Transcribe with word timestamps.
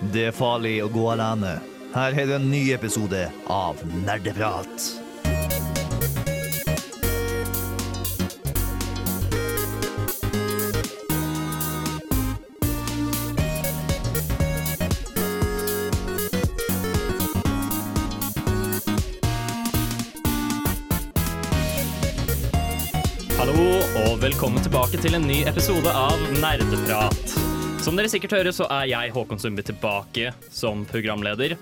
Det 0.00 0.22
er 0.30 0.32
farlig 0.32 0.78
å 0.80 0.86
gå 0.88 1.02
alene. 1.12 1.58
Her 1.92 2.14
er 2.16 2.28
det 2.30 2.36
en 2.38 2.46
ny 2.48 2.62
episode 2.72 3.26
av 3.52 3.82
Nerdeprat. 4.06 4.86
Hallo 23.36 23.68
og 24.06 24.16
velkommen 24.24 24.64
tilbake 24.64 24.96
til 25.04 25.20
en 25.20 25.28
ny 25.28 25.42
episode 25.52 25.92
av 25.92 26.24
Nerdeprat. 26.40 27.39
Som 27.80 27.96
dere 27.96 28.10
sikkert 28.12 28.34
hører, 28.36 28.52
så 28.52 28.66
er 28.68 28.90
jeg 28.90 29.12
Håkon 29.14 29.38
Sundby 29.40 29.62
tilbake 29.64 30.34
som 30.52 30.82
programleder. 30.88 31.54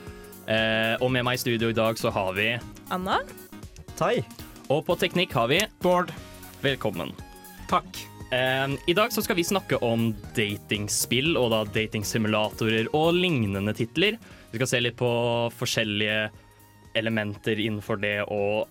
Eh, 0.51 0.95
og 0.99 1.13
med 1.15 1.23
meg 1.23 1.39
i 1.39 1.41
studio 1.45 1.71
i 1.71 1.77
dag 1.77 1.99
så 2.01 2.11
har 2.11 2.33
vi 2.35 2.49
Anna? 2.91 3.21
Tai. 4.01 4.17
Og 4.67 4.83
på 4.89 4.97
teknikk 4.99 5.37
har 5.39 5.47
vi 5.53 5.61
Bård. 5.85 6.11
Velkommen. 6.65 7.13
Takk. 7.71 8.03
Eh, 8.35 8.67
I 8.91 8.97
dag 8.99 9.15
så 9.15 9.23
skal 9.23 9.39
vi 9.39 9.47
snakke 9.47 9.79
om 9.79 10.11
datingspill 10.35 11.39
og 11.39 11.53
da 11.55 11.63
datingsimulatorer 11.79 12.91
og 12.99 13.15
lignende 13.15 13.77
titler. 13.79 14.19
Vi 14.51 14.59
skal 14.59 14.73
se 14.73 14.83
litt 14.83 14.99
på 14.99 15.13
forskjellige 15.55 16.27
elementer 16.99 17.63
innenfor 17.63 18.03
det, 18.03 18.17
og 18.27 18.67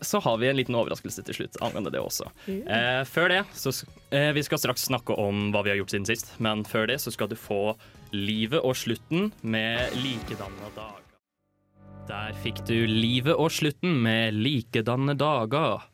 så 0.00 0.20
har 0.24 0.38
vi 0.40 0.48
en 0.48 0.58
liten 0.58 0.76
overraskelse 0.78 1.24
til 1.26 1.36
slutt 1.36 1.58
angående 1.64 1.92
det 1.94 2.00
også. 2.02 2.28
Eh, 2.48 3.02
før 3.08 3.30
det 3.32 3.40
så 3.56 3.72
eh, 4.14 4.30
Vi 4.36 4.44
skal 4.46 4.60
straks 4.62 4.86
snakke 4.88 5.16
om 5.20 5.50
hva 5.54 5.64
vi 5.66 5.72
har 5.72 5.80
gjort 5.80 5.94
siden 5.94 6.08
sist, 6.08 6.32
men 6.42 6.64
før 6.68 6.88
det 6.90 7.00
så 7.02 7.12
skal 7.14 7.30
du 7.30 7.36
få 7.38 7.76
Livet 8.10 8.64
og 8.66 8.74
slutten 8.74 9.28
med 9.46 9.92
likedanne 10.00 10.72
dager. 10.74 10.98
Der 12.10 12.34
fikk 12.42 12.64
du 12.66 12.74
Livet 12.90 13.36
og 13.38 13.52
slutten 13.54 14.00
med 14.02 14.34
likedanne 14.34 15.14
dager. 15.14 15.84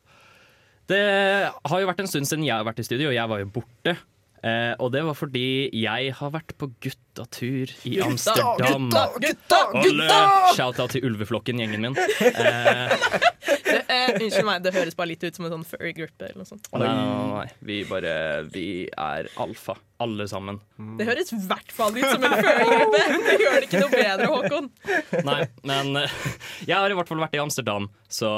Det 0.87 1.03
har 1.51 1.81
jo 1.81 1.89
vært 1.89 1.99
en 2.01 2.09
stund 2.09 2.29
siden 2.29 2.47
jeg 2.47 2.55
har 2.55 2.65
vært 2.65 2.79
i 2.81 2.87
studio, 2.87 3.11
og 3.11 3.17
jeg 3.17 3.29
var 3.29 3.43
jo 3.43 3.49
borte. 3.59 3.97
Eh, 4.45 4.73
og 4.77 4.91
det 4.93 5.01
var 5.03 5.15
fordi 5.17 5.69
jeg 5.73 6.11
har 6.13 6.31
vært 6.33 6.53
på 6.61 6.69
guttatur 6.83 7.71
i 7.89 7.95
Amsterdam. 8.05 8.85
Gutta! 9.17 9.61
Alle 9.81 10.19
Shout-out 10.53 10.93
til 10.93 11.07
ulveflokken, 11.09 11.61
gjengen 11.63 11.87
min. 11.89 11.97
Eh, 12.37 13.56
Det, 13.67 13.81
eh, 13.91 14.13
unnskyld 14.17 14.47
meg, 14.47 14.63
det 14.65 14.73
høres 14.75 14.95
bare 14.97 15.11
litt 15.11 15.23
ut 15.27 15.37
som 15.37 15.47
en 15.47 15.53
sånn 15.57 15.65
furry-gruppe. 15.67 16.29
eller 16.29 16.41
noe 16.41 16.49
sånt. 16.49 16.67
nei, 16.73 16.87
nei, 16.87 17.27
nei, 17.33 17.47
vi 17.69 17.77
bare 17.89 18.13
Vi 18.53 18.65
er 18.89 19.29
alfa, 19.43 19.77
alle 20.03 20.27
sammen. 20.29 20.59
Det 20.99 21.07
høres 21.09 21.33
i 21.35 21.39
hvert 21.49 21.71
fall 21.75 21.95
ut 21.97 22.05
som 22.05 22.23
en 22.27 22.35
furry-gruppe! 22.37 23.01
Det 23.27 23.37
gjør 23.41 23.57
det 23.57 23.69
ikke 23.69 23.81
noe 23.83 23.93
bedre, 23.93 24.29
Håkon. 24.33 24.69
Nei, 25.27 25.39
men 25.67 26.03
eh, 26.03 26.19
jeg 26.65 26.75
har 26.77 26.91
i 26.93 26.97
hvert 26.97 27.09
fall 27.11 27.23
vært 27.23 27.37
i 27.37 27.41
Amsterdam, 27.43 27.89
så 28.09 28.29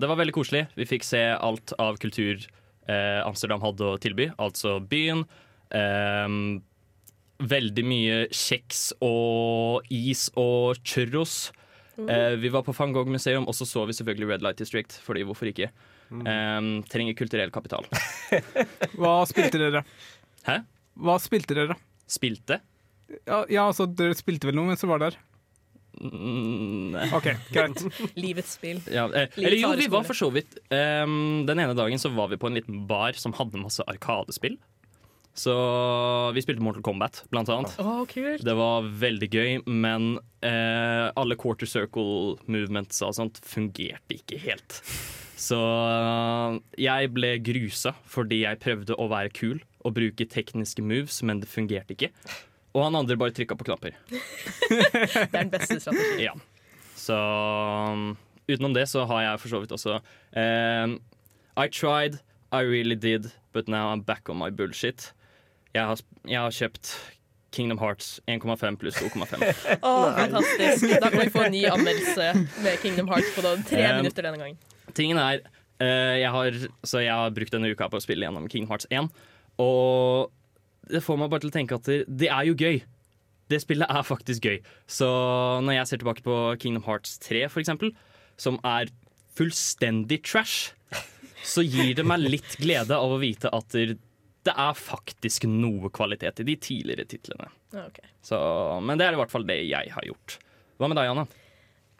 det 0.00 0.08
var 0.10 0.20
veldig 0.22 0.36
koselig. 0.36 0.66
Vi 0.78 0.88
fikk 0.88 1.06
se 1.06 1.22
alt 1.34 1.74
av 1.82 1.98
kultur 2.02 2.38
eh, 2.88 3.20
Amsterdam 3.26 3.62
hadde 3.64 3.92
å 3.92 3.98
tilby, 4.00 4.30
altså 4.40 4.78
byen. 4.80 5.26
Eh, 5.74 6.38
veldig 7.36 7.84
mye 7.84 8.18
kjeks 8.32 8.90
og 9.04 9.86
is 9.92 10.28
og 10.40 10.80
churros. 10.86 11.50
Eh, 11.96 12.34
vi 12.36 12.50
var 12.52 12.64
på 12.66 12.74
van 12.76 12.92
Gogh-museum, 12.92 13.46
og 13.48 13.56
så 13.56 13.66
så 13.68 13.86
vi 13.88 13.96
selvfølgelig 13.96 14.28
Red 14.34 14.44
Light 14.44 14.60
District, 14.60 14.98
fordi 15.04 15.24
hvorfor 15.24 15.48
ikke? 15.48 15.70
Eh, 16.12 16.70
trenger 16.92 17.16
kulturell 17.18 17.52
kapital. 17.54 17.88
Hva 19.00 19.18
spilte 19.28 19.60
dere? 19.62 19.86
Hæ? 20.46 20.60
Hva 21.00 21.16
spilte 21.22 21.56
dere? 21.56 21.78
Spilte? 22.06 22.60
Ja, 23.24 23.44
ja, 23.48 23.64
altså, 23.68 23.86
dere 23.88 24.16
spilte 24.18 24.50
vel 24.50 24.58
noe 24.58 24.70
mens 24.70 24.84
dere 24.84 24.92
var 24.92 25.04
der? 25.06 25.18
Mm, 25.96 26.92
nei. 26.92 27.06
OK, 27.16 27.30
greit. 27.54 27.82
Livets 28.22 28.56
spill. 28.58 28.82
Ja, 28.92 29.06
eh, 29.08 29.30
Livets 29.32 29.46
eller 29.46 29.60
jo, 29.62 29.70
vi 29.80 29.88
var 29.92 30.04
for 30.04 30.18
så 30.18 30.28
vidt 30.34 30.58
um, 30.68 31.46
Den 31.48 31.62
ene 31.62 31.76
dagen 31.78 32.00
så 32.02 32.10
var 32.12 32.28
vi 32.28 32.36
på 32.40 32.50
en 32.50 32.58
liten 32.58 32.82
bar 32.90 33.16
som 33.16 33.32
hadde 33.38 33.62
masse 33.62 33.84
arkadespill. 33.88 34.58
Så 35.36 35.52
vi 36.32 36.40
spilte 36.40 36.64
Mortal 36.64 36.84
Kombat, 36.86 37.20
blant 37.28 37.50
annet. 37.52 37.74
Oh, 37.82 38.06
kult. 38.08 38.40
Det 38.44 38.54
var 38.56 38.86
veldig 39.02 39.28
gøy, 39.28 39.50
men 39.68 40.16
eh, 40.40 41.12
alle 41.12 41.36
quarter 41.36 41.68
circle 41.68 42.38
movements 42.48 43.02
og 43.04 43.12
sånt 43.18 43.42
fungerte 43.44 44.16
ikke 44.16 44.40
helt. 44.40 44.80
Så 45.36 45.58
eh, 45.60 46.58
jeg 46.86 47.12
ble 47.12 47.34
grusa 47.44 47.92
fordi 48.08 48.42
jeg 48.46 48.62
prøvde 48.64 48.96
å 48.96 49.10
være 49.12 49.34
kul 49.36 49.60
og 49.84 49.96
bruke 49.98 50.24
tekniske 50.32 50.82
moves, 50.82 51.20
men 51.22 51.44
det 51.44 51.52
fungerte 51.52 51.92
ikke. 51.94 52.10
Og 52.76 52.86
han 52.86 52.96
andre 52.98 53.16
bare 53.20 53.32
trykka 53.36 53.56
på 53.56 53.68
knapper. 53.68 53.96
Det 54.68 55.20
er 55.20 55.30
den 55.32 55.52
beste 55.52 55.78
strategien. 55.80 56.32
Ja. 56.32 56.34
Så 56.96 57.16
um, 57.16 58.16
utenom 58.48 58.74
det 58.74 58.88
så 58.90 59.04
har 59.06 59.22
jeg 59.22 59.40
for 59.42 59.52
så 59.52 59.60
vidt 59.62 59.72
også 59.76 59.98
um, 60.00 60.96
I 61.56 61.68
tried, 61.70 62.18
I 62.50 62.64
really 62.66 62.96
did, 62.96 63.30
but 63.52 63.68
now 63.68 63.92
I'm 63.92 64.02
back 64.02 64.28
on 64.28 64.40
my 64.40 64.50
bullshit. 64.50 65.12
Jeg 65.76 65.84
har, 65.90 66.00
jeg 66.24 66.40
har 66.40 66.54
kjøpt 66.56 66.92
Kingdom 67.56 67.80
Hearts 67.80 68.16
1,5 68.28 68.78
pluss 68.80 68.96
2,5. 69.00 69.44
oh, 69.82 70.08
fantastisk. 70.22 70.88
Da 71.00 71.10
kan 71.12 71.22
vi 71.22 71.32
få 71.32 71.44
en 71.46 71.54
ny 71.54 71.62
anmeldelse 71.74 72.32
med 72.64 72.80
Kingdom 72.82 73.10
Hearts 73.12 73.32
på 73.36 73.44
da 73.44 73.54
tre 73.68 73.84
Um, 73.90 74.00
minutter 74.02 74.26
denne 74.26 74.40
gangen. 74.40 74.58
Tingen 74.96 75.20
er 75.20 75.40
uh, 75.44 76.16
jeg, 76.16 76.30
har, 76.32 76.58
så 76.84 77.04
jeg 77.04 77.12
har 77.12 77.32
brukt 77.36 77.52
denne 77.52 77.70
uka 77.72 77.88
på 77.92 78.00
å 78.00 78.04
spille 78.04 78.26
gjennom 78.26 78.48
King 78.52 78.68
Hearts 78.70 78.88
1, 78.90 79.08
og 79.62 80.32
det 80.88 81.02
får 81.02 81.18
meg 81.20 81.32
bare 81.32 81.44
til 81.44 81.52
å 81.52 81.56
tenke 81.56 81.78
at 81.78 81.88
det, 81.88 82.02
det 82.08 82.30
er 82.32 82.48
jo 82.48 82.56
gøy. 82.56 82.80
Det 83.50 83.60
spillet 83.62 83.90
er 83.90 84.06
faktisk 84.06 84.46
gøy. 84.46 84.60
Så 84.90 85.08
når 85.62 85.80
jeg 85.80 85.90
ser 85.90 86.02
tilbake 86.02 86.24
på 86.26 86.36
Kingdom 86.62 86.84
Hearts 86.86 87.18
3, 87.22 87.44
for 87.52 87.62
eksempel, 87.62 87.92
som 88.40 88.58
er 88.66 88.90
fullstendig 89.36 90.22
trash, 90.26 90.72
så 91.46 91.62
gir 91.62 91.94
det 91.98 92.04
meg 92.06 92.24
litt 92.24 92.56
glede 92.58 92.96
av 92.96 93.12
å 93.14 93.20
vite 93.22 93.50
at 93.54 93.76
det 94.46 94.54
er 94.54 94.76
faktisk 94.78 95.48
noe 95.50 95.90
kvalitet 95.94 96.42
i 96.42 96.46
de 96.48 96.56
tidligere 96.62 97.06
titlene. 97.10 97.48
Okay. 97.86 98.12
Så, 98.24 98.38
men 98.82 99.00
det 99.00 99.08
er 99.08 99.16
i 99.16 99.20
hvert 99.20 99.32
fall 99.32 99.46
det 99.48 99.58
jeg 99.66 99.92
har 99.94 100.06
gjort. 100.06 100.38
Hva 100.76 100.90
med 100.90 100.98
deg, 101.00 101.10
Anna? 101.12 101.26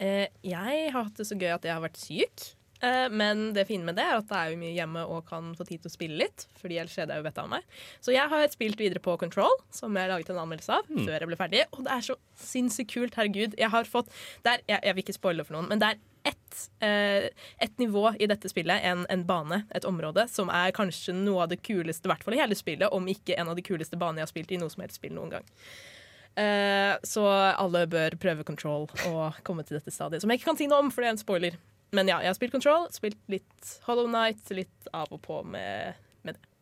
Eh, 0.03 0.29
jeg 0.45 0.87
har 0.93 1.07
hatt 1.07 1.19
det 1.19 1.27
så 1.29 1.39
gøy 1.39 1.55
at 1.55 1.67
jeg 1.67 1.75
har 1.75 1.85
vært 1.85 2.01
syk. 2.01 2.47
Eh, 2.85 3.07
men 3.09 3.51
det 3.57 3.65
fine 3.71 3.87
med 3.87 3.97
det 3.97 4.05
er 4.05 4.19
at 4.19 4.29
det 4.29 4.39
er 4.39 4.51
jo 4.53 4.59
mye 4.61 4.75
hjemme 4.75 5.05
og 5.09 5.23
kan 5.31 5.53
få 5.57 5.65
tid 5.69 5.83
til 5.83 5.91
å 5.91 5.95
spille 5.95 6.21
litt. 6.21 6.47
Fordi 6.61 6.81
ellers 6.83 6.97
er 7.01 7.09
det 7.09 7.19
jo 7.21 7.27
vettet 7.27 7.45
av 7.45 7.53
meg. 7.55 7.79
Så 8.05 8.15
jeg 8.15 8.33
har 8.33 8.51
spilt 8.53 8.81
videre 8.81 9.03
på 9.03 9.17
Control, 9.21 9.55
som 9.75 9.97
jeg 9.97 10.13
laget 10.13 10.33
en 10.33 10.43
anmeldelse 10.45 10.81
av 10.81 10.91
før 10.93 11.17
jeg 11.17 11.31
ble 11.31 11.41
ferdig. 11.41 11.65
Og 11.73 11.87
det 11.87 11.95
er 11.95 12.05
så 12.11 12.19
sinnssykt 12.41 12.93
kult. 12.93 13.17
Herregud. 13.17 13.57
Jeg 13.59 13.73
har 13.73 13.89
fått 13.89 14.13
det 14.45 14.57
er, 14.57 14.67
jeg, 14.69 14.83
jeg 14.89 14.99
vil 14.99 15.07
ikke 15.07 15.19
spoile 15.19 15.47
for 15.49 15.59
noen, 15.59 15.71
men 15.73 15.83
det 15.83 15.95
er 15.95 16.05
ett 16.57 16.85
eh, 16.87 17.27
et 17.67 17.79
nivå 17.79 18.09
i 18.19 18.29
dette 18.31 18.49
spillet, 18.51 18.85
en, 18.85 19.05
en 19.13 19.25
bane, 19.27 19.63
et 19.75 19.85
område, 19.89 20.27
som 20.33 20.51
er 20.53 20.75
kanskje 20.77 21.15
noe 21.17 21.45
av 21.45 21.53
det 21.53 21.61
kuleste, 21.67 22.09
i 22.09 22.13
hvert 22.13 22.25
fall 22.25 22.37
i 22.37 22.41
hele 22.41 22.57
spillet, 22.59 22.89
om 22.93 23.07
ikke 23.11 23.37
en 23.37 23.53
av 23.53 23.59
de 23.59 23.65
kuleste 23.67 23.99
banene 24.01 24.23
jeg 24.23 24.29
har 24.29 24.33
spilt 24.35 24.57
i 24.57 24.61
noe 24.61 24.73
som 24.73 24.85
helst 24.85 25.01
spill 25.01 25.15
noen 25.17 25.37
gang. 25.37 25.53
Eh, 26.37 26.97
så 27.07 27.25
alle 27.29 27.87
bør 27.89 28.19
prøve 28.21 28.45
Control 28.45 28.91
og 29.09 29.39
komme 29.47 29.65
til 29.65 29.79
dette 29.79 29.93
stadiet. 29.95 30.23
Som 30.23 30.33
jeg 30.33 30.41
ikke 30.41 30.51
kan 30.51 30.61
si 30.61 30.69
noe 30.69 30.85
om, 30.85 30.93
for 30.93 31.03
det 31.03 31.11
er 31.11 31.17
en 31.17 31.23
spoiler. 31.23 31.57
Men 31.97 32.11
ja, 32.11 32.19
jeg 32.21 32.33
har 32.33 32.37
spilt 32.37 32.53
Control, 32.53 32.91
spilt 32.93 33.21
litt 33.33 33.79
Hollow 33.87 34.09
Night, 34.11 34.43
litt 34.55 34.91
av 34.93 35.13
og 35.15 35.23
på 35.25 35.41
med, 35.49 35.97
med 36.27 36.37
det. 36.37 36.53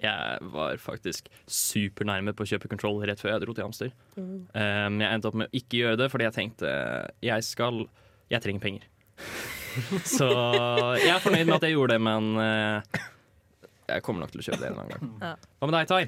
Jeg 0.00 0.52
var 0.54 0.78
faktisk 0.80 1.28
supernærme 1.44 2.32
på 2.32 2.46
å 2.46 2.48
kjøpe 2.54 2.70
Control 2.72 3.02
rett 3.04 3.20
før 3.20 3.34
jeg 3.34 3.44
dro 3.44 3.56
til 3.56 3.66
Amster. 3.66 3.92
Mm. 4.16 4.46
Um, 4.54 5.02
jeg 5.02 5.10
endte 5.10 5.28
opp 5.28 5.36
med 5.42 5.50
å 5.50 5.60
ikke 5.60 5.82
gjøre 5.82 6.00
det 6.00 6.08
fordi 6.12 6.28
jeg 6.28 6.36
tenkte 6.38 6.72
jeg 7.20 7.44
skal 7.44 7.84
Jeg 8.32 8.40
trenger 8.40 8.64
penger. 8.64 8.88
Så 10.04 10.28
jeg 11.00 11.12
er 11.14 11.22
fornøyd 11.22 11.46
med 11.48 11.56
at 11.58 11.66
jeg 11.66 11.76
gjorde 11.76 11.96
det, 11.96 12.02
men 12.04 12.32
eh, 12.42 13.00
jeg 13.92 14.04
kommer 14.04 14.24
nok 14.24 14.34
til 14.34 14.42
å 14.42 14.46
kjøpe 14.48 14.60
det 14.62 14.68
en 14.72 14.82
annen 14.82 14.92
gang. 14.92 15.14
Ja. 15.22 15.32
Hva 15.60 15.70
med 15.70 15.78
deg, 15.78 15.88
Tai? 15.92 16.02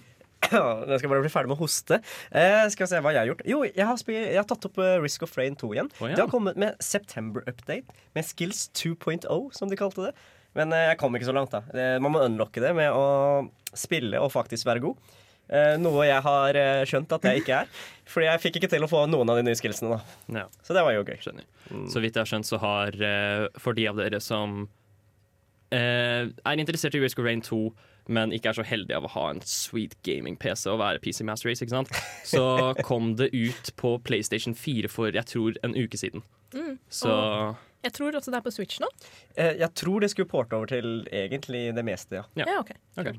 Jeg 0.45 1.01
skal 1.01 1.11
bare 1.11 1.25
bli 1.25 1.33
ferdig 1.33 1.51
med 1.51 1.57
å 1.57 1.63
hoste. 1.63 1.99
Eh, 2.29 2.67
skal 2.73 2.85
vi 2.85 2.91
se 2.91 3.01
hva 3.05 3.15
jeg 3.15 3.23
har 3.23 3.31
gjort. 3.31 3.43
Jo, 3.49 3.63
jeg 3.65 3.87
har, 3.89 4.01
jeg 4.13 4.37
har 4.37 4.47
tatt 4.51 4.69
opp 4.69 4.81
eh, 4.83 4.97
Risk 5.03 5.25
of 5.25 5.33
Rain 5.41 5.57
2 5.57 5.71
igjen. 5.73 5.91
Oh, 6.01 6.09
ja. 6.11 6.19
Det 6.19 6.25
har 6.27 6.33
kommet 6.33 6.59
med 6.61 6.77
September-update, 6.85 7.97
med 8.17 8.29
Skills 8.29 8.67
2.0, 8.77 9.25
som 9.57 9.73
de 9.73 9.79
kalte 9.81 10.11
det. 10.11 10.13
Men 10.59 10.75
eh, 10.77 10.91
jeg 10.91 11.01
kom 11.01 11.17
ikke 11.17 11.31
så 11.31 11.37
langt, 11.37 11.55
da. 11.55 11.65
Eh, 11.73 11.97
man 12.03 12.15
må 12.15 12.23
unlocke 12.27 12.63
det 12.63 12.75
med 12.77 12.93
å 12.95 13.49
spille 13.75 14.21
og 14.23 14.33
faktisk 14.35 14.69
være 14.69 14.85
god. 14.85 15.15
Eh, 15.49 15.75
noe 15.81 16.07
jeg 16.09 16.25
har 16.25 16.57
eh, 16.57 16.85
skjønt 16.89 17.13
at 17.13 17.27
jeg 17.29 17.43
ikke 17.43 17.59
er. 17.65 17.73
Fordi 18.13 18.29
jeg 18.29 18.43
fikk 18.43 18.61
ikke 18.61 18.71
til 18.73 18.85
å 18.85 18.91
få 18.91 19.05
noen 19.09 19.31
av 19.33 19.41
de 19.41 19.47
nye 19.47 19.59
skillsene. 19.59 19.97
da 19.97 20.41
Ja, 20.41 20.47
Så 20.65 20.77
det 20.77 20.85
var 20.85 20.97
jo 20.97 21.05
gøy. 21.05 21.19
Mm. 21.71 21.89
Så 21.93 22.01
vidt 22.05 22.17
jeg 22.17 22.23
har 22.23 22.31
skjønt, 22.31 22.49
så 22.49 22.61
har 22.63 22.97
eh, 23.01 23.49
for 23.61 23.77
de 23.77 23.89
av 23.91 24.01
dere 24.01 24.21
som 24.25 24.65
eh, 25.75 26.31
er 26.31 26.63
interessert 26.63 26.97
i 26.97 27.03
Risk 27.03 27.21
of 27.21 27.29
Rain 27.29 27.45
2, 27.45 27.61
men 28.13 28.35
ikke 28.37 28.53
er 28.53 28.59
så 28.59 28.65
heldige 28.69 28.99
av 28.99 29.07
å 29.09 29.13
ha 29.15 29.27
en 29.33 29.41
sweet 29.49 29.97
gaming-PC 30.05 30.67
og 30.73 30.81
være 30.83 31.01
PC 31.05 31.25
Master 31.25 31.49
Race, 31.49 31.65
ikke 31.65 31.73
sant? 31.73 31.93
så 32.29 32.45
kom 32.89 33.15
det 33.21 33.31
ut 33.33 33.73
på 33.81 33.97
PlayStation 34.05 34.57
4 34.57 34.91
for 34.93 35.15
jeg 35.15 35.29
tror 35.31 35.57
en 35.65 35.77
uke 35.77 36.01
siden. 36.01 36.25
Mm. 36.55 36.77
Så 36.93 37.13
Jeg 37.85 37.97
tror 37.97 38.17
også 38.17 38.33
det 38.33 38.39
er 38.39 38.45
på 38.45 38.53
Switch 38.55 38.83
nå. 38.85 38.91
Eh, 39.37 39.57
jeg 39.63 39.73
tror 39.81 40.05
det 40.05 40.13
skulle 40.13 40.31
porte 40.31 40.57
over 40.57 40.71
til 40.71 41.09
egentlig 41.13 41.71
det 41.77 41.87
meste, 41.87 42.21
ja. 42.21 42.29
Ja. 42.37 42.51
Ja, 42.53 42.61
ok. 42.61 42.77
okay. 43.01 43.17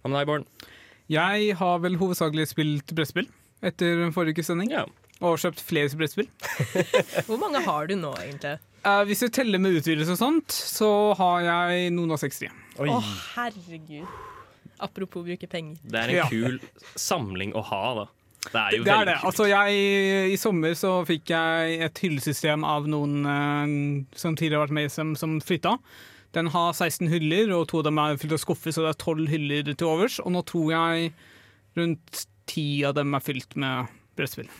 Hva 0.00 0.12
med 0.12 0.20
deg, 0.20 0.28
Bård? 0.28 0.68
Jeg 1.10 1.54
har 1.58 1.78
vel 1.82 1.96
hovedsakelig 2.00 2.48
spilt 2.52 2.94
brettspill. 2.94 3.28
etter 3.62 4.06
forrige 4.14 4.38
ukes 4.38 4.46
sending. 4.48 4.70
Ja. 4.72 4.84
Og 5.20 5.36
kjøpt 5.42 5.60
flere 5.60 5.90
brettspill. 5.98 6.28
Hvor 7.28 7.36
mange 7.42 7.60
har 7.66 7.90
du 7.90 7.96
nå, 8.00 8.14
egentlig? 8.22 8.54
Uh, 8.86 9.02
hvis 9.04 9.20
du 9.20 9.28
teller 9.28 9.60
med 9.60 9.74
utvidelse 9.76 10.14
og 10.14 10.20
sånt, 10.22 10.54
så 10.54 10.88
har 11.18 11.42
jeg 11.44 11.90
noen 11.92 12.14
og 12.14 12.20
60. 12.22 12.48
Oi. 12.80 12.88
Å, 12.88 13.00
herregud. 13.34 14.06
Apropos 14.80 15.26
bruke 15.26 15.44
penger. 15.52 15.76
Det 15.84 16.00
er 16.00 16.08
en 16.14 16.16
Ja. 16.22 16.28
kul 16.30 16.56
samling 16.96 17.52
å 17.52 17.60
ha, 17.68 17.82
da. 17.98 18.06
Det 18.40 18.56
er 18.56 18.76
jo 18.78 18.84
Det 18.86 18.94
er 18.94 19.04
det. 19.10 19.14
kult. 19.18 19.26
Altså, 19.28 19.48
jeg, 19.50 20.32
I 20.32 20.36
sommer 20.40 20.72
så 20.80 20.94
fikk 21.04 21.28
jeg 21.34 21.80
et 21.84 21.98
hyllesystem 22.00 22.64
av 22.64 22.86
noen 22.88 23.18
uh, 23.28 24.06
som 24.16 24.32
tidligere 24.38 24.62
har 24.62 24.66
vært 24.70 24.78
med 24.78 24.88
som, 24.94 25.12
som 25.20 25.36
flytta. 25.44 25.74
Den 26.36 26.50
har 26.54 26.74
16 26.76 27.08
hyller, 27.10 27.50
og 27.56 27.66
to 27.70 27.80
av 27.80 27.88
dem 27.88 27.98
er 27.98 28.18
fylt 28.20 28.36
av 28.36 28.42
skuffer, 28.42 28.74
så 28.74 28.84
det 28.84 28.92
er 28.92 29.00
12 29.02 29.24
hyller 29.32 29.72
til 29.72 29.88
overs. 29.88 30.20
Og 30.22 30.30
nå 30.34 30.44
tror 30.46 30.68
jeg 30.74 31.10
rundt 31.78 32.26
ti 32.50 32.66
av 32.86 32.94
dem 32.98 33.16
er 33.16 33.24
fylt 33.24 33.56
med 33.58 33.90
brettspill. 34.18 34.50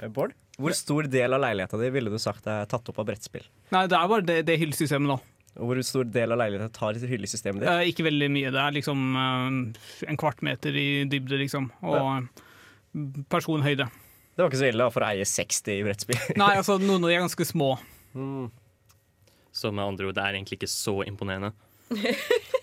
Eh, 0.00 0.08
Bård, 0.12 0.34
hvor 0.58 0.74
stor 0.76 1.06
del 1.12 1.36
av 1.36 1.42
leiligheta 1.44 1.78
di 1.80 1.92
ville 1.94 2.10
du 2.12 2.18
sagt 2.22 2.46
er 2.50 2.66
tatt 2.70 2.90
opp 2.90 2.98
av 3.02 3.08
brettspill? 3.08 3.46
Nei, 3.74 3.86
det 3.90 3.98
er 3.98 4.10
bare 4.10 4.26
det, 4.26 4.40
det 4.48 4.58
hyllesystemet 4.60 5.10
nå. 5.12 5.18
Hvor 5.56 5.78
stor 5.88 6.08
del 6.12 6.34
av 6.34 6.40
leiligheta 6.42 6.68
tar 6.74 6.98
hyllesystemet 7.00 7.62
ditt? 7.62 7.70
Eh, 7.70 7.92
ikke 7.92 8.08
veldig 8.08 8.30
mye. 8.32 8.52
Det 8.52 8.62
er 8.62 8.76
liksom 8.76 9.06
eh, 9.22 10.10
en 10.10 10.20
kvart 10.20 10.42
meter 10.44 10.76
i 10.76 10.88
dybde, 11.08 11.38
liksom. 11.44 11.70
Og 11.86 12.42
personhøyde. 13.32 13.88
Det 14.36 14.44
var 14.44 14.50
ikke 14.50 14.60
så 14.60 14.68
ille 14.68 14.84
da, 14.84 14.92
for 14.92 15.04
å 15.04 15.10
eie 15.14 15.24
60 15.28 15.82
brettspill. 15.86 16.22
Nei, 16.36 16.52
altså, 16.60 16.76
noen 16.82 17.04
av 17.04 17.10
de 17.10 17.16
er 17.16 17.24
ganske 17.24 17.48
små. 17.48 17.74
Mm. 18.16 18.50
Så 19.56 19.72
med 19.72 19.86
andre 19.86 20.10
ord, 20.10 20.16
det 20.18 20.24
er 20.24 20.36
egentlig 20.36 20.60
ikke 20.60 20.72
så 20.72 21.00
imponerende. 21.08 21.54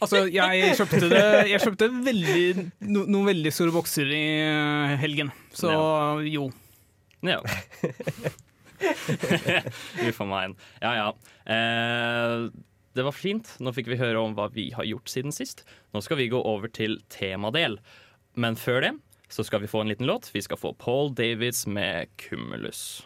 Altså, 0.04 0.26
jeg 0.28 0.74
kjøpte 0.76 1.08
det 1.08 1.20
Jeg 1.48 1.62
kjøpte 1.64 1.88
veldig, 2.04 2.64
no, 2.92 3.06
noen 3.08 3.30
veldig 3.30 3.54
store 3.56 3.72
bokser 3.72 4.10
i 4.12 4.24
eh, 4.44 4.96
helgen, 5.00 5.30
så 5.56 5.72
jo. 6.28 6.50
Ja. 7.24 7.38
Uff 10.10 10.20
a 10.20 10.28
meg. 10.28 10.58
Ja 10.84 10.92
ja. 10.98 11.08
Eh, 11.48 12.50
det 12.94 13.06
var 13.08 13.16
fint. 13.16 13.54
Nå 13.64 13.72
fikk 13.74 13.88
vi 13.94 14.02
høre 14.02 14.20
om 14.20 14.36
hva 14.36 14.50
vi 14.52 14.68
har 14.76 14.86
gjort 14.90 15.08
siden 15.14 15.32
sist. 15.32 15.64
Nå 15.96 16.04
skal 16.04 16.20
vi 16.20 16.28
gå 16.34 16.44
over 16.44 16.68
til 16.68 17.00
temadel. 17.14 17.80
Men 18.36 18.60
før 18.60 18.84
det 18.84 18.94
så 19.34 19.46
skal 19.48 19.64
vi 19.64 19.72
få 19.72 19.82
en 19.82 19.90
liten 19.90 20.10
låt. 20.10 20.30
Vi 20.36 20.44
skal 20.44 20.60
få 20.60 20.76
Paul 20.78 21.14
Davids 21.16 21.66
med 21.66 22.12
'Cumulus'. 22.20 23.06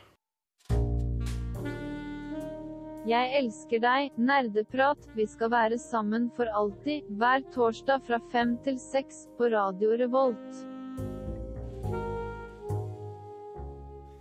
Jeg 3.07 3.37
elsker 3.39 3.79
deg, 3.79 4.09
nerdeprat, 4.19 5.05
vi 5.15 5.23
skal 5.31 5.47
være 5.53 5.77
sammen 5.79 6.25
for 6.35 6.43
alltid, 6.51 7.05
hver 7.15 7.39
torsdag 7.53 8.01
fra 8.03 8.17
fem 8.33 8.57
til 8.65 8.75
seks 8.83 9.31
på 9.37 9.47
Radio 9.53 9.95
Revolt. 10.01 10.57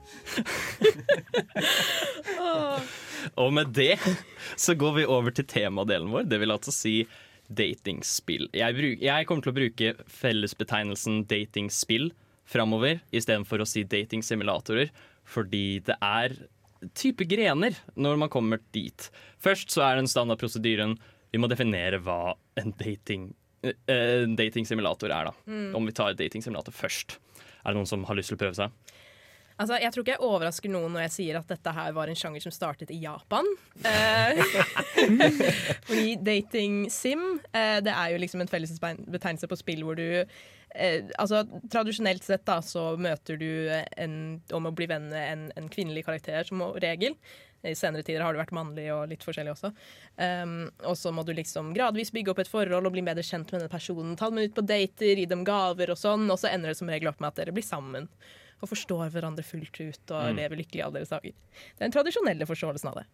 Og 3.43 3.51
med 3.59 3.75
det 3.75 3.99
så 4.55 4.79
går 4.79 4.93
vi 5.01 5.11
over 5.19 5.35
til 5.35 5.51
temadelen 5.51 6.15
vår. 6.15 6.31
Det 6.31 6.39
vil 6.45 6.55
altså 6.55 6.71
si 6.71 7.11
datingspill. 7.51 8.47
Jeg, 8.55 8.71
bruk, 8.79 9.03
jeg 9.03 9.27
kommer 9.27 9.43
til 9.43 9.51
å 9.51 9.59
bruke 9.59 9.99
fellesbetegnelsen 10.23 11.27
datingspill 11.27 12.15
framover 12.47 13.03
istedenfor 13.11 13.59
å 13.63 13.67
si 13.67 13.83
datingsimulatorer, 13.83 14.95
fordi 15.27 15.83
det 15.91 15.99
er 15.99 16.47
type 16.97 17.27
grener 17.29 17.77
når 17.95 18.21
man 18.21 18.33
kommer 18.33 18.63
dit. 18.75 19.09
Først 19.43 19.73
så 19.75 19.85
er 19.87 20.01
den 20.01 20.11
standardprosedyren 20.11 20.97
vi 21.33 21.41
må 21.43 21.51
definere 21.51 21.99
hva 22.01 22.37
en 22.57 22.73
dating 22.79 23.31
eh, 23.67 23.75
en 23.93 24.37
datingsimulator 24.39 25.11
er, 25.11 25.31
da. 25.31 25.57
Om 25.77 25.89
vi 25.89 25.95
tar 25.97 26.17
datingsimulator 26.17 26.75
først. 26.75 27.19
Er 27.65 27.75
det 27.75 27.81
noen 27.81 27.91
som 27.91 28.07
har 28.09 28.17
lyst 28.17 28.33
til 28.33 28.39
å 28.39 28.45
prøve 28.45 28.57
seg? 28.59 28.95
Altså, 29.57 29.79
jeg 29.81 29.89
tror 29.93 30.05
ikke 30.05 30.13
jeg 30.13 30.27
overrasker 30.27 30.73
noen 30.73 30.93
når 30.93 31.07
jeg 31.07 31.13
sier 31.15 31.39
at 31.39 31.49
dette 31.49 31.73
her 31.73 31.95
var 31.97 32.11
en 32.13 32.19
sjanger 32.19 32.45
som 32.45 32.53
startet 32.53 32.93
i 32.93 32.99
Japan. 33.01 33.47
Eh, 33.89 34.43
fordi 35.89 36.19
dating 36.21 36.83
sim, 36.93 37.39
eh, 37.57 37.79
det 37.85 37.95
er 37.95 38.13
jo 38.13 38.21
liksom 38.21 38.45
en 38.45 38.53
felles 38.53 38.75
betegnelse 38.77 39.49
på 39.49 39.59
spill 39.61 39.87
hvor 39.87 39.97
du 39.97 40.05
eh, 40.75 41.05
Altså, 41.19 41.45
tradisjonelt 41.73 42.25
sett 42.25 42.47
da, 42.49 42.61
så 42.63 42.95
møter 43.01 43.39
du 43.41 43.51
en, 43.97 44.17
om 44.53 44.69
å 44.69 44.75
bli 44.75 44.89
venn 44.91 45.11
med 45.13 45.33
en, 45.33 45.45
en 45.57 45.69
kvinnelig 45.73 46.07
karakter 46.09 46.49
som 46.49 46.65
regel. 46.83 47.19
I 47.67 47.75
senere 47.75 48.05
tider 48.07 48.23
har 48.23 48.35
det 48.35 48.39
vært 48.39 48.55
mannlig 48.55 48.85
og 48.95 49.09
litt 49.11 49.25
forskjellig 49.27 49.55
også. 49.57 49.73
Um, 50.21 50.69
og 50.87 50.95
så 51.01 51.11
må 51.11 51.25
du 51.27 51.33
liksom 51.35 51.73
gradvis 51.75 52.13
bygge 52.15 52.31
opp 52.31 52.43
et 52.45 52.51
forhold 52.51 52.87
og 52.87 52.95
bli 52.95 53.03
bedre 53.07 53.25
kjent 53.27 53.51
med 53.51 53.63
denne 53.63 53.73
personen. 53.73 54.15
Ta 54.19 54.29
dem 54.31 54.45
ut 54.45 54.55
på 54.55 54.63
dater, 54.67 55.19
gi 55.19 55.27
dem 55.27 55.43
gaver 55.47 55.91
og 55.91 55.99
sånn, 55.99 56.29
og 56.31 56.39
så 56.39 56.53
ender 56.53 56.71
det 56.71 56.79
som 56.79 56.91
regel 56.93 57.11
opp 57.11 57.23
med 57.23 57.33
at 57.33 57.41
dere 57.41 57.57
blir 57.57 57.67
sammen 57.67 58.07
og 58.63 58.71
forstår 58.71 59.11
hverandre 59.13 59.45
fullt 59.47 59.81
ut 59.83 60.13
og 60.17 60.37
lever 60.37 60.63
lykkelig 60.63 60.81
i 60.81 60.85
alle 60.87 61.01
deres 61.01 61.13
dager. 61.13 61.35
Det 61.35 61.81
er 61.81 61.89
den 61.89 61.97
tradisjonelle 61.97 62.49
forståelsen 62.49 62.91
av 62.93 63.01
det. 63.03 63.07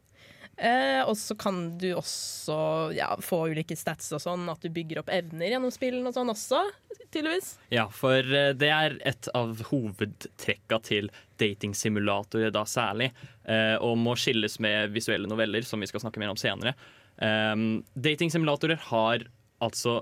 Eh, 0.61 1.01
og 1.09 1.17
så 1.17 1.35
kan 1.41 1.79
du 1.81 1.89
også 1.97 2.57
ja, 2.93 3.09
få 3.25 3.47
ulike 3.55 3.77
stats 3.79 4.13
og 4.13 4.21
sånn, 4.23 4.45
at 4.53 4.61
du 4.63 4.69
bygger 4.73 5.01
opp 5.01 5.11
evner 5.13 5.49
gjennom 5.49 5.73
spillene 5.73 6.11
og 6.11 6.17
sånn 6.17 6.33
også, 6.33 6.61
tydeligvis. 7.09 7.55
Ja, 7.73 7.87
for 7.93 8.21
eh, 8.21 8.53
det 8.59 8.69
er 8.71 8.99
et 9.09 9.31
av 9.37 9.65
hovedtrekka 9.71 10.79
til 10.85 11.09
datingsimulatorer 11.41 12.53
da 12.55 12.67
særlig, 12.69 13.11
eh, 13.49 13.75
og 13.81 13.97
må 14.01 14.15
skilles 14.21 14.59
med 14.63 14.93
visuelle 14.95 15.31
noveller, 15.31 15.65
som 15.67 15.81
vi 15.83 15.89
skal 15.91 16.05
snakke 16.05 16.23
mer 16.23 16.35
om 16.35 16.41
senere. 16.41 16.77
Um, 17.23 17.83
datingsimulatorer 17.93 18.81
har 18.89 19.25
altså 19.63 20.01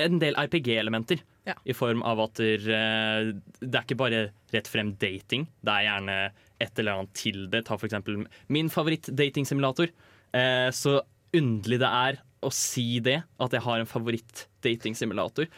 en 0.00 0.18
del 0.22 0.36
RPG-elementer. 0.40 1.20
Ja. 1.44 1.54
I 1.68 1.74
form 1.76 2.02
av 2.06 2.22
at 2.24 2.40
der, 2.40 2.62
eh, 2.72 3.32
det 3.60 3.74
er 3.74 3.84
ikke 3.84 4.00
bare 4.00 4.20
rett 4.54 4.68
frem 4.70 4.94
dating. 4.96 5.46
Det 5.60 5.72
er 5.74 5.88
gjerne 5.88 6.18
et 6.64 6.80
eller 6.80 7.00
annet 7.00 7.14
til 7.18 7.44
det. 7.52 7.66
Ta 7.68 7.76
for 7.76 7.88
eksempel 7.88 8.24
min 8.48 8.70
favoritt-datingsimulator. 8.72 9.92
Eh, 10.32 10.70
så 10.72 11.00
underlig 11.34 11.80
det 11.82 11.90
er 11.90 12.20
å 12.44 12.52
si 12.52 13.00
det, 13.04 13.20
at 13.40 13.56
jeg 13.56 13.64
har 13.64 13.80
en 13.80 13.90
favoritt-datingsimulator. 13.90 15.48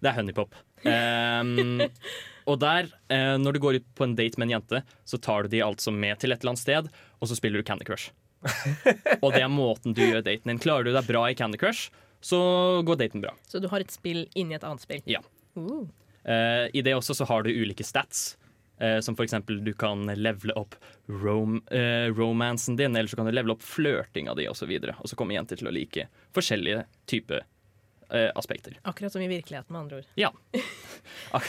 Det 0.00 0.08
er 0.08 0.16
honeypop. 0.16 0.56
Um, 0.80 1.82
og 2.48 2.60
der, 2.62 2.88
eh, 3.12 3.36
når 3.40 3.56
du 3.56 3.60
går 3.60 3.80
ut 3.80 3.88
på 3.96 4.06
en 4.06 4.16
date 4.16 4.40
med 4.40 4.48
en 4.48 4.56
jente, 4.58 4.82
så 5.04 5.20
tar 5.20 5.44
du 5.44 5.52
de 5.52 5.64
altså 5.64 5.92
med 5.92 6.20
til 6.20 6.32
et 6.32 6.40
eller 6.40 6.54
annet 6.54 6.64
sted, 6.64 6.88
og 7.20 7.28
så 7.28 7.36
spiller 7.36 7.60
du 7.60 7.68
Candy 7.68 7.84
Crush. 7.88 8.12
og 9.20 9.34
det 9.34 9.42
er 9.44 9.52
måten 9.52 9.92
du 9.92 10.00
gjør 10.00 10.24
daten 10.24 10.48
din. 10.48 10.62
Klarer 10.62 10.88
du 10.88 10.94
deg 10.94 11.08
bra 11.08 11.26
i 11.28 11.36
Candy 11.36 11.60
Crush, 11.60 11.90
så 12.20 12.40
går 12.86 13.00
daten 13.00 13.24
bra. 13.24 13.34
Så 13.48 13.60
du 13.62 13.68
har 13.72 13.80
et 13.80 13.92
spill 13.92 14.26
inni 14.38 14.56
et 14.56 14.66
annet 14.66 14.84
spill. 14.84 15.02
Ja. 15.08 15.22
Uh. 15.56 15.88
Eh, 16.24 16.66
I 16.76 16.84
det 16.84 16.94
også 16.96 17.16
så 17.16 17.26
har 17.30 17.46
du 17.46 17.50
ulike 17.50 17.84
stats. 17.86 18.36
eh, 18.80 19.00
som 19.00 19.16
eksempel 19.20 19.58
du 19.64 19.72
kan 19.76 20.06
levele 20.16 20.54
opp 20.56 20.74
rom, 21.06 21.60
eh, 21.70 22.08
romansen 22.16 22.76
din, 22.76 22.96
eller 22.96 23.08
så 23.08 23.16
kan 23.16 23.26
du 23.26 23.32
levele 23.32 23.52
opp 23.52 23.62
flørtinga 23.62 24.34
di 24.34 24.48
osv. 24.48 24.70
Og, 24.70 24.86
så 24.88 24.94
og 24.96 25.08
så 25.08 25.16
kommer 25.16 25.36
jenter 25.36 25.60
til 25.60 25.68
å 25.68 25.74
like 25.74 26.06
forskjellige 26.32 26.86
typer 27.06 27.44
eh, 28.10 28.30
aspekter. 28.34 28.78
Akkurat 28.82 29.12
som 29.12 29.20
i 29.20 29.28
virkeligheten, 29.28 29.72
med 29.72 29.80
andre 29.80 30.00
ord. 30.00 30.08
Ja. 30.16 30.32
Ak 31.36 31.44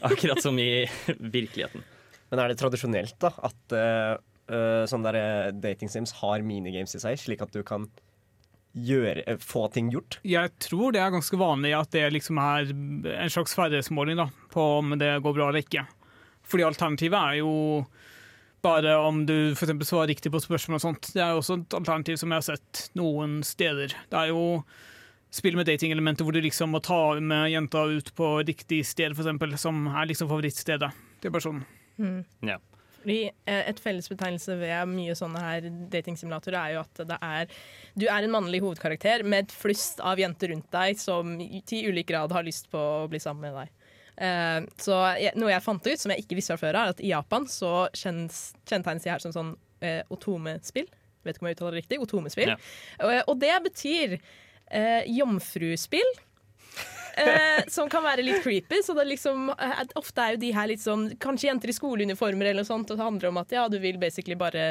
akkurat 0.00 0.42
som 0.42 0.58
i 0.58 0.86
virkeligheten. 1.36 1.84
Men 2.30 2.40
er 2.40 2.50
det 2.50 2.58
tradisjonelt 2.58 3.14
da 3.22 3.30
at 3.46 3.74
uh, 3.76 4.16
uh, 4.50 4.82
sånne 4.90 5.12
der 5.14 5.52
dating 5.62 5.92
sims 5.92 6.14
har 6.18 6.42
minigames 6.42 6.96
i 6.96 7.02
seg, 7.02 7.20
slik 7.20 7.44
at 7.44 7.52
du 7.54 7.62
kan 7.66 7.86
gjøre, 8.74 9.22
eh, 9.26 9.38
få 9.38 9.68
ting 9.72 9.90
gjort? 9.92 10.18
Jeg 10.26 10.52
tror 10.62 10.92
det 10.92 11.00
er 11.02 11.14
ganske 11.14 11.38
vanlig 11.38 11.74
at 11.78 11.92
det 11.94 12.08
liksom 12.12 12.40
er 12.42 12.72
en 13.14 13.30
slags 13.32 13.54
ferdighetsmåling 13.54 14.18
da, 14.18 14.28
på 14.50 14.64
om 14.80 14.96
det 14.98 15.12
går 15.22 15.36
bra 15.36 15.48
eller 15.48 15.62
ikke. 15.64 15.86
Fordi 16.44 16.66
alternativet 16.66 17.16
er 17.18 17.38
jo 17.40 17.86
bare 18.64 18.96
om 18.96 19.24
du 19.28 19.54
for 19.58 19.68
svarer 19.84 20.08
riktig 20.08 20.32
på 20.32 20.40
spørsmål 20.40 20.78
og 20.78 20.84
sånt. 20.84 21.12
Det 21.12 21.22
er 21.22 21.34
jo 21.34 21.42
også 21.42 21.60
et 21.60 21.76
alternativ 21.76 22.18
som 22.20 22.32
jeg 22.32 22.40
har 22.40 22.48
sett 22.48 22.84
noen 22.96 23.42
steder. 23.44 23.94
Det 24.10 24.20
er 24.20 24.32
jo 24.32 24.64
spill 25.34 25.58
med 25.58 25.66
datingelementer 25.68 26.24
hvor 26.24 26.36
du 26.36 26.40
liksom 26.44 26.72
må 26.74 26.80
ta 26.84 27.18
med 27.20 27.50
jenta 27.52 27.84
ut 27.90 28.12
på 28.16 28.30
riktig 28.46 28.84
sted, 28.86 29.12
eksempel, 29.12 29.56
som 29.60 29.86
er 29.90 30.08
liksom 30.10 30.30
favorittstedet 30.30 30.92
til 31.22 31.34
personen. 31.34 31.66
Ja. 32.44 32.58
Fordi 33.04 33.20
eh, 33.28 33.68
Et 33.68 33.80
fellesbetegnelse 33.84 34.56
ved 34.60 34.90
mye 34.90 35.14
sånne 35.18 35.44
her 35.44 35.68
datingsimulatorer 35.92 36.58
er 36.60 36.74
jo 36.74 36.82
at 36.82 37.02
det 37.10 37.18
er 37.20 37.56
Du 37.94 38.06
er 38.08 38.24
en 38.24 38.32
mannlig 38.32 38.62
hovedkarakter 38.64 39.26
med 39.28 39.44
et 39.46 39.54
flust 39.54 40.00
av 40.00 40.20
jenter 40.20 40.54
rundt 40.54 40.70
deg 40.72 40.98
som 41.00 41.36
til 41.68 41.90
ulik 41.92 42.08
grad 42.08 42.32
har 42.32 42.46
lyst 42.46 42.70
på 42.72 42.80
å 42.80 43.08
bli 43.12 43.20
sammen 43.22 43.50
med 43.50 43.58
deg. 43.60 43.92
Eh, 44.24 44.60
så 44.80 44.98
jeg, 45.20 45.34
Noe 45.40 45.52
jeg 45.52 45.64
fant 45.64 45.86
ut, 45.86 46.00
som 46.00 46.14
jeg 46.14 46.24
ikke 46.24 46.38
visste 46.38 46.56
fra 46.56 46.68
før, 46.68 46.80
er 46.80 46.94
at 46.94 47.02
i 47.04 47.12
Japan 47.12 47.48
så 47.50 47.86
kjennetegnes 47.92 49.04
de 49.04 49.12
her 49.12 49.22
som 49.22 49.34
sånn 49.34 49.54
eh, 49.84 50.00
otome-spill. 50.14 50.88
Vet 51.24 51.36
ikke 51.36 51.44
om 51.44 51.50
jeg 51.50 51.58
uttaler 51.58 51.76
det 51.76 51.82
riktig. 51.84 52.00
Otome-spill. 52.04 52.54
Ja. 52.54 52.58
Og, 53.04 53.32
og 53.32 53.40
det 53.42 53.54
betyr 53.68 54.16
eh, 54.16 55.02
jomfruspill. 55.12 56.14
Eh, 57.16 57.64
som 57.70 57.88
kan 57.92 58.02
være 58.02 58.24
litt 58.26 58.42
creepy. 58.42 58.80
Så 58.82 58.94
det 58.96 59.04
er 59.04 59.10
liksom, 59.12 59.48
eh, 59.54 59.82
ofte 60.00 60.22
er 60.24 60.34
jo 60.36 60.40
de 60.42 60.52
her 60.56 60.66
litt 60.70 60.82
sånn 60.82 61.08
Kanskje 61.22 61.48
jenter 61.50 61.70
i 61.70 61.76
skoleuniformer 61.76 62.50
eller 62.50 62.62
noe 62.64 62.68
sånt, 62.68 62.90
og 62.90 62.98
det 62.98 63.04
handler 63.06 63.30
om 63.30 63.38
at 63.42 63.52
ja, 63.54 63.66
du 63.70 63.78
vil 63.82 63.98
basically 64.02 64.34
bare 64.38 64.64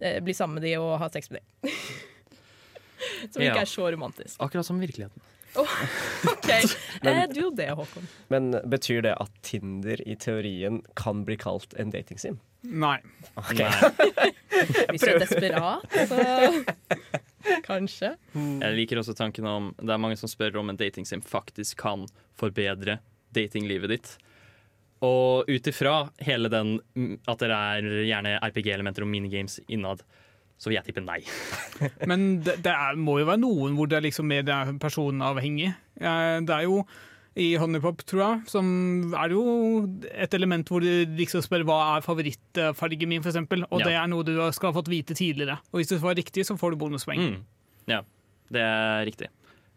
eh, 0.00 0.18
bli 0.24 0.34
sammen 0.34 0.58
med 0.58 0.66
de 0.66 0.76
og 0.82 0.96
ha 1.02 1.08
sex 1.12 1.30
med 1.30 1.40
de. 1.42 1.72
som 3.32 3.42
Ja. 3.42 3.52
ikke 3.52 3.62
er 3.66 3.70
så 3.70 3.90
romantisk. 3.94 4.36
Akkurat 4.42 4.66
som 4.66 4.80
virkeligheten. 4.82 5.20
OK. 5.54 6.48
Eh, 7.02 7.24
du 7.34 7.40
og 7.48 7.56
det, 7.58 7.66
Håkon. 7.74 8.04
Men 8.30 8.52
betyr 8.70 9.00
det 9.02 9.16
at 9.20 9.30
Tinder 9.42 9.98
i 10.06 10.14
teorien 10.14 10.76
kan 10.94 11.24
bli 11.26 11.34
kalt 11.36 11.74
en 11.82 11.90
datingsim? 11.90 12.36
Nei. 12.62 13.00
Nei. 13.58 13.66
Hvis 14.92 15.02
du 15.02 15.10
er 15.10 15.18
desperat, 15.18 15.96
så 16.06 16.20
kanskje. 17.70 18.14
Jeg 18.34 18.76
liker 18.78 19.00
også 19.00 19.14
tanken 19.18 19.46
om 19.48 19.70
Det 19.78 19.92
er 19.92 20.02
mange 20.02 20.18
som 20.20 20.30
spør 20.30 20.60
om 20.62 20.72
en 20.72 20.80
datingsim 20.80 21.22
faktisk 21.24 21.80
kan 21.82 22.06
forbedre 22.38 22.98
datinglivet 23.36 23.94
ditt. 23.94 24.12
Og 25.02 25.48
ut 25.50 25.70
ifra 25.70 25.96
hele 26.22 26.50
den 26.52 26.76
mm, 26.94 27.14
at 27.30 27.42
det 27.42 27.54
er 27.54 27.88
gjerne 28.06 28.36
RPG-elementer 28.38 29.04
og 29.04 29.10
minigames 29.10 29.58
innad, 29.66 30.04
så 30.60 30.70
vil 30.70 30.78
jeg 30.78 30.90
tippe 30.90 31.02
nei. 31.02 31.20
Men 32.10 32.42
det, 32.44 32.60
det 32.62 32.74
er, 32.74 32.98
må 32.98 33.18
jo 33.18 33.30
være 33.30 33.42
noen 33.42 33.74
hvor 33.78 33.90
det 33.90 33.98
er 33.98 34.06
liksom 34.06 34.28
mer 34.30 34.44
det 34.46 34.54
er 34.54 34.76
personavhengig. 34.82 35.72
Det 35.98 36.54
er 36.54 36.68
jo 36.68 36.84
i 37.40 37.54
Honeypop, 37.56 38.02
tror 38.04 38.22
jeg, 38.22 38.40
som 38.52 38.66
er 39.16 39.32
jo 39.32 39.42
et 40.12 40.34
element 40.36 40.68
hvor 40.68 40.84
du 40.84 41.14
liksom 41.16 41.40
spør 41.44 41.64
hva 41.64 41.78
er 41.94 42.04
favorittfargen 42.04 43.08
min, 43.08 43.22
f.eks. 43.24 43.38
Og 43.40 43.80
Ja. 43.80 43.86
det 43.86 43.94
er 43.96 44.10
noe 44.12 44.26
du 44.26 44.34
skal 44.52 44.72
ha 44.72 44.76
fått 44.76 44.90
vite 44.92 45.16
tidligere. 45.16 45.56
Og 45.72 45.80
hvis 45.80 45.88
det 45.88 46.00
svarer 46.02 46.20
riktig, 46.20 46.44
så 46.44 46.58
får 46.60 46.74
du 46.74 46.80
bonuspoeng. 46.82 47.22
Mm. 47.22 47.38
Ja, 47.88 48.02
det 48.52 48.60
er 48.60 49.06
riktig. 49.08 49.30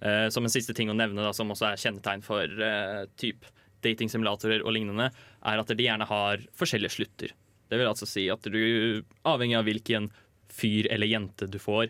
Uh, 0.04 0.28
som 0.30 0.44
en 0.44 0.52
siste 0.52 0.76
ting 0.76 0.92
å 0.92 0.98
nevne, 0.98 1.24
da, 1.24 1.32
som 1.32 1.50
også 1.50 1.72
er 1.72 1.80
kjennetegn 1.80 2.26
for 2.26 2.44
uh, 2.44 3.06
typ 3.16 3.48
datingsimulatorer 3.86 4.66
og 4.66 4.76
lignende, 4.76 5.12
er 5.46 5.62
at 5.62 5.72
de 5.72 5.84
gjerne 5.88 6.08
har 6.10 6.44
forskjellige 6.60 6.98
slutter. 6.98 7.32
Det 7.72 7.80
vil 7.80 7.88
altså 7.88 8.06
si 8.10 8.28
at 8.30 8.44
du, 8.52 9.04
avhengig 9.26 9.58
av 9.58 9.66
hvilken 9.66 10.10
fyr 10.52 10.90
eller 10.92 11.08
jente 11.08 11.48
du 11.50 11.58
får, 11.62 11.88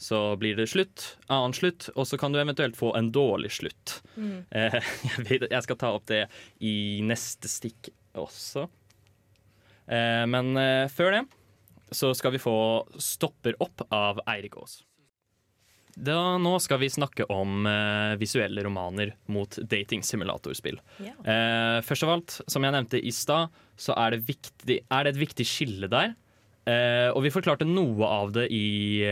så 0.00 0.18
blir 0.40 0.56
det 0.56 0.70
slutt, 0.72 1.04
annen 1.28 1.52
slutt, 1.52 1.90
og 1.92 2.06
så 2.08 2.16
kan 2.20 2.32
du 2.32 2.40
eventuelt 2.40 2.78
få 2.78 2.94
en 2.96 3.10
dårlig 3.12 3.50
slutt. 3.58 3.98
Mm. 4.16 4.46
jeg, 4.50 5.26
vet, 5.28 5.44
jeg 5.50 5.66
skal 5.66 5.80
ta 5.80 5.90
opp 5.98 6.06
det 6.08 6.22
i 6.64 7.02
neste 7.04 7.50
stikk 7.52 7.92
også. 8.16 8.64
Eh, 9.90 10.24
men 10.30 10.54
eh, 10.56 10.86
før 10.88 11.18
det 11.18 11.24
så 11.90 12.14
skal 12.14 12.36
vi 12.36 12.40
få 12.42 12.54
Stopper 13.02 13.56
opp 13.62 13.82
av 13.90 14.22
Eirik 14.30 14.56
Aas. 14.60 14.80
Da, 16.00 16.38
nå 16.38 16.54
skal 16.62 16.78
vi 16.80 16.88
snakke 16.90 17.26
om 17.34 17.66
eh, 17.66 18.16
visuelle 18.20 18.62
romaner 18.64 19.12
mot 19.34 19.58
dating-simulatorspill. 19.58 20.78
Eh, 21.02 21.80
først 21.84 22.06
av 22.06 22.12
alt, 22.14 22.36
som 22.46 22.64
jeg 22.64 22.76
nevnte 22.76 23.00
i 23.02 23.12
stad, 23.12 23.50
så 23.76 23.96
er 23.98 24.14
det, 24.14 24.22
viktig, 24.28 24.78
er 24.86 25.04
det 25.04 25.14
et 25.16 25.22
viktig 25.26 25.46
skille 25.48 25.90
der. 25.90 26.14
Eh, 26.64 27.10
og 27.10 27.24
vi 27.26 27.34
forklarte 27.34 27.68
noe 27.68 28.06
av 28.06 28.32
det 28.36 28.46
i 28.54 29.02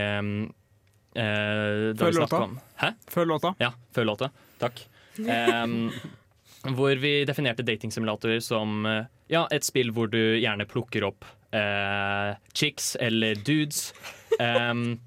eh, 1.14 1.94
Før 1.98 2.12
låta. 2.20 2.42
om- 2.44 2.58
Hæ? 2.80 2.92
Før 3.08 3.26
låta. 3.26 3.54
Ja, 3.60 3.72
før 3.94 4.04
låta. 4.04 4.30
Takk. 4.58 4.84
Em, 5.18 5.90
hvor 6.76 6.94
vi 7.00 7.24
definerte 7.24 7.62
datingsimulatorer 7.66 8.40
som 8.42 8.84
eh, 8.86 9.04
ja, 9.28 9.46
et 9.52 9.64
spill 9.64 9.90
hvor 9.92 10.10
du 10.10 10.18
gjerne 10.40 10.66
plukker 10.68 11.04
opp 11.08 11.24
eh, 11.54 12.34
chicks 12.54 12.96
eller 13.00 13.34
dudes. 13.34 13.92
Em, 14.40 14.98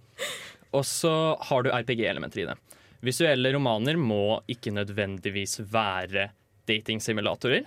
og 0.72 0.86
så 0.88 1.13
har 1.50 1.63
du 1.63 1.70
RPG-elementer 1.72 2.43
i 2.43 2.46
det. 2.51 2.58
Visuelle 3.01 3.51
romaner 3.53 3.98
må 3.98 4.41
ikke 4.51 4.72
nødvendigvis 4.75 5.60
være 5.72 6.29
datingsimulatorer. 6.70 7.65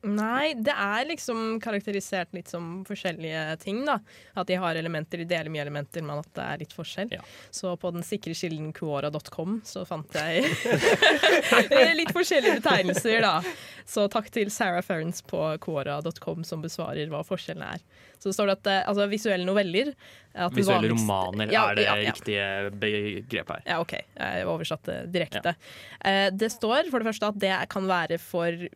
Nei, 0.00 0.54
det 0.56 0.72
er 0.72 1.04
liksom 1.10 1.58
karakterisert 1.60 2.32
litt 2.32 2.48
som 2.48 2.80
forskjellige 2.88 3.42
ting, 3.60 3.82
da. 3.84 3.98
At 4.32 4.48
de 4.48 4.56
har 4.56 4.78
elementer, 4.80 5.20
de 5.20 5.28
deler 5.28 5.52
mye 5.52 5.60
elementer, 5.66 6.04
men 6.06 6.22
at 6.22 6.30
det 6.36 6.46
er 6.46 6.62
litt 6.62 6.72
forskjell. 6.72 7.12
Ja. 7.12 7.20
Så 7.52 7.74
på 7.76 7.90
den 7.92 8.06
sikre 8.06 8.32
kilden 8.36 8.70
quora.com 8.76 9.58
så 9.68 9.84
fant 9.88 10.16
jeg 10.16 10.46
litt 12.00 12.14
forskjellige 12.16 12.62
betegnelser, 12.62 13.20
da. 13.26 13.34
Så 13.84 14.06
takk 14.12 14.30
til 14.32 14.48
Sarah 14.54 14.84
Ferrance 14.86 15.24
på 15.26 15.42
quora.com 15.60 16.46
som 16.48 16.64
besvarer 16.64 17.12
hva 17.12 17.20
forskjellen 17.26 17.66
er. 17.68 17.84
Så 18.20 18.32
står 18.36 18.50
det 18.50 18.56
at 18.58 18.68
eh, 18.68 18.82
altså, 18.88 19.06
visuelle 19.10 19.44
noveller 19.48 19.92
at 20.30 20.54
Visuelle 20.54 20.86
vanligst, 20.86 21.02
romaner 21.02 21.52
Ja, 21.52 21.64
er 21.72 21.78
det 21.78 21.84
ja, 21.86 21.94
ja. 21.98 22.12
riktige 22.12 22.44
begrepet 22.78 23.56
her. 23.56 23.62
Ja, 23.66 23.78
OK. 23.82 23.96
Jeg 23.98 24.46
oversatte 24.46 25.00
direkte. 25.10 25.56
Eh, 26.04 26.28
det 26.32 26.52
står 26.54 26.88
for 26.92 27.02
det 27.02 27.10
første 27.10 27.32
at 27.32 27.40
det 27.42 27.56
kan 27.72 27.88
være 27.90 28.20
for 28.22 28.68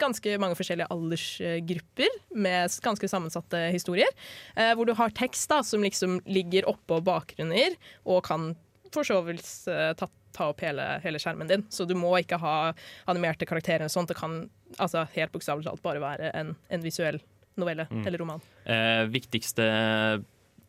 ganske 0.00 0.36
mange 0.42 0.56
forskjellige 0.58 0.88
aldersgrupper 0.94 2.18
med 2.34 2.70
ganske 2.84 3.08
sammensatte 3.10 3.60
historier. 3.74 4.10
Eh, 4.56 4.72
hvor 4.78 4.86
du 4.88 4.94
har 4.98 5.10
tekst 5.16 5.50
da, 5.50 5.62
som 5.66 5.82
liksom 5.84 6.20
ligger 6.26 6.68
oppå 6.70 7.00
bakgrunner 7.04 7.76
og 8.04 8.22
kan 8.28 8.52
for 8.94 9.02
så 9.06 9.20
vidt 9.26 9.42
eh, 9.70 9.92
ta, 9.98 10.06
ta 10.34 10.50
opp 10.52 10.60
hele, 10.62 10.84
hele 11.02 11.18
skjermen 11.18 11.50
din. 11.50 11.64
Så 11.70 11.86
du 11.88 11.96
må 11.98 12.12
ikke 12.20 12.38
ha 12.38 12.72
animerte 13.10 13.46
karakterer. 13.46 13.88
og 13.88 13.90
sånt. 13.94 14.08
Det 14.12 14.18
kan 14.18 14.44
altså, 14.78 15.06
helt 15.16 15.32
bokstavelig 15.34 15.66
talt 15.66 15.82
bare 15.82 16.02
være 16.02 16.30
en, 16.38 16.54
en 16.70 16.84
visuell 16.84 17.18
novelle 17.56 17.86
Mm. 17.90 18.06
eller 18.06 18.18
roman. 18.18 18.40
Eh, 18.66 19.04
viktigste 19.14 19.64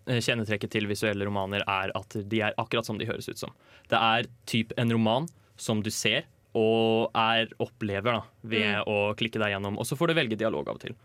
eh, 0.05 0.19
kjennetrekket 0.21 0.69
til 0.75 0.85
visuelle 0.89 1.25
romaner 1.25 1.63
er 1.65 1.89
at 1.97 2.17
de 2.29 2.41
er 2.45 2.53
akkurat 2.61 2.85
som 2.85 2.99
de 3.01 3.07
høres 3.09 3.29
ut 3.29 3.41
som. 3.41 3.53
Det 3.89 3.97
er 3.97 4.27
typ 4.45 4.73
en 4.77 4.93
roman 4.93 5.25
som 5.57 5.81
du 5.81 5.89
ser 5.89 6.27
og 6.55 7.11
er 7.19 7.49
opplever 7.63 8.15
da, 8.15 8.21
ved 8.47 8.87
å 8.87 8.99
klikke 9.19 9.41
deg 9.41 9.51
gjennom. 9.55 9.75
Og 9.81 9.87
så 9.89 9.97
får 9.99 10.11
du 10.13 10.17
velge 10.21 10.37
dialog 10.39 10.69
av 10.71 10.77
og 10.79 10.83
til. 10.85 10.95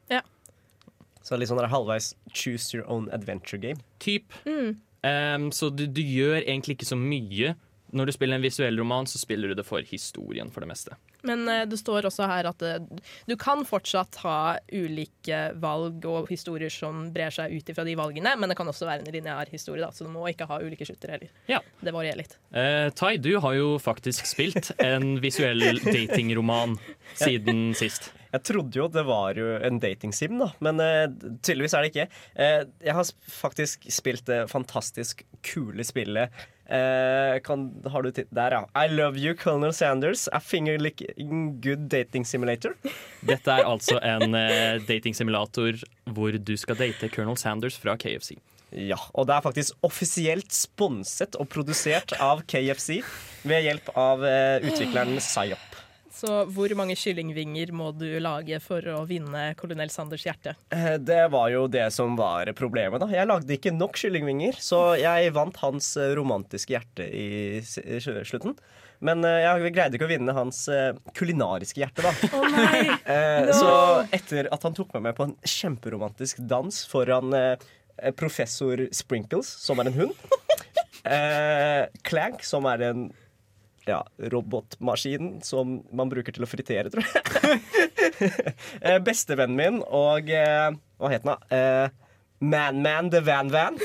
Så 1.27 1.37
litt 1.37 1.51
sånn 1.51 1.59
der 1.61 1.69
halvveis 1.73 2.13
choose 2.33 2.71
your 2.75 2.87
own 2.89 3.09
adventure 3.13 3.59
game. 3.61 3.83
Typ. 4.01 4.33
Em, 5.07 5.51
så 5.53 5.69
du, 5.73 5.87
du 5.89 6.01
gjør 6.01 6.41
egentlig 6.43 6.79
ikke 6.79 6.89
så 6.93 6.97
mye. 7.01 7.55
Når 7.93 8.11
du 8.11 8.13
spiller 8.15 8.39
en 8.39 8.45
visuell 8.45 8.79
roman, 8.79 9.09
så 9.09 9.19
spiller 9.19 9.51
du 9.51 9.59
det 9.59 9.67
for 9.67 9.85
historien 9.87 10.51
for 10.53 10.65
det 10.65 10.71
meste. 10.71 10.97
Men 11.27 11.49
eh, 11.49 11.65
det 11.69 11.81
står 11.81 12.09
også 12.09 12.29
her 12.31 12.49
at 12.51 12.63
eh, 12.67 12.79
du 13.29 13.35
kan 13.41 13.65
fortsatt 13.69 14.21
ha 14.25 14.39
ulike 14.73 15.41
valg 15.61 16.07
og 16.09 16.31
historier 16.31 16.73
som 16.73 17.09
brer 17.15 17.35
seg 17.35 17.57
ut 17.57 17.73
ifra 17.73 17.85
de 17.87 17.97
valgene, 17.99 18.37
men 18.39 18.53
det 18.53 18.59
kan 18.59 18.71
også 18.71 18.89
være 18.89 19.05
en 19.05 19.15
lineær 19.15 19.51
historie, 19.53 19.83
da, 19.85 19.91
så 19.95 20.07
du 20.07 20.13
må 20.15 20.27
ikke 20.31 20.49
ha 20.51 20.61
ulike 20.63 20.87
slutter 20.89 21.17
heller. 21.17 21.35
Ja. 21.51 21.61
Det 21.81 21.95
varierer 21.97 22.23
litt. 22.23 22.39
Eh, 22.53 22.89
Tai, 22.97 23.15
du 23.23 23.33
har 23.43 23.57
jo 23.57 23.75
faktisk 23.83 24.29
spilt 24.29 24.73
en 24.83 25.19
visuell 25.23 25.81
datingroman 25.85 26.79
siden 27.19 27.71
sist. 27.79 28.13
Jeg 28.31 28.47
trodde 28.47 28.79
jo 28.79 28.87
det 28.93 29.03
var 29.09 29.39
jo 29.39 29.57
en 29.59 29.81
datingsim, 29.83 30.37
da, 30.39 30.51
men 30.63 30.79
uh, 30.79 31.11
tydeligvis 31.43 31.75
er 31.75 31.83
det 31.83 31.91
ikke. 31.91 32.07
Uh, 32.39 32.63
jeg 32.87 32.95
har 32.95 33.11
faktisk 33.35 33.89
spilt 33.91 34.27
det 34.31 34.45
fantastisk 34.53 35.25
kule 35.47 35.87
spillet 35.87 36.31
eh, 36.71 37.39
kan, 37.45 37.67
Har 37.91 38.03
du 38.03 38.11
tid? 38.15 38.31
Der, 38.35 38.57
ja. 38.57 38.63
I 38.75 38.89
Love 38.93 39.19
You, 39.19 39.35
Colonel 39.35 39.73
Sanders. 39.77 40.29
A 40.33 40.41
finger 40.41 40.79
licking 40.79 41.61
good 41.63 41.89
dating 41.91 42.27
simulator. 42.27 42.77
Dette 43.27 43.51
er 43.53 43.67
altså 43.69 43.99
en 44.03 44.35
uh, 44.35 44.79
datingsimulator 44.89 45.83
hvor 46.11 46.39
du 46.39 46.57
skal 46.57 46.79
date 46.79 47.11
Colonel 47.13 47.39
Sanders 47.39 47.79
fra 47.79 47.97
KFC. 48.01 48.37
Ja, 48.71 48.99
og 49.19 49.27
det 49.27 49.35
er 49.35 49.43
faktisk 49.43 49.87
offisielt 49.87 50.53
sponset 50.55 51.35
og 51.41 51.49
produsert 51.51 52.15
av 52.23 52.45
KFC 52.47 53.01
ved 53.43 53.67
hjelp 53.67 53.91
av 53.99 54.23
uh, 54.23 54.63
utvikleren 54.63 55.19
Psyop. 55.19 55.70
Så 56.11 56.41
hvor 56.51 56.73
mange 56.75 56.97
kyllingvinger 56.99 57.71
må 57.77 57.93
du 57.97 58.07
lage 58.23 58.59
for 58.65 58.83
å 58.93 59.05
vinne 59.09 59.53
kolonel 59.59 59.93
Sanders 59.95 60.25
hjerte? 60.27 60.57
Eh, 60.75 60.97
Det 60.99 61.23
var 61.31 61.49
jo 61.53 61.67
det 61.71 61.87
som 61.95 62.17
var 62.19 62.51
problemet. 62.59 63.01
da 63.01 63.07
Jeg 63.15 63.29
lagde 63.31 63.55
ikke 63.57 63.73
nok 63.77 63.95
kyllingvinger, 64.01 64.59
så 64.59 64.97
jeg 64.99 65.33
vant 65.37 65.57
hans 65.63 65.93
eh, 65.97 66.11
romantiske 66.19 66.75
hjerte 66.75 67.07
i 67.07 67.61
slutten. 67.65 68.57
Men 69.01 69.25
eh, 69.25 69.39
jeg 69.47 69.73
greide 69.73 69.97
ikke 69.97 70.09
å 70.09 70.13
vinne 70.13 70.35
hans 70.37 70.65
kulinariske 71.17 71.81
hjerte, 71.81 72.03
da. 72.05 72.13
Oh, 72.37 72.47
nei! 72.53 72.83
Eh, 73.11 73.47
No! 73.47 73.55
Så 73.57 73.71
etter 74.13 74.51
at 74.53 74.63
han 74.67 74.75
tok 74.77 74.93
meg 74.99 75.07
med 75.09 75.17
på 75.17 75.25
en 75.31 75.37
kjemperomantisk 75.47 76.43
dans 76.51 76.83
foran 76.91 77.33
professor 78.17 78.81
Sprinkles, 78.97 79.49
som 79.61 79.81
er 79.83 79.91
en 79.91 79.97
hund, 79.99 80.13
eh, 81.05 81.87
Clank, 82.07 82.43
som 82.47 82.67
er 82.71 82.85
en 82.91 83.03
ja, 83.89 84.01
robotmaskinen 84.33 85.41
som 85.47 85.79
man 85.97 86.11
bruker 86.13 86.35
til 86.37 86.45
å 86.45 86.51
fritere, 86.51 86.91
tror 86.93 87.07
jeg. 87.07 87.61
eh, 88.85 88.99
bestevennen 89.05 89.57
min 89.57 89.81
og 89.87 90.31
eh, 90.31 90.69
Hva 91.01 91.13
het 91.13 91.25
den, 91.25 91.33
da? 91.33 91.39
Eh, 91.57 92.09
Man-Man 92.41 93.11
the 93.13 93.21
Van-Van. 93.25 93.77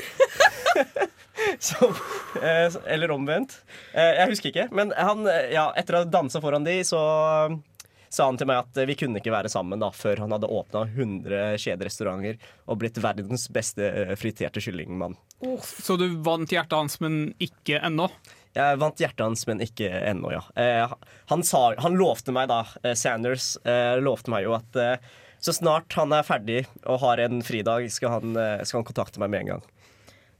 Som, 1.58 1.94
eh, 2.42 2.72
eller 2.86 3.10
omvendt. 3.14 3.58
Eh, 3.92 4.14
jeg 4.20 4.32
husker 4.32 4.52
ikke. 4.52 4.68
Men 4.76 4.92
han, 4.96 5.26
eh, 5.28 5.52
ja, 5.56 5.68
etter 5.76 5.98
å 5.98 6.04
ha 6.04 6.08
dansa 6.08 6.40
foran 6.44 6.64
de, 6.66 6.78
så 6.84 7.00
sa 8.08 8.28
han 8.28 8.38
til 8.40 8.48
meg 8.48 8.62
at 8.64 8.80
eh, 8.80 8.88
vi 8.88 8.96
kunne 8.98 9.20
ikke 9.20 9.34
være 9.34 9.50
sammen 9.52 9.82
da, 9.82 9.90
før 9.94 10.24
han 10.24 10.32
hadde 10.34 10.50
åpna 10.52 10.86
100 10.88 11.60
kjederestauranter 11.62 12.40
og 12.66 12.80
blitt 12.80 13.00
verdens 13.02 13.48
beste 13.52 13.88
eh, 13.90 14.14
friterte 14.18 14.62
kyllingmann. 14.64 15.16
Så 15.66 15.98
du 16.00 16.08
vant 16.24 16.52
hjertet 16.52 16.76
hans, 16.78 16.98
men 17.04 17.34
ikke 17.42 17.80
ennå? 17.84 18.08
Jeg 18.56 18.80
vant 18.80 19.00
hjertet 19.02 19.20
hans, 19.20 19.44
men 19.48 19.60
ikke 19.64 19.90
ennå, 19.92 20.32
ja. 20.32 20.42
Eh, 20.56 20.96
han, 21.32 21.44
sa, 21.44 21.68
han 21.82 21.98
lovte 22.00 22.32
meg 22.34 22.48
da, 22.48 22.62
eh, 22.82 22.96
Sanders 22.96 23.54
eh, 23.68 23.98
lovte 24.00 24.32
meg 24.32 24.46
jo 24.46 24.56
at 24.56 24.80
eh, 24.80 25.14
så 25.44 25.52
snart 25.52 25.92
han 25.98 26.14
er 26.16 26.24
ferdig 26.26 26.62
og 26.88 27.02
har 27.04 27.20
en 27.26 27.42
fridag, 27.44 27.90
skal 27.92 28.16
han, 28.16 28.36
eh, 28.40 28.62
skal 28.64 28.80
han 28.80 28.88
kontakte 28.88 29.20
meg 29.22 29.32
med 29.34 29.44
en 29.44 29.52
gang. 29.54 29.66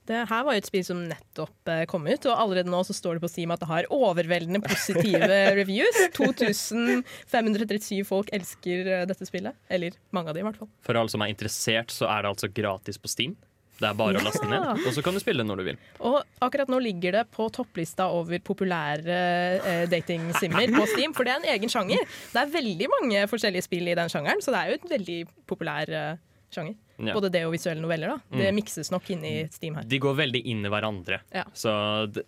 Det 0.07 0.21
her 0.31 0.45
var 0.47 0.55
jo 0.55 0.63
et 0.63 0.69
spill 0.69 0.85
som 0.87 1.01
nettopp 1.11 1.71
eh, 1.73 1.83
kom 1.91 2.07
ut, 2.07 2.29
og 2.31 2.39
allerede 2.39 2.71
nå 2.71 2.79
så 2.87 2.95
står 2.95 3.19
det 3.19 3.25
på 3.25 3.31
Steam 3.33 3.51
at 3.51 3.63
det 3.63 3.69
har 3.71 3.89
overveldende 3.93 4.61
positive 4.63 5.27
reviews. 5.59 5.99
2537 6.15 8.05
folk 8.07 8.31
elsker 8.37 8.93
eh, 9.01 9.03
dette 9.11 9.27
spillet. 9.27 9.59
Eller 9.67 9.99
mange 10.15 10.31
av 10.31 10.39
de, 10.39 10.45
i 10.45 10.47
hvert 10.47 10.61
fall. 10.63 10.71
For 10.87 10.99
alle 10.99 11.11
som 11.11 11.27
er 11.27 11.35
interessert, 11.35 11.91
så 11.95 12.07
er 12.13 12.23
det 12.23 12.33
altså 12.37 12.53
gratis 12.55 13.03
på 13.03 13.11
Steam. 13.11 13.35
Det 13.77 13.85
er 13.91 13.97
bare 13.99 14.17
å 14.17 14.25
laste 14.25 14.47
ned, 14.49 14.63
og 14.87 14.93
så 14.97 15.03
kan 15.05 15.13
du 15.13 15.21
spille 15.21 15.45
når 15.45 15.61
du 15.61 15.65
vil. 15.67 15.79
Og 16.09 16.23
akkurat 16.41 16.71
nå 16.73 16.79
ligger 16.81 17.13
det 17.19 17.25
på 17.35 17.51
topplista 17.53 18.07
over 18.09 18.39
populære 18.41 19.17
eh, 19.61 19.83
datingsimmer 19.93 20.71
på 20.73 20.87
Steam, 20.95 21.13
for 21.17 21.29
det 21.29 21.35
er 21.35 21.43
en 21.43 21.51
egen 21.59 21.69
sjanger. 21.73 22.07
Det 22.33 22.41
er 22.41 22.55
veldig 22.55 22.89
mange 22.95 23.27
forskjellige 23.29 23.67
spill 23.69 23.91
i 23.93 23.97
den 23.99 24.09
sjangeren, 24.13 24.41
så 24.41 24.55
det 24.55 24.63
er 24.63 24.71
jo 24.73 24.79
et 24.81 24.89
veldig 24.95 25.19
populær 25.53 25.93
eh, 25.93 26.17
sjanger. 26.57 26.77
Ja. 26.97 27.13
Både 27.13 27.29
det 27.29 27.43
og 27.45 27.53
visuelle 27.53 27.83
noveller. 27.85 28.15
da. 28.15 28.39
Det 28.39 28.47
Mm. 28.49 28.57
mikses 28.63 28.89
nok 28.91 29.11
inn 29.13 29.25
i 29.29 29.35
Steam 29.53 29.75
her. 29.77 29.85
De 29.85 29.99
går 30.01 30.15
veldig 30.17 30.41
inn 30.49 30.65
i 30.65 30.71
hverandre. 30.73 31.19
Ja. 31.35 31.45
Så 31.53 31.69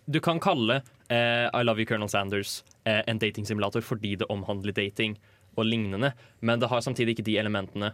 du 0.05 0.19
kan 0.21 0.37
kalle 0.39 0.83
eh, 1.09 1.49
I 1.49 1.63
Love 1.65 1.81
You 1.81 1.85
Colonel 1.89 2.09
Sanders 2.13 2.59
eh, 2.85 3.01
en 3.07 3.17
datingsimulator 3.17 3.81
fordi 3.81 4.15
det 4.21 4.27
omhandler 4.29 4.71
dating 4.77 5.17
og 5.57 5.65
lignende, 5.65 6.13
men 6.45 6.59
det 6.61 6.69
har 6.69 6.81
samtidig 6.85 7.17
ikke 7.17 7.25
de 7.25 7.39
elementene 7.41 7.89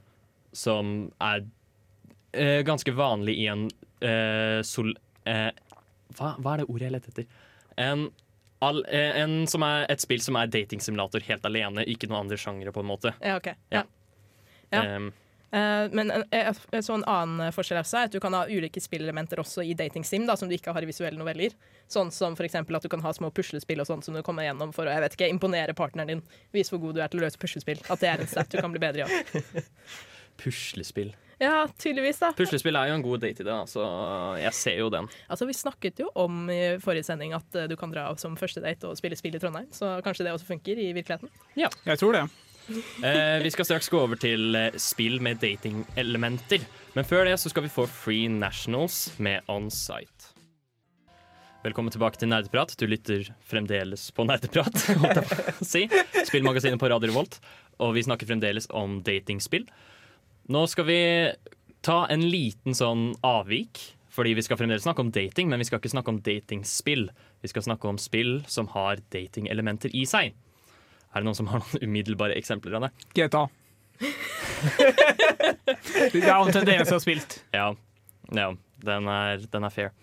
som 0.52 1.12
er 1.24 1.46
eh, 2.36 2.62
ganske 2.68 2.92
vanlig 2.96 3.38
i 3.42 3.48
en 3.52 3.66
eh, 4.04 4.62
sol... 4.68 4.94
Eh, 5.26 5.50
hva, 6.16 6.36
hva 6.38 6.54
er 6.54 6.64
det 6.64 6.70
ordet 6.70 6.88
jeg 6.88 6.96
leter 6.96 7.14
etter? 7.14 7.44
En, 7.82 8.08
all, 8.64 8.86
eh, 8.88 9.20
en 9.24 9.44
som 9.52 9.66
er 9.68 9.88
et 9.92 10.04
spill 10.04 10.22
som 10.24 10.38
er 10.40 10.52
datingsimulator 10.54 11.26
helt 11.28 11.46
alene, 11.48 11.86
ikke 11.92 12.10
noen 12.12 12.26
andre 12.26 12.40
sjangere, 12.40 12.74
på 12.76 12.84
en 12.86 12.92
måte. 12.94 13.16
Ja, 13.22 13.38
ok. 13.42 13.54
Ja. 13.74 13.86
Ja. 14.72 14.84
Um, 14.96 15.14
Uh, 15.56 15.88
men 15.92 16.12
en, 16.12 16.24
eh, 16.32 16.50
en 16.72 16.84
sånn 16.84 17.04
annen 17.08 17.54
forskjell 17.56 17.78
er 17.80 17.86
at 17.86 18.12
du 18.12 18.18
kan 18.20 18.34
ha 18.36 18.42
ulike 18.50 18.82
spillelementer 18.84 19.40
også 19.40 19.64
i 19.64 19.76
datingsim, 19.78 20.26
da, 20.28 20.36
som 20.36 20.50
du 20.50 20.56
ikke 20.58 20.74
har 20.76 20.84
i 20.84 20.90
visuelle 20.90 21.20
noveller. 21.22 21.54
Sånn 21.88 22.10
som 22.12 22.36
for 22.36 22.44
eksempel 22.44 22.76
at 22.76 22.84
du 22.84 22.90
kan 22.92 23.04
ha 23.06 23.14
små 23.16 23.30
puslespill 23.32 23.80
og 23.80 23.88
sånt 23.88 24.04
som 24.04 24.18
du 24.18 24.24
kommer 24.26 24.44
gjennom 24.44 24.74
for 24.76 24.90
å 24.90 24.92
jeg 24.92 25.06
vet 25.06 25.16
ikke, 25.16 25.30
imponere 25.32 25.78
partneren 25.78 26.12
din. 26.12 26.24
Vise 26.52 26.74
hvor 26.74 26.82
god 26.84 26.98
du 26.98 27.04
er 27.06 27.14
til 27.14 27.22
å 27.22 27.28
løse 27.28 27.40
puslespill. 27.40 27.80
At 27.88 28.04
det 28.04 28.12
er 28.12 28.26
en 28.26 28.32
stat 28.34 28.52
du 28.52 28.60
kan 28.60 28.74
bli 28.74 28.84
bedre 28.84 29.08
i. 29.08 29.64
puslespill. 30.42 31.14
Ja, 31.42 31.66
tydeligvis, 31.78 32.22
da. 32.24 32.32
Puslespill 32.38 32.78
er 32.80 32.90
jo 32.90 32.96
en 32.96 33.04
god 33.04 33.24
date 33.26 33.44
i 33.44 33.48
det, 33.48 33.56
så 33.68 33.84
jeg 34.40 34.56
ser 34.56 34.78
jo 34.80 34.90
den. 34.94 35.10
Altså, 35.28 35.48
Vi 35.50 35.56
snakket 35.58 36.00
jo 36.00 36.10
om 36.16 36.46
i 36.52 36.78
forrige 36.84 37.08
sending 37.10 37.36
at 37.36 37.58
eh, 37.60 37.68
du 37.68 37.76
kan 37.80 37.92
dra 37.92 38.08
som 38.20 38.38
første 38.40 38.64
date 38.64 38.88
og 38.88 38.96
spille 39.00 39.18
spill 39.20 39.36
i 39.36 39.42
Trondheim, 39.44 39.68
så 39.76 39.98
kanskje 40.06 40.28
det 40.28 40.36
også 40.36 40.48
funker 40.48 40.80
i 40.80 40.94
virkeligheten. 40.96 41.32
Ja. 41.60 41.72
Jeg 41.86 42.04
tror 42.04 42.20
det. 42.20 42.26
Eh, 43.06 43.44
vi 43.44 43.52
skal 43.54 43.68
straks 43.68 43.92
gå 43.94 44.00
over 44.02 44.18
til 44.18 44.56
eh, 44.58 44.74
spill 44.82 45.20
med 45.22 45.38
datingelementer. 45.38 46.64
Men 46.96 47.06
før 47.06 47.28
det 47.30 47.36
så 47.38 47.52
skal 47.52 47.68
vi 47.68 47.70
få 47.70 47.86
Free 47.86 48.26
Nationals 48.26 49.12
med 49.22 49.46
Onsite. 49.54 50.32
Velkommen 51.62 51.94
tilbake 51.94 52.18
til 52.18 52.30
Nerdeprat. 52.30 52.74
Du 52.78 52.88
lytter 52.90 53.28
fremdeles 53.46 54.08
på 54.18 54.26
Nerdeprat, 54.26 54.82
holdt 55.02 55.22
jeg 55.22 55.30
på 55.30 55.38
å 55.54 55.66
si. 55.66 55.84
Spillmagasinet 56.26 56.82
på 56.82 56.90
Radio 56.90 57.10
Revolt. 57.10 57.38
Og 57.86 57.94
vi 58.00 58.04
snakker 58.06 58.30
fremdeles 58.30 58.66
om 58.74 59.00
datingspill. 59.06 59.66
Nå 60.46 60.68
skal 60.70 60.86
vi 60.86 61.02
ta 61.86 62.04
en 62.14 62.22
liten 62.30 62.76
sånn 62.78 63.16
avvik, 63.26 63.80
fordi 64.14 64.36
vi 64.38 64.44
skal 64.46 64.60
fremdeles 64.60 64.86
snakke 64.86 65.02
om 65.02 65.10
dating, 65.14 65.50
men 65.50 65.62
vi 65.62 65.66
skal 65.66 65.82
ikke 65.82 65.92
snakke 65.96 66.14
om 66.14 66.20
datingspill. 66.26 67.08
Vi 67.42 67.50
skal 67.50 67.66
snakke 67.66 67.90
om 67.90 67.98
spill 68.02 68.38
som 68.50 68.70
har 68.76 69.02
datingelementer 69.14 69.94
i 69.98 70.06
seg. 70.10 70.36
Er 71.16 71.24
det 71.24 71.28
noen 71.28 71.38
som 71.38 71.50
har 71.50 71.64
noen 71.64 71.90
umiddelbare 71.90 72.38
eksempler 72.38 72.78
av 72.78 72.86
det? 72.86 72.92
GTA. 73.18 73.44
det 76.14 76.22
er 76.22 76.38
omtrent 76.38 76.68
det 76.68 76.76
eneste 76.76 76.94
jeg 76.94 77.00
har 77.00 77.06
spilt. 77.08 77.38
Ja, 77.56 77.68
ja 78.36 78.48
den, 78.86 79.10
er, 79.10 79.46
den 79.50 79.66
er 79.66 79.74
fair. 79.74 79.94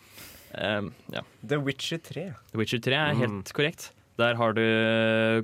Um, 0.53 0.91
ja. 1.15 1.23
The 1.47 1.63
Witcher 1.63 2.03
3. 2.03 2.33
The 2.51 2.61
Witcher 2.61 2.83
3 2.83 2.99
er 2.99 3.21
helt 3.23 3.55
korrekt. 3.55 3.93
Der 4.21 4.37
har 4.37 4.53
du 4.57 4.63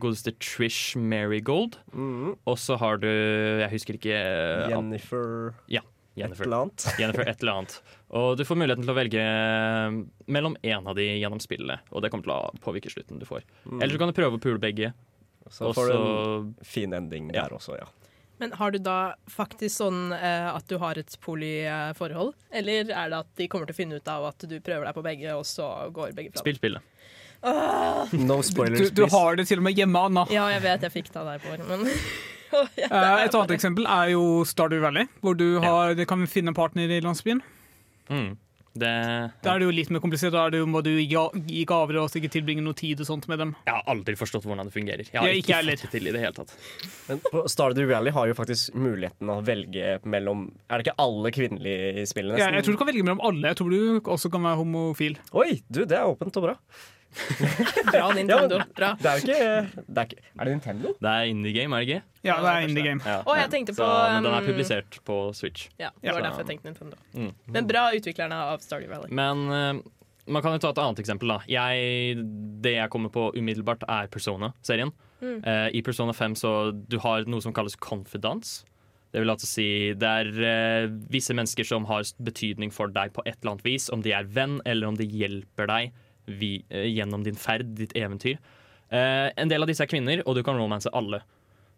godeste 0.02 0.34
Trish 0.44 0.96
Marigold. 1.00 1.78
Mm. 1.92 2.34
Og 2.44 2.58
så 2.60 2.76
har 2.80 3.00
du 3.00 3.08
Jeg 3.08 3.70
husker 3.72 3.96
ikke 3.96 4.18
uh, 4.18 4.68
Jennifer 4.72 5.54
Ja, 5.72 5.80
et 6.18 6.40
eller 6.40 6.56
annet. 6.64 6.86
Jennifer 7.00 7.28
et 7.28 7.40
eller 7.40 7.60
annet. 7.60 7.78
Og 8.08 8.36
du 8.38 8.44
får 8.48 8.58
muligheten 8.60 8.84
til 8.84 8.92
å 8.92 8.96
velge 8.96 9.20
eh, 9.22 9.98
mellom 10.32 10.56
én 10.64 10.88
av 10.88 10.96
de 10.96 11.04
gjennom 11.20 11.40
spillene. 11.42 11.78
Og 11.92 12.02
det 12.02 12.10
kommer 12.12 12.26
til 12.26 12.34
å 12.34 12.64
påvirke 12.64 12.90
slutten 12.92 13.20
du 13.20 13.26
får. 13.28 13.44
Eller 13.68 13.92
så 13.92 14.00
kan 14.00 14.10
du 14.10 14.16
prøve 14.16 14.40
å 14.40 14.42
pule 14.42 14.60
begge. 14.62 14.94
Så 15.52 15.70
får 15.76 15.92
du 15.92 15.96
en 15.98 16.50
fin 16.64 16.92
ending 16.96 17.30
Ja. 17.32 17.46
der 17.46 17.56
også, 17.56 17.76
ja. 17.78 17.86
Men 18.38 18.52
har 18.54 18.70
du 18.70 18.78
da 18.78 19.14
faktisk 19.26 19.80
sånn 19.80 20.12
eh, 20.14 20.48
at 20.52 20.68
du 20.70 20.76
har 20.78 20.98
et 21.00 21.16
polyforhold? 21.24 22.34
Eller 22.54 22.86
er 22.86 23.10
det 23.10 23.18
at 23.24 23.30
de 23.40 23.48
kommer 23.50 23.66
til 23.66 23.74
å 23.74 23.80
finne 23.80 23.98
ut 23.98 24.10
av 24.12 24.28
at 24.30 24.46
du 24.46 24.60
prøver 24.62 24.86
deg 24.86 24.94
på 24.94 25.02
begge, 25.02 25.34
og 25.34 25.46
så 25.48 25.66
går 25.90 26.14
begge 26.14 26.30
fra 26.30 26.38
deg? 26.38 26.44
spill 26.46 26.60
spillet. 26.60 26.94
No 27.42 28.36
Du, 28.40 28.42
spoilers, 28.42 28.90
du 28.90 29.04
du, 29.04 29.06
har 29.12 29.36
det 29.38 29.46
til 29.48 29.60
og 29.60 29.66
med 29.68 29.76
hjemme, 29.78 30.00
Anna. 30.10 30.24
Ja, 30.32 30.48
jeg 30.54 30.62
vet 30.64 30.88
jeg 30.88 30.94
fikk 30.96 31.12
ta 31.14 31.22
deg 31.28 31.44
på 31.44 31.54
det, 31.54 31.68
men 31.68 31.86
ja, 32.80 32.88
det 32.88 32.88
Eh, 32.88 33.24
Et 33.28 33.34
annet 33.36 33.54
eksempel 33.58 33.86
er 33.86 34.10
jo 34.14 34.24
Stardew 34.48 34.80
Valley, 34.82 35.06
hvor 35.22 35.36
du 35.38 35.60
har, 35.62 35.94
ja. 35.94 36.04
kan 36.08 36.26
finne 36.26 36.54
partner 36.56 36.88
i 36.90 37.00
landsbyen. 37.04 37.42
Mm. 38.10 38.36
Det, 38.78 38.88
Da 39.42 39.52
er 39.56 39.58
det 39.58 39.66
jo 39.66 39.72
litt 39.74 39.88
mer 39.90 39.98
komplisert. 39.98 40.30
Da 40.36 40.44
er 40.46 40.52
det 40.54 40.58
jo, 40.60 40.66
må 40.70 40.78
du 40.86 40.90
gi 40.92 41.06
ga- 41.10 41.32
gi 41.50 41.64
gaver 41.66 41.96
og 41.98 42.10
sikkert 42.12 42.30
tilbringe 42.36 42.62
noe 42.62 42.76
tid 42.78 43.00
og 43.02 43.08
sånt 43.08 43.26
med 43.28 43.40
dem. 43.42 43.54
jeg 43.66 43.74
har 43.74 43.82
aldri 43.90 44.14
forstått 44.14 44.44
hvordan 44.46 44.68
det 44.70 44.74
fungerer. 44.76 45.02
Jeg 45.08 45.18
har 45.18 45.26
jeg 45.26 45.40
ikke 45.42 45.48
ikke 45.50 45.62
fått 45.72 45.82
det 45.82 45.90
til 45.96 46.06
i 46.06 46.12
det 46.14 46.20
hele 46.22 46.36
tatt. 46.36 46.52
Men 47.08 47.22
på 47.32 47.42
Stardew 47.50 47.88
Valley 47.90 48.12
har 48.14 48.28
jo 48.30 48.36
faktisk 48.38 48.74
muligheten 48.78 49.32
å 49.34 49.40
velge 49.44 49.98
mellom 50.06 50.44
Er 50.70 50.78
det 50.78 50.86
ikke 50.86 50.98
alle 51.06 51.32
kvinnelige 51.34 51.88
i 52.04 52.06
spillet? 52.06 52.38
Ja, 52.38 52.52
jeg 52.54 52.64
tror 52.68 52.76
du 52.78 52.78
kan 52.84 52.90
velge 52.92 53.02
mellom 53.08 53.20
alle. 53.24 53.50
Jeg 53.50 53.56
tror 53.62 53.70
du 53.74 54.00
også 54.14 54.30
kan 54.30 54.46
være 54.46 54.60
homofil. 54.62 55.18
Oi, 55.34 55.60
du, 55.68 55.82
det 55.84 55.98
er 55.98 56.06
åpent 56.14 56.38
og 56.38 56.46
bra. 56.46 56.56
Bra, 57.92 58.12
Nintendo. 58.14 58.60
Bra. 58.76 58.92
Det 59.00 59.10
er 59.10 59.18
jo 59.18 59.24
ikke 59.24 59.38
det 59.88 60.00
er, 60.00 60.06
ikke, 60.06 60.22
er 60.38 60.48
det 60.48 60.54
Nintendo? 60.54 60.94
Det 61.00 61.12
er 61.12 61.30
indie 61.32 61.52
game, 61.56 61.76
er 61.76 61.84
det 61.84 61.88
ikke? 61.88 62.02
Ja, 62.28 62.38
det 62.44 62.52
er 62.52 62.66
indie 62.68 62.84
game. 62.84 63.00
Ja. 63.04 63.18
Og 63.24 63.38
jeg 63.38 63.50
tenkte 63.54 63.74
Så, 63.74 63.86
men 63.86 64.26
den 64.26 64.32
er 64.32 64.44
um, 64.44 64.48
publisert 64.48 64.98
på 65.08 65.18
Switch. 65.34 65.68
Ja, 65.80 65.90
det 66.02 66.12
var 66.12 66.20
så. 66.20 66.26
derfor 66.28 66.44
jeg 66.44 66.50
tenkte 66.52 66.70
Nintendo. 66.70 67.00
Mm. 67.14 67.32
Men 67.56 67.70
bra 67.70 67.88
utviklerne 67.96 68.40
av 68.52 68.64
Stardew 68.64 68.92
Valley. 68.92 69.12
Men 69.14 69.44
eh, 69.54 69.82
man 70.28 70.44
kan 70.44 70.56
jo 70.56 70.62
ta 70.62 70.72
et 70.74 70.80
annet 70.84 71.02
eksempel. 71.02 71.32
da 71.32 71.38
jeg, 71.48 72.24
Det 72.62 72.74
jeg 72.76 72.90
kommer 72.92 73.12
på 73.12 73.30
umiddelbart, 73.36 73.84
er 73.88 74.10
Persona-serien. 74.12 74.92
Mm. 75.20 75.38
Uh, 75.42 75.68
I 75.74 75.82
Persona 75.82 76.12
5 76.14 76.36
så 76.38 76.50
du 76.72 76.98
har 77.02 77.26
noe 77.26 77.42
som 77.42 77.54
kalles 77.56 77.76
confidence. 77.76 78.64
Det 79.08 79.22
vil 79.22 79.32
altså 79.32 79.48
si 79.48 79.94
det 79.96 80.08
er 80.08 80.28
uh, 80.36 80.90
visse 81.10 81.34
mennesker 81.34 81.64
som 81.64 81.88
har 81.88 82.04
betydning 82.20 82.70
for 82.74 82.92
deg 82.92 83.14
på 83.16 83.24
et 83.24 83.38
eller 83.40 83.56
annet 83.56 83.66
vis. 83.66 83.88
Om 83.90 84.04
de 84.04 84.12
er 84.12 84.28
venn, 84.28 84.60
eller 84.68 84.92
om 84.92 84.98
de 84.98 85.08
hjelper 85.08 85.70
deg 85.70 85.96
vi, 86.28 86.58
eh, 86.68 86.86
gjennom 86.92 87.24
din 87.24 87.38
ferd, 87.38 87.74
ditt 87.78 87.96
eventyr. 87.96 88.38
Uh, 88.88 89.28
en 89.36 89.50
del 89.50 89.60
av 89.60 89.68
disse 89.68 89.84
er 89.84 89.90
kvinner, 89.90 90.22
og 90.24 90.38
du 90.38 90.42
kan 90.44 90.56
romanse 90.56 90.92
alle. 90.96 91.20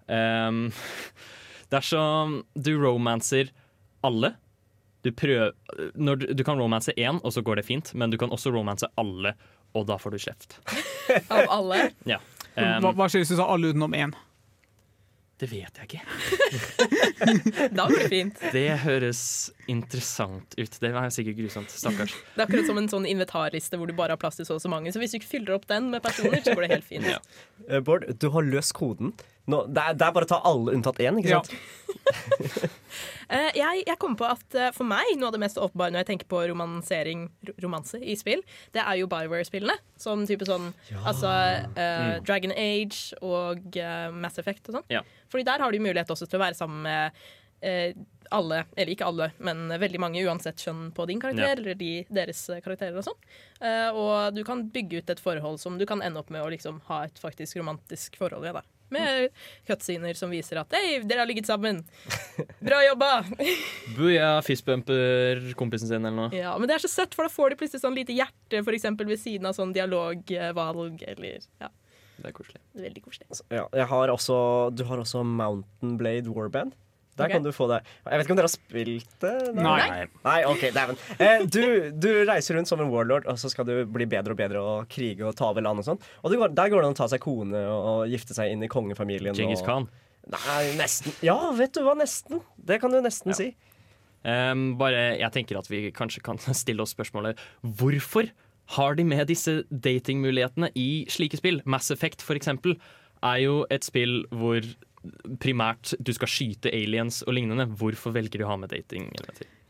Um, 0.06 0.68
dersom 1.74 2.40
du 2.54 2.74
romanser 2.78 3.50
alle 4.06 4.34
du, 5.02 5.10
prøver, 5.16 5.54
når 5.94 6.20
du, 6.20 6.26
du 6.36 6.44
kan 6.44 6.60
romanse 6.60 6.92
én, 6.96 7.20
og 7.24 7.32
så 7.32 7.42
går 7.44 7.60
det 7.60 7.66
fint, 7.68 7.92
men 7.94 8.12
du 8.12 8.18
kan 8.20 8.32
også 8.34 8.52
romanse 8.52 8.88
alle, 9.00 9.34
og 9.74 9.86
da 9.88 9.96
får 10.00 10.14
du 10.14 10.22
kjeft. 10.26 10.58
Av 11.32 11.46
alle. 11.48 11.86
Ja. 12.08 12.20
Um, 12.56 12.82
Hva, 12.84 12.92
hva 12.98 13.06
skyldes 13.08 13.30
du 13.32 13.38
sa 13.38 13.46
alle 13.48 13.70
utenom 13.70 13.94
én? 13.96 14.12
Det 15.40 15.48
vet 15.48 15.78
jeg 15.80 15.88
ikke. 15.88 16.02
Da 17.76 17.86
blir 17.88 18.02
det 18.02 18.08
fint. 18.12 18.42
Det 18.52 18.66
høres 18.82 19.22
interessant 19.70 20.56
ut. 20.58 20.76
Det 20.82 20.90
er 20.90 21.12
sikkert 21.14 21.38
grusomt. 21.38 21.72
Stakkars. 21.72 22.12
Det 22.34 22.42
er 22.42 22.46
akkurat 22.46 22.68
som 22.68 22.80
en 22.80 22.90
sånn 22.92 23.08
inventarliste 23.08 23.80
hvor 23.80 23.88
du 23.88 23.94
bare 23.96 24.16
har 24.16 24.20
plass 24.20 24.36
til 24.40 24.48
så 24.48 24.58
og 24.58 24.64
så 24.64 24.72
mange. 24.72 24.92
Så 24.92 25.00
hvis 25.00 25.14
du 25.14 25.20
ikke 25.20 25.30
fyller 25.30 25.56
opp 25.56 25.64
den 25.70 25.88
med 25.94 26.04
personer, 26.04 26.42
så 26.44 26.56
går 26.56 26.66
det 26.66 26.72
helt 26.74 26.88
fint. 26.88 27.08
Ja. 27.08 27.20
Eh, 27.68 27.80
Bård, 27.84 28.04
du 28.20 28.28
har 28.34 28.44
løst 28.46 28.74
koden. 28.76 29.14
Nå, 29.50 29.64
det, 29.72 29.80
er, 29.82 29.96
det 29.98 30.06
er 30.06 30.14
bare 30.16 30.28
å 30.28 30.32
ta 30.34 30.42
alle 30.50 30.76
unntatt 30.76 31.00
én, 31.02 31.20
ikke 31.22 31.40
sant? 31.40 31.56
Eh, 31.56 32.68
jeg, 33.62 33.82
jeg 33.86 33.98
kom 34.02 34.16
på 34.18 34.28
at 34.28 34.56
eh, 34.58 34.70
for 34.76 34.88
meg, 34.88 35.14
noe 35.18 35.30
av 35.30 35.36
det 35.36 35.42
mest 35.42 35.60
åpenbare 35.60 35.94
når 35.94 36.04
jeg 36.04 36.10
tenker 36.12 36.30
på 36.30 36.42
romansering, 36.50 37.26
romanse 37.62 38.00
i 38.02 38.16
spill, 38.18 38.44
det 38.76 38.84
er 38.84 39.00
jo 39.00 39.10
Bioware-spillene. 39.10 39.76
Som 40.00 40.24
type 40.28 40.46
sånn 40.48 40.70
altså 41.04 41.30
eh, 41.76 42.14
Dragon 42.24 42.54
Age 42.56 43.18
og 43.20 43.76
uh, 43.76 44.08
Mass 44.16 44.40
Effect 44.40 44.70
og 44.70 44.78
sånn. 44.78 44.88
Ja. 44.92 45.02
Fordi 45.30 45.44
der 45.46 45.60
har 45.62 45.72
du 45.72 45.82
mulighet 45.82 46.10
også 46.12 46.28
til 46.30 46.40
å 46.40 46.44
være 46.46 46.56
sammen 46.58 46.82
med 46.86 47.20
uh, 47.66 47.92
alle, 48.30 48.64
eller 48.76 48.92
ikke 48.94 49.06
alle, 49.10 49.30
men 49.42 49.66
veldig 49.80 50.00
mange 50.02 50.22
uansett 50.22 50.62
kjønn 50.62 50.90
på 50.94 51.06
din 51.10 51.20
karakter, 51.22 51.48
Ja. 51.50 51.56
eller 51.58 51.74
de, 51.74 52.06
deres 52.08 52.42
eh, 52.50 52.60
karakterer 52.62 52.96
og 52.96 53.04
sånn. 53.04 53.18
Eh, 53.60 53.88
og 53.90 54.34
du 54.36 54.44
kan 54.46 54.62
bygge 54.70 55.00
ut 55.02 55.10
et 55.10 55.22
forhold 55.22 55.58
som 55.60 55.78
du 55.78 55.86
kan 55.86 56.02
ende 56.02 56.20
opp 56.22 56.30
med 56.30 56.42
å 56.44 56.50
liksom 56.52 56.80
ha 56.86 57.04
et 57.08 57.18
faktisk 57.18 57.58
romantisk 57.58 58.16
forhold 58.20 58.46
i. 58.46 58.52
da. 58.54 58.62
Med 58.90 59.28
cutscener 59.68 60.16
som 60.18 60.32
viser 60.34 60.58
at 60.62 60.72
hei, 60.74 60.98
dere 61.06 61.22
har 61.22 61.28
ligget 61.30 61.46
sammen. 61.46 61.82
Bra 62.60 62.80
jobba! 62.88 63.10
Buja, 63.96 64.32
fistbumper 64.46 65.42
kompisen 65.58 65.88
sin 65.90 66.02
eller 66.04 66.16
noe. 66.16 66.30
Ja, 66.34 66.56
men 66.58 66.66
det 66.70 66.76
er 66.78 66.84
så 66.84 66.90
søtt, 66.90 67.14
for 67.14 67.26
da 67.28 67.32
får 67.32 67.54
de 67.54 67.60
plutselig 67.62 67.82
sånn 67.84 67.96
lite 67.98 68.16
hjerte 68.16 68.64
for 68.66 68.76
eksempel, 68.76 69.06
ved 69.10 69.22
siden 69.22 69.46
av 69.50 69.54
sånn 69.58 69.72
dialogvalg. 69.76 71.04
Eller, 71.14 71.46
ja, 71.62 71.70
Det 72.20 72.28
er 72.32 72.36
koselig. 72.36 72.60
det 72.74 72.82
veldig 72.88 73.02
koselig. 73.06 73.26
Ja, 73.54 73.66
jeg 73.78 73.86
har 73.94 74.12
også, 74.12 74.38
du 74.76 74.84
har 74.90 74.98
også 75.02 75.22
Mountain 75.24 75.96
Blade 76.00 76.28
Warband. 76.34 76.74
Der 77.20 77.28
okay. 77.28 77.36
kan 77.36 77.46
du 77.46 77.52
få 77.54 77.68
det. 77.70 77.80
Jeg 78.06 78.20
vet 78.20 78.26
ikke 78.26 78.34
om 78.34 78.40
dere 78.40 78.48
har 78.48 78.54
spilt 78.54 79.14
det? 79.24 79.34
Nei. 79.60 79.78
Nei, 80.24 80.36
ok, 80.48 80.66
dæven. 80.74 81.00
Eh, 81.20 81.46
du, 81.46 81.62
du 82.00 82.10
reiser 82.28 82.56
rundt 82.56 82.70
som 82.70 82.80
en 82.82 82.90
warlord, 82.92 83.28
og 83.30 83.40
så 83.40 83.50
skal 83.52 83.68
du 83.68 83.74
bli 83.92 84.08
bedre 84.10 84.34
og 84.34 84.40
bedre 84.40 84.62
og 84.64 84.90
krige 84.92 85.26
og 85.28 85.36
ta 85.38 85.50
over 85.52 85.64
land 85.64 85.82
og 85.84 85.90
sånn. 85.92 86.04
Og 86.24 86.36
går, 86.40 86.54
der 86.56 86.72
går 86.72 86.82
det 86.82 86.90
an 86.90 86.96
å 86.96 87.00
ta 87.02 87.08
seg 87.12 87.22
kone 87.24 87.64
og, 87.68 87.88
og 87.92 88.12
gifte 88.12 88.36
seg 88.36 88.54
inn 88.54 88.64
i 88.64 88.70
kongefamilien. 88.72 89.36
Genghis 89.36 89.64
Khan. 89.66 89.90
Nei, 90.30 90.62
nesten. 90.78 91.14
Ja, 91.24 91.36
vet 91.56 91.74
du 91.76 91.82
hva, 91.86 91.96
nesten. 91.98 92.42
Det 92.56 92.80
kan 92.82 92.92
du 92.92 93.00
nesten 93.04 93.34
Ja. 93.34 93.38
si. 93.38 93.50
Um, 94.20 94.74
bare, 94.76 95.14
jeg 95.16 95.32
tenker 95.32 95.56
at 95.56 95.68
vi 95.70 95.86
kanskje 95.96 96.20
kan 96.20 96.36
stille 96.52 96.84
oss 96.84 96.92
spørsmålet 96.92 97.38
Hvorfor 97.64 98.28
har 98.76 98.98
de 98.98 99.06
med 99.08 99.30
disse 99.30 99.62
datingmulighetene 99.72 100.68
i 100.76 101.06
slike 101.08 101.40
spill? 101.40 101.62
Mass 101.64 101.88
Effect 101.90 102.20
for 102.22 102.36
eksempel 102.36 102.76
er 103.26 103.40
jo 103.42 103.54
et 103.72 103.84
spill 103.84 104.22
hvor 104.28 104.60
primært 105.40 105.94
du 106.00 106.12
skal 106.16 106.30
skyte 106.30 106.72
aliens 106.74 107.22
og 107.26 107.34
lignende. 107.36 107.68
Hvorfor 107.80 108.14
velger 108.14 108.40
de 108.40 108.46
å 108.46 108.52
ha 108.52 108.58
med 108.60 108.72
dating? 108.74 109.08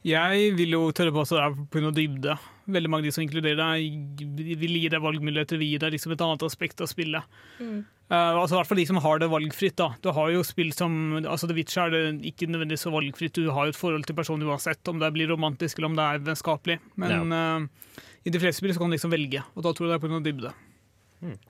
Jeg 0.07 0.55
vil 0.57 0.73
jo 0.73 0.87
tørre 0.97 1.13
på 1.13 1.23
at 1.23 1.33
det 1.35 1.41
er 1.45 1.57
pga. 1.73 1.93
dybde. 1.93 2.37
Veldig 2.73 2.91
mange 2.91 3.05
av 3.05 3.11
de 3.11 3.13
som 3.13 3.25
inkluderer 3.25 3.59
deg, 3.59 4.23
vil 4.57 4.77
gi 4.79 4.89
deg 4.89 5.03
valgmuligheter, 5.05 5.61
vil 5.61 5.75
gi 5.75 5.81
deg 5.83 5.93
liksom 5.93 6.15
et 6.15 6.23
annet 6.25 6.45
aspekt 6.47 6.81
av 6.81 6.89
spillet. 6.89 7.41
Mm. 7.61 7.83
Uh, 8.11 8.41
altså 8.41 8.55
I 8.55 8.59
hvert 8.59 8.71
fall 8.71 8.81
de 8.81 8.87
som 8.89 9.01
har 9.05 9.21
det 9.21 9.29
valgfritt. 9.31 9.77
da. 9.77 9.91
Du 10.03 10.11
har 10.17 10.31
jo 10.33 10.47
spill 10.47 10.73
som 10.75 11.21
altså 11.21 11.51
The 11.51 11.59
Witcher 11.59 11.85
er 11.85 11.93
det 11.95 12.31
ikke 12.33 12.49
nødvendigvis 12.49 12.87
så 12.89 12.95
valgfritt. 12.95 13.37
Du 13.37 13.53
har 13.53 13.69
jo 13.69 13.75
et 13.75 13.79
forhold 13.79 14.09
til 14.09 14.17
personen 14.19 14.49
uansett, 14.49 14.83
om 14.89 14.99
det 15.03 15.13
blir 15.15 15.31
romantisk 15.31 15.79
eller 15.79 15.93
om 15.93 16.01
det 16.01 16.09
er 16.09 16.25
vennskapelig. 16.31 16.81
Men 16.99 17.37
eh, 17.37 18.01
i 18.25 18.33
de 18.33 18.41
fleste 18.41 18.63
spill 18.63 18.75
så 18.75 18.83
kan 18.83 18.91
du 18.91 18.97
liksom 18.97 19.13
velge, 19.13 19.45
og 19.55 19.67
da 19.67 19.75
tror 19.75 19.87
jeg 19.87 19.95
det 19.95 20.01
er 20.01 20.09
pga. 20.09 20.25
dybde. 20.25 20.57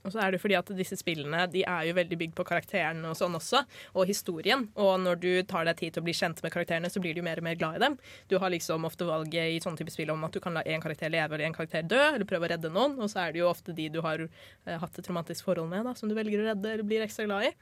Og 0.05 0.13
så 0.13 0.23
er 0.23 0.35
det 0.35 0.41
fordi 0.43 0.57
at 0.59 0.71
disse 0.77 0.99
spillene 0.99 1.45
de 1.53 1.63
er 1.63 1.89
jo 1.89 1.97
veldig 1.99 2.19
bygd 2.23 2.37
på 2.39 2.47
karakterene 2.49 3.11
og 3.11 3.19
sånn 3.19 3.37
også, 3.39 3.63
og 3.95 4.09
historien. 4.11 4.67
Og 4.81 4.93
når 5.03 5.21
du 5.23 5.31
tar 5.49 5.69
deg 5.69 5.79
tid 5.79 5.95
til 5.95 6.03
å 6.03 6.07
bli 6.09 6.15
kjent 6.17 6.43
med 6.45 6.55
karakterene, 6.55 6.91
så 6.91 7.03
blir 7.03 7.15
du 7.15 7.23
jo 7.23 7.27
mer 7.27 7.43
og 7.43 7.47
mer 7.47 7.59
glad 7.61 7.79
i 7.79 7.85
dem. 7.85 7.99
Du 8.31 8.39
har 8.43 8.53
liksom 8.53 8.89
ofte 8.89 9.07
valget 9.09 9.55
i 9.57 9.61
sånne 9.63 9.81
type 9.81 9.95
spill 9.95 10.11
om 10.15 10.25
at 10.27 10.35
du 10.35 10.41
kan 10.43 10.57
la 10.57 10.65
en 10.67 10.83
karakter 10.83 11.13
leve 11.13 11.37
eller 11.37 11.49
en 11.49 11.57
karakter 11.57 11.87
dø, 11.87 12.01
eller 12.01 12.27
prøve 12.29 12.49
å 12.49 12.53
redde 12.55 12.73
noen, 12.73 12.99
og 12.99 13.13
så 13.13 13.25
er 13.25 13.35
det 13.35 13.43
jo 13.43 13.51
ofte 13.51 13.75
de 13.77 13.89
du 13.93 14.01
har 14.05 14.25
eh, 14.27 14.81
hatt 14.81 14.99
et 14.99 15.11
romantisk 15.11 15.47
forhold 15.47 15.71
med, 15.71 15.87
da, 15.87 15.95
som 15.99 16.11
du 16.11 16.17
velger 16.19 16.43
å 16.43 16.51
redde 16.51 16.75
eller 16.75 16.87
blir 16.87 17.05
ekstra 17.07 17.29
glad 17.29 17.51
i. 17.51 17.55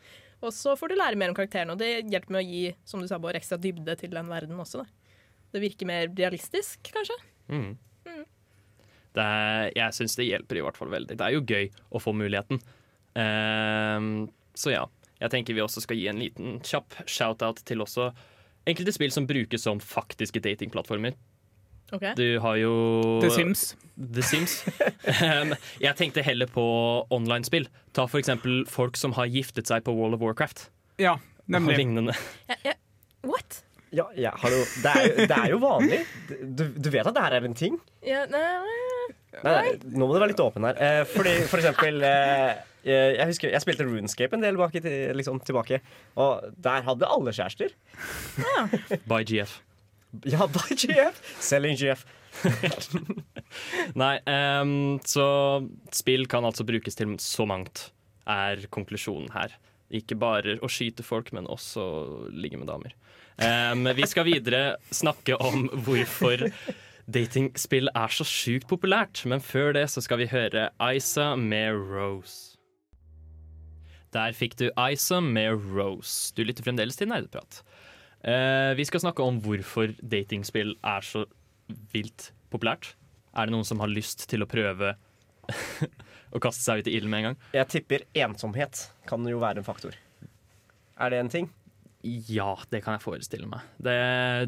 Og 0.44 0.54
så 0.54 0.76
får 0.78 0.92
du 0.92 0.98
lære 0.98 1.18
mer 1.18 1.32
om 1.32 1.36
karakterene, 1.36 1.74
og 1.74 1.82
det 1.82 2.06
hjelper 2.06 2.36
med 2.36 2.44
å 2.44 2.48
gi 2.48 2.64
som 2.86 3.02
du 3.02 3.08
sa, 3.10 3.18
Bård, 3.20 3.36
ekstra 3.36 3.58
dybde 3.60 3.98
til 3.98 4.14
den 4.14 4.30
verden 4.30 4.60
også. 4.62 4.84
Da. 4.84 5.14
Det 5.52 5.62
virker 5.64 5.88
mer 5.88 6.08
realistisk, 6.12 6.80
kanskje. 6.94 7.16
Mm. 7.50 7.70
Det 8.06 8.16
er, 9.24 9.70
jeg 9.76 9.96
syns 9.96 10.16
det 10.18 10.28
hjelper 10.28 10.60
i 10.60 10.64
hvert 10.64 10.78
fall 10.78 10.92
veldig. 10.92 11.16
Det 11.18 11.26
er 11.26 11.34
jo 11.36 11.44
gøy 11.46 11.70
å 11.90 12.02
få 12.02 12.14
muligheten. 12.16 12.60
Um, 13.18 14.28
så 14.58 14.74
ja. 14.74 14.86
Jeg 15.18 15.32
tenker 15.32 15.56
vi 15.56 15.62
også 15.64 15.82
skal 15.82 15.98
gi 15.98 16.06
en 16.06 16.20
liten 16.22 16.60
kjapp 16.62 16.94
shout-out 17.10 17.64
til 17.66 17.82
også 17.82 18.12
enkelte 18.70 18.92
spill 18.94 19.10
som 19.10 19.26
brukes 19.26 19.64
som 19.66 19.80
faktiske 19.82 20.42
datingplattformer. 20.44 21.16
Okay. 21.90 22.12
Du 22.14 22.38
har 22.44 22.58
jo 22.60 22.72
The 23.22 23.30
Sims. 23.32 23.76
The 23.96 24.22
Sims. 24.22 24.60
Um, 25.24 25.54
jeg 25.86 25.96
tenkte 25.98 26.22
heller 26.22 26.50
på 26.52 26.64
online-spill. 27.14 27.66
Ta 27.96 28.04
for 28.06 28.20
eksempel 28.20 28.60
folk 28.68 28.98
som 29.00 29.16
har 29.16 29.30
giftet 29.32 29.70
seg 29.70 29.86
på 29.86 29.94
World 29.96 30.18
of 30.18 30.22
Warcraft. 30.22 30.68
Ja, 31.00 31.16
Og 31.48 31.70
lignende. 31.72 32.12
Yeah, 32.50 32.60
yeah. 32.66 32.78
what? 33.24 33.62
Ja, 33.94 34.04
ja 34.20 34.32
hallo. 34.42 34.58
Det 34.82 34.90
er, 34.92 35.04
jo- 35.08 35.26
det 35.30 35.36
er 35.38 35.50
jo 35.54 35.58
vanlig. 35.62 36.00
Du, 36.58 36.64
du 36.76 36.88
vet 36.92 37.06
at 37.08 37.14
det 37.16 37.22
her 37.24 37.36
er 37.38 37.46
en 37.48 37.54
ting? 37.56 37.78
Ja, 38.04 38.24
nei, 38.28 38.42
Nei, 39.38 39.52
nei, 39.52 39.72
nå 39.94 40.06
må 40.08 40.14
du 40.16 40.18
være 40.22 40.32
litt 40.32 40.40
åpen 40.42 40.64
her. 40.66 40.78
Eh, 40.82 41.02
fordi, 41.06 41.34
for 41.46 41.60
eksempel 41.60 42.00
eh, 42.02 42.56
eh, 42.82 43.10
jeg 43.18 43.26
husker 43.28 43.52
jeg 43.52 43.62
spilte 43.62 43.84
Runescape 43.86 44.34
en 44.34 44.42
del 44.42 44.56
bak 44.58 44.74
liksom, 45.14 45.38
tilbake. 45.46 45.78
Og 46.18 46.48
der 46.64 46.82
hadde 46.88 47.06
alle 47.12 47.34
kjærester. 47.36 47.74
By 49.06 49.20
GF. 49.28 49.58
Ja, 50.26 50.48
by 50.48 50.72
GF. 50.80 51.20
Selling 51.44 51.76
GF. 51.78 52.02
Nei, 53.98 54.14
um, 54.60 54.98
så 55.06 55.26
spill 55.94 56.26
kan 56.30 56.44
altså 56.48 56.66
brukes 56.68 56.96
til 56.98 57.14
så 57.22 57.46
mangt, 57.48 57.90
er 58.28 58.64
konklusjonen 58.74 59.30
her. 59.36 59.54
Ikke 59.94 60.18
bare 60.20 60.58
å 60.64 60.68
skyte 60.72 61.04
folk, 61.06 61.30
men 61.36 61.46
også 61.48 61.84
ligge 62.34 62.58
med 62.60 62.68
damer. 62.68 62.96
Ehm, 63.38 63.86
vi 63.94 64.06
skal 64.10 64.26
videre 64.26 64.62
snakke 64.90 65.36
om 65.38 65.68
hvorfor 65.86 66.48
datingspill 67.06 67.90
er 67.94 68.12
så 68.12 68.26
sjukt 68.26 68.66
populært, 68.70 69.22
men 69.30 69.42
før 69.44 69.76
det 69.76 69.86
så 69.92 70.02
skal 70.04 70.22
vi 70.22 70.30
høre 70.32 70.68
Isa 70.82 71.34
med 71.38 71.78
Rose. 71.92 72.56
Der 74.12 74.32
fikk 74.34 74.56
du 74.58 74.70
Isa 74.72 75.20
med 75.20 75.68
Rose. 75.70 76.32
Du 76.34 76.42
lytter 76.42 76.66
fremdeles 76.66 76.98
til 76.98 77.10
Nerdeprat. 77.12 77.62
Uh, 78.24 78.74
vi 78.74 78.86
skal 78.88 79.04
snakke 79.04 79.22
om 79.22 79.38
hvorfor 79.44 79.92
datingspill 80.02 80.74
er 80.82 81.04
så 81.06 81.22
vilt 81.92 82.32
populært. 82.50 82.96
Er 83.36 83.46
det 83.46 83.54
noen 83.54 83.68
som 83.68 83.78
har 83.84 83.92
lyst 83.92 84.26
til 84.32 84.42
å 84.42 84.50
prøve 84.50 84.96
å 86.34 86.42
kaste 86.42 86.64
seg 86.64 86.82
ut 86.82 86.90
i 86.90 86.96
ilden 86.98 87.12
med 87.12 87.20
en 87.20 87.30
gang? 87.30 87.38
Jeg 87.54 87.70
tipper 87.76 88.08
ensomhet 88.18 88.88
kan 89.06 89.22
jo 89.30 89.38
være 89.44 89.62
en 89.62 89.68
faktor. 89.68 89.94
Er 90.98 91.14
det 91.14 91.22
en 91.22 91.30
ting? 91.30 91.52
Ja, 92.06 92.52
det 92.70 92.82
kan 92.84 92.94
jeg 92.94 93.02
forestille 93.02 93.48
meg. 93.50 93.64
Det, 93.82 93.96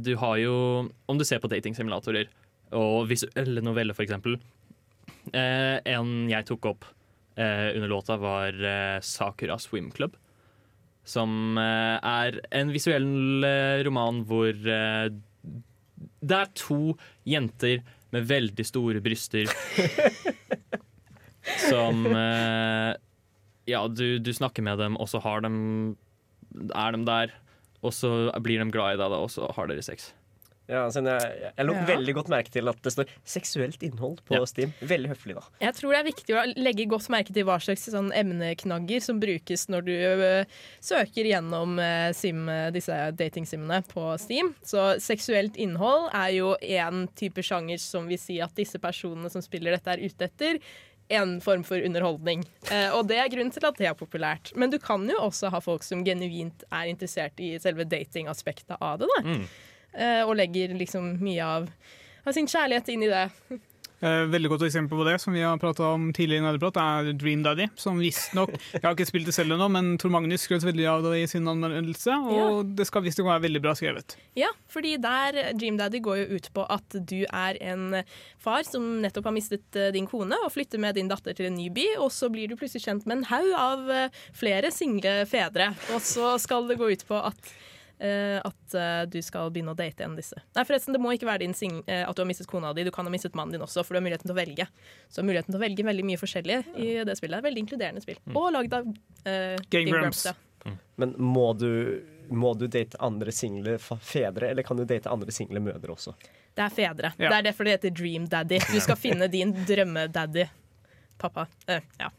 du 0.07 0.13
har 0.21 0.37
jo 0.39 0.55
Om 1.11 1.19
du 1.19 1.25
ser 1.27 1.41
på 1.43 1.51
datingsimulatorer 1.51 2.29
og 2.79 3.09
visuelle 3.11 3.59
noveller, 3.67 3.97
eksempel. 3.99 4.37
Eh, 5.35 5.81
en 5.91 6.29
jeg 6.31 6.47
tok 6.47 6.69
opp 6.71 6.85
eh, 7.35 7.73
under 7.75 7.91
låta, 7.91 8.15
var 8.23 8.55
eh, 8.55 9.01
Sakura 9.03 9.57
Swim 9.59 9.89
Club. 9.91 10.15
Som 11.03 11.59
eh, 11.59 11.97
er 11.99 12.39
en 12.55 12.71
visuell 12.71 13.43
eh, 13.43 13.83
roman 13.83 14.23
hvor 14.29 14.55
eh, 14.55 15.11
det 16.21 16.37
er 16.37 16.53
to 16.55 16.95
jenter 17.27 17.83
med 18.15 18.27
veldig 18.31 18.65
store 18.67 19.03
bryster 19.03 19.51
som 21.71 22.07
eh, 22.07 22.95
Ja, 23.71 23.83
du, 23.89 24.19
du 24.23 24.31
snakker 24.35 24.63
med 24.67 24.79
dem, 24.79 24.97
og 25.01 25.11
så 25.11 25.21
har 25.23 25.43
dem, 25.45 25.97
er 26.75 26.95
de 26.95 27.03
der. 27.07 27.35
Og 27.83 27.93
så 27.97 28.11
blir 28.43 28.61
de 28.63 28.71
glad 28.71 28.97
i 28.97 29.01
deg, 29.01 29.09
da, 29.11 29.21
og 29.21 29.31
så 29.33 29.51
har 29.57 29.71
dere 29.71 29.85
sex. 29.85 30.13
Ja, 30.71 30.85
altså, 30.87 31.01
jeg 31.03 31.53
jeg 31.59 31.67
la 31.67 31.73
Ja. 31.73 31.85
veldig 31.85 32.15
godt 32.15 32.29
merke 32.31 32.51
til 32.53 32.69
at 32.69 32.81
det 32.81 32.93
står 32.93 33.07
'seksuelt 33.27 33.83
innhold' 33.83 34.21
på 34.23 34.37
Ja. 34.37 34.45
Steam. 34.47 34.73
Veldig 34.81 35.09
høflig, 35.11 35.35
da. 35.35 35.43
Jeg 35.61 35.75
tror 35.75 35.91
det 35.91 35.99
er 35.99 36.13
viktig 36.13 36.35
å 36.37 36.55
legge 36.63 36.87
godt 36.87 37.09
merke 37.11 37.35
til 37.35 37.45
hva 37.45 37.59
slags 37.59 37.91
sånn 37.91 38.13
emneknagger 38.15 39.03
som 39.03 39.19
brukes 39.19 39.67
når 39.69 39.85
du 39.85 39.93
uh, 39.93 40.45
søker 40.81 41.27
gjennom 41.27 41.77
uh, 41.81 42.13
sim, 42.13 42.47
disse 42.73 42.93
datingsimene 43.17 43.83
på 43.89 44.17
Steam. 44.21 44.55
Så 44.63 44.95
seksuelt 45.01 45.57
innhold 45.57 46.11
er 46.15 46.35
jo 46.39 46.55
én 46.63 47.09
type 47.17 47.43
sjanger 47.43 47.81
som 47.81 48.07
vil 48.07 48.19
si 48.19 48.39
at 48.41 48.55
disse 48.55 48.79
personene 48.79 49.29
som 49.29 49.43
spiller 49.43 49.73
dette, 49.73 49.89
er 49.89 50.07
ute 50.07 50.23
etter 50.25 50.61
en 51.11 51.41
form 51.41 51.65
for 51.67 51.83
underholdning. 51.83 52.45
Eh, 52.71 52.89
og 52.95 53.09
det 53.11 53.19
er 53.19 53.31
grunnen 53.33 53.51
til 53.55 53.67
at 53.67 53.79
det 53.81 53.89
er 53.91 53.97
populært. 53.99 54.53
Men 54.55 54.71
du 54.71 54.79
kan 54.83 55.09
jo 55.11 55.19
også 55.25 55.51
ha 55.51 55.61
folk 55.65 55.83
som 55.87 56.05
genuint 56.07 56.63
er 56.71 56.91
interessert 56.91 57.41
i 57.43 57.57
selve 57.63 57.87
datingaspektet 57.89 58.77
av 58.79 59.01
det. 59.03 59.11
Da. 59.17 59.25
Mm. 59.27 59.43
Eh, 59.91 60.23
og 60.23 60.37
legger 60.39 60.77
liksom 60.79 61.17
mye 61.19 61.49
av, 61.59 61.67
av 62.23 62.37
sin 62.37 62.47
kjærlighet 62.51 62.93
inn 62.95 63.09
i 63.09 63.11
det. 63.11 63.27
Eh, 64.01 64.23
veldig 64.33 64.49
godt 64.55 64.63
eksempel 64.65 64.97
på 64.97 65.05
det, 65.05 65.19
som 65.21 65.35
vi 65.37 65.43
har 65.45 65.59
prata 65.61 65.91
om 65.93 66.07
tidligere 66.17 66.41
i 66.41 66.45
Nederprat, 66.47 66.79
er 66.81 67.11
Dream 67.21 67.43
Daddy. 67.45 67.67
Som 67.77 67.99
visstnok 68.01 68.55
Jeg 68.73 68.81
har 68.83 68.95
ikke 68.95 69.09
spilt 69.09 69.29
det 69.29 69.35
selv 69.37 69.53
ennå, 69.57 69.69
men 69.73 69.93
Tor 70.01 70.13
Magnus 70.15 70.47
skrøt 70.47 70.65
veldig 70.65 70.87
av 70.89 71.05
det 71.05 71.19
i 71.21 71.27
sin 71.29 71.49
anmeldelse. 71.51 72.17
Og 72.33 72.73
det 72.79 72.89
skal 72.89 73.05
visstnok 73.05 73.29
være 73.29 73.45
veldig 73.45 73.63
bra 73.65 73.75
skrevet. 73.77 74.17
Ja, 74.39 74.49
fordi 74.73 74.95
der 75.03 75.53
Dream 75.53 75.77
Daddy 75.81 76.01
går 76.05 76.23
jo 76.23 76.41
ut 76.41 76.49
på 76.57 76.65
at 76.73 76.97
du 76.97 77.19
er 77.29 77.61
en 77.61 78.01
far 78.41 78.65
som 78.65 78.87
nettopp 79.05 79.29
har 79.29 79.37
mistet 79.37 79.77
eh, 79.77 79.93
din 79.93 80.09
kone, 80.09 80.39
og 80.47 80.55
flytter 80.55 80.81
med 80.81 80.97
din 80.97 81.11
datter 81.11 81.37
til 81.37 81.51
en 81.51 81.59
ny 81.61 81.69
by, 81.75 81.91
og 82.01 82.09
så 82.15 82.33
blir 82.33 82.49
du 82.49 82.57
plutselig 82.57 82.87
kjent 82.87 83.05
med 83.05 83.21
en 83.21 83.29
haug 83.35 83.51
av 83.59 83.93
eh, 83.93 84.23
flere 84.33 84.73
single 84.73 85.27
fedre. 85.29 85.75
Og 85.93 86.01
så 86.01 86.39
skal 86.41 86.71
det 86.71 86.81
gå 86.81 86.89
ut 86.89 87.05
på 87.09 87.21
at 87.21 87.53
at 88.01 88.75
eh, 88.75 89.03
du 89.13 89.19
skal 89.23 89.51
begynne 89.53 89.75
å 89.75 89.79
date 89.79 90.05
en 90.05 90.15
av 90.15 90.21
disse. 90.21 90.39
Nei, 90.57 90.65
forresten, 90.65 90.95
Det 90.97 91.01
må 91.03 91.13
ikke 91.13 91.29
være 91.29 91.45
din 91.45 91.57
sing 91.57 91.83
eh, 91.87 92.03
at 92.07 92.17
du 92.17 92.23
har 92.23 92.29
mistet 92.31 92.49
kona 92.51 92.73
di, 92.77 92.87
du 92.87 92.93
kan 92.95 93.09
ha 93.09 93.13
mistet 93.13 93.37
mannen 93.39 93.57
din 93.57 93.65
også, 93.65 93.85
for 93.85 93.95
du 93.95 94.01
har 94.01 94.07
muligheten 94.07 94.29
til 94.29 94.35
å 94.35 94.39
velge. 94.39 94.67
Så 95.13 95.25
muligheten 95.27 95.53
til 95.53 95.61
å 95.61 95.65
velge 95.65 95.87
veldig 95.87 96.07
mye 96.09 96.21
forskjellig 96.21 96.61
i 96.81 96.93
det 97.07 97.17
spillet. 97.19 97.37
Det 97.37 97.43
er 97.43 97.49
veldig 97.49 97.65
inkluderende 97.67 98.05
spill. 98.05 98.21
Og 98.33 98.49
lagd 98.57 98.79
av 98.79 98.89
eh, 99.29 99.61
Game 99.73 99.93
Grumps. 99.93 100.25
Ja. 100.31 100.37
Mm. 100.65 100.79
Men 101.03 101.15
må 101.25 101.47
du, 101.57 101.71
må 102.29 102.55
du 102.57 102.67
date 102.69 103.01
andre 103.05 103.33
single 103.33 103.79
fedre, 103.81 104.51
eller 104.53 104.67
kan 104.67 104.81
du 104.81 104.87
date 104.89 105.13
andre 105.13 105.33
single 105.35 105.63
mødre 105.65 105.97
også? 105.97 106.17
Det 106.57 106.65
er 106.67 106.73
fedre. 106.75 107.13
Ja. 107.17 107.29
Det 107.29 107.37
er 107.37 107.51
derfor 107.51 107.69
det 107.69 107.79
heter 107.79 107.95
Dream 107.95 108.29
Daddy. 108.31 108.61
Du 108.73 108.81
skal 108.81 108.99
finne 109.07 109.29
din 109.33 109.55
drømmedaddy. 109.69 110.49
Pappa. 111.21 111.47
Eh, 111.69 111.85
ja. 112.01 112.11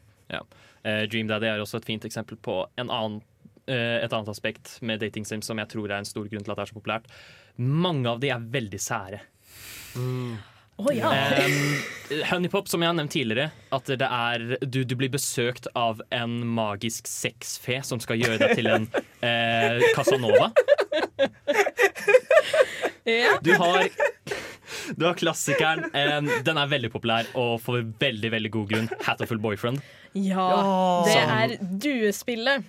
Eh, 0.82 1.02
Dream 1.10 1.28
Daddy 1.30 1.46
er 1.46 1.62
også 1.62 1.78
et 1.78 1.86
fint 1.86 2.04
eksempel 2.06 2.38
på 2.42 2.56
en 2.80 2.90
annen, 2.90 3.20
eh, 3.20 3.31
et 3.70 4.12
annet 4.12 4.30
aspekt 4.32 4.78
med 4.82 5.00
dating 5.02 5.26
sims 5.28 5.46
som 5.46 5.60
jeg 5.60 5.70
tror 5.70 5.90
er 5.90 6.00
en 6.00 6.08
stor 6.08 6.26
grunn 6.26 6.42
til 6.42 6.54
at 6.54 6.58
det 6.58 6.64
er 6.64 6.72
så 6.72 6.78
populært. 6.78 7.06
Mange 7.56 8.08
av 8.10 8.18
de 8.22 8.32
er 8.34 8.48
veldig 8.54 8.80
sære. 8.82 9.20
Å 10.82 10.92
ja. 10.96 11.10
Um, 11.44 12.22
Honeypop, 12.30 12.68
som 12.70 12.82
jeg 12.82 12.90
har 12.90 12.96
nevnt 12.96 13.12
tidligere, 13.14 13.52
at 13.76 13.90
det 14.00 14.08
er, 14.08 14.46
du, 14.64 14.80
du 14.88 14.94
blir 14.98 15.12
besøkt 15.12 15.68
av 15.78 16.00
en 16.14 16.38
magisk 16.56 17.06
sexfe 17.10 17.78
som 17.86 18.00
skal 18.02 18.18
gjøre 18.22 18.40
deg 18.40 18.54
til 18.58 18.70
en 18.72 18.88
eh, 19.20 19.84
Casanova. 19.96 20.50
Ja. 23.02 23.36
Du 23.42 23.50
har, 23.58 23.88
du 24.94 25.06
har 25.06 25.16
klassikeren. 25.18 25.88
em, 25.92 26.28
den 26.46 26.58
er 26.58 26.68
veldig 26.70 26.90
populær 26.92 27.26
og 27.34 27.56
for 27.62 27.82
veldig 27.82 28.30
veldig 28.30 28.52
god 28.54 28.68
grunn. 28.70 28.86
Hatterful 29.02 29.40
Boyfriend. 29.42 29.82
ja. 30.14 30.46
Det 31.06 31.18
er 31.18 31.56
duespillet. 31.82 32.68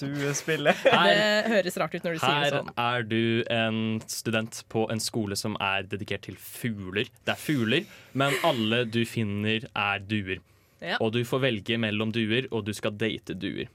Du 0.00 0.08
spiller. 0.34 0.72
Her, 0.84 1.10
Det 1.12 1.52
høres 1.52 1.76
rart 1.82 1.94
ut 1.94 2.06
når 2.06 2.16
du 2.16 2.20
sier 2.22 2.40
det 2.44 2.50
sånn. 2.54 2.70
her 2.78 2.98
er 3.02 3.06
du 3.10 3.44
en 3.52 3.78
student 4.08 4.60
på 4.72 4.86
en 4.92 5.02
skole 5.02 5.36
som 5.36 5.58
er 5.60 5.84
dedikert 5.90 6.24
til 6.24 6.38
fugler. 6.40 7.10
Det 7.26 7.34
er 7.34 7.40
fugler, 7.40 7.88
men 8.16 8.36
alle 8.48 8.84
du 8.88 9.02
finner, 9.08 9.66
er 9.76 10.04
duer. 10.08 10.40
Ja. 10.84 10.96
Og 11.04 11.12
du 11.16 11.20
får 11.28 11.42
velge 11.44 11.76
mellom 11.80 12.12
duer, 12.16 12.48
og 12.52 12.64
du 12.66 12.72
skal 12.76 12.96
date 13.00 13.36
duer. 13.36 13.68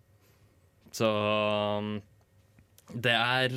Så 0.94 1.06
det 2.94 3.14
er 3.14 3.54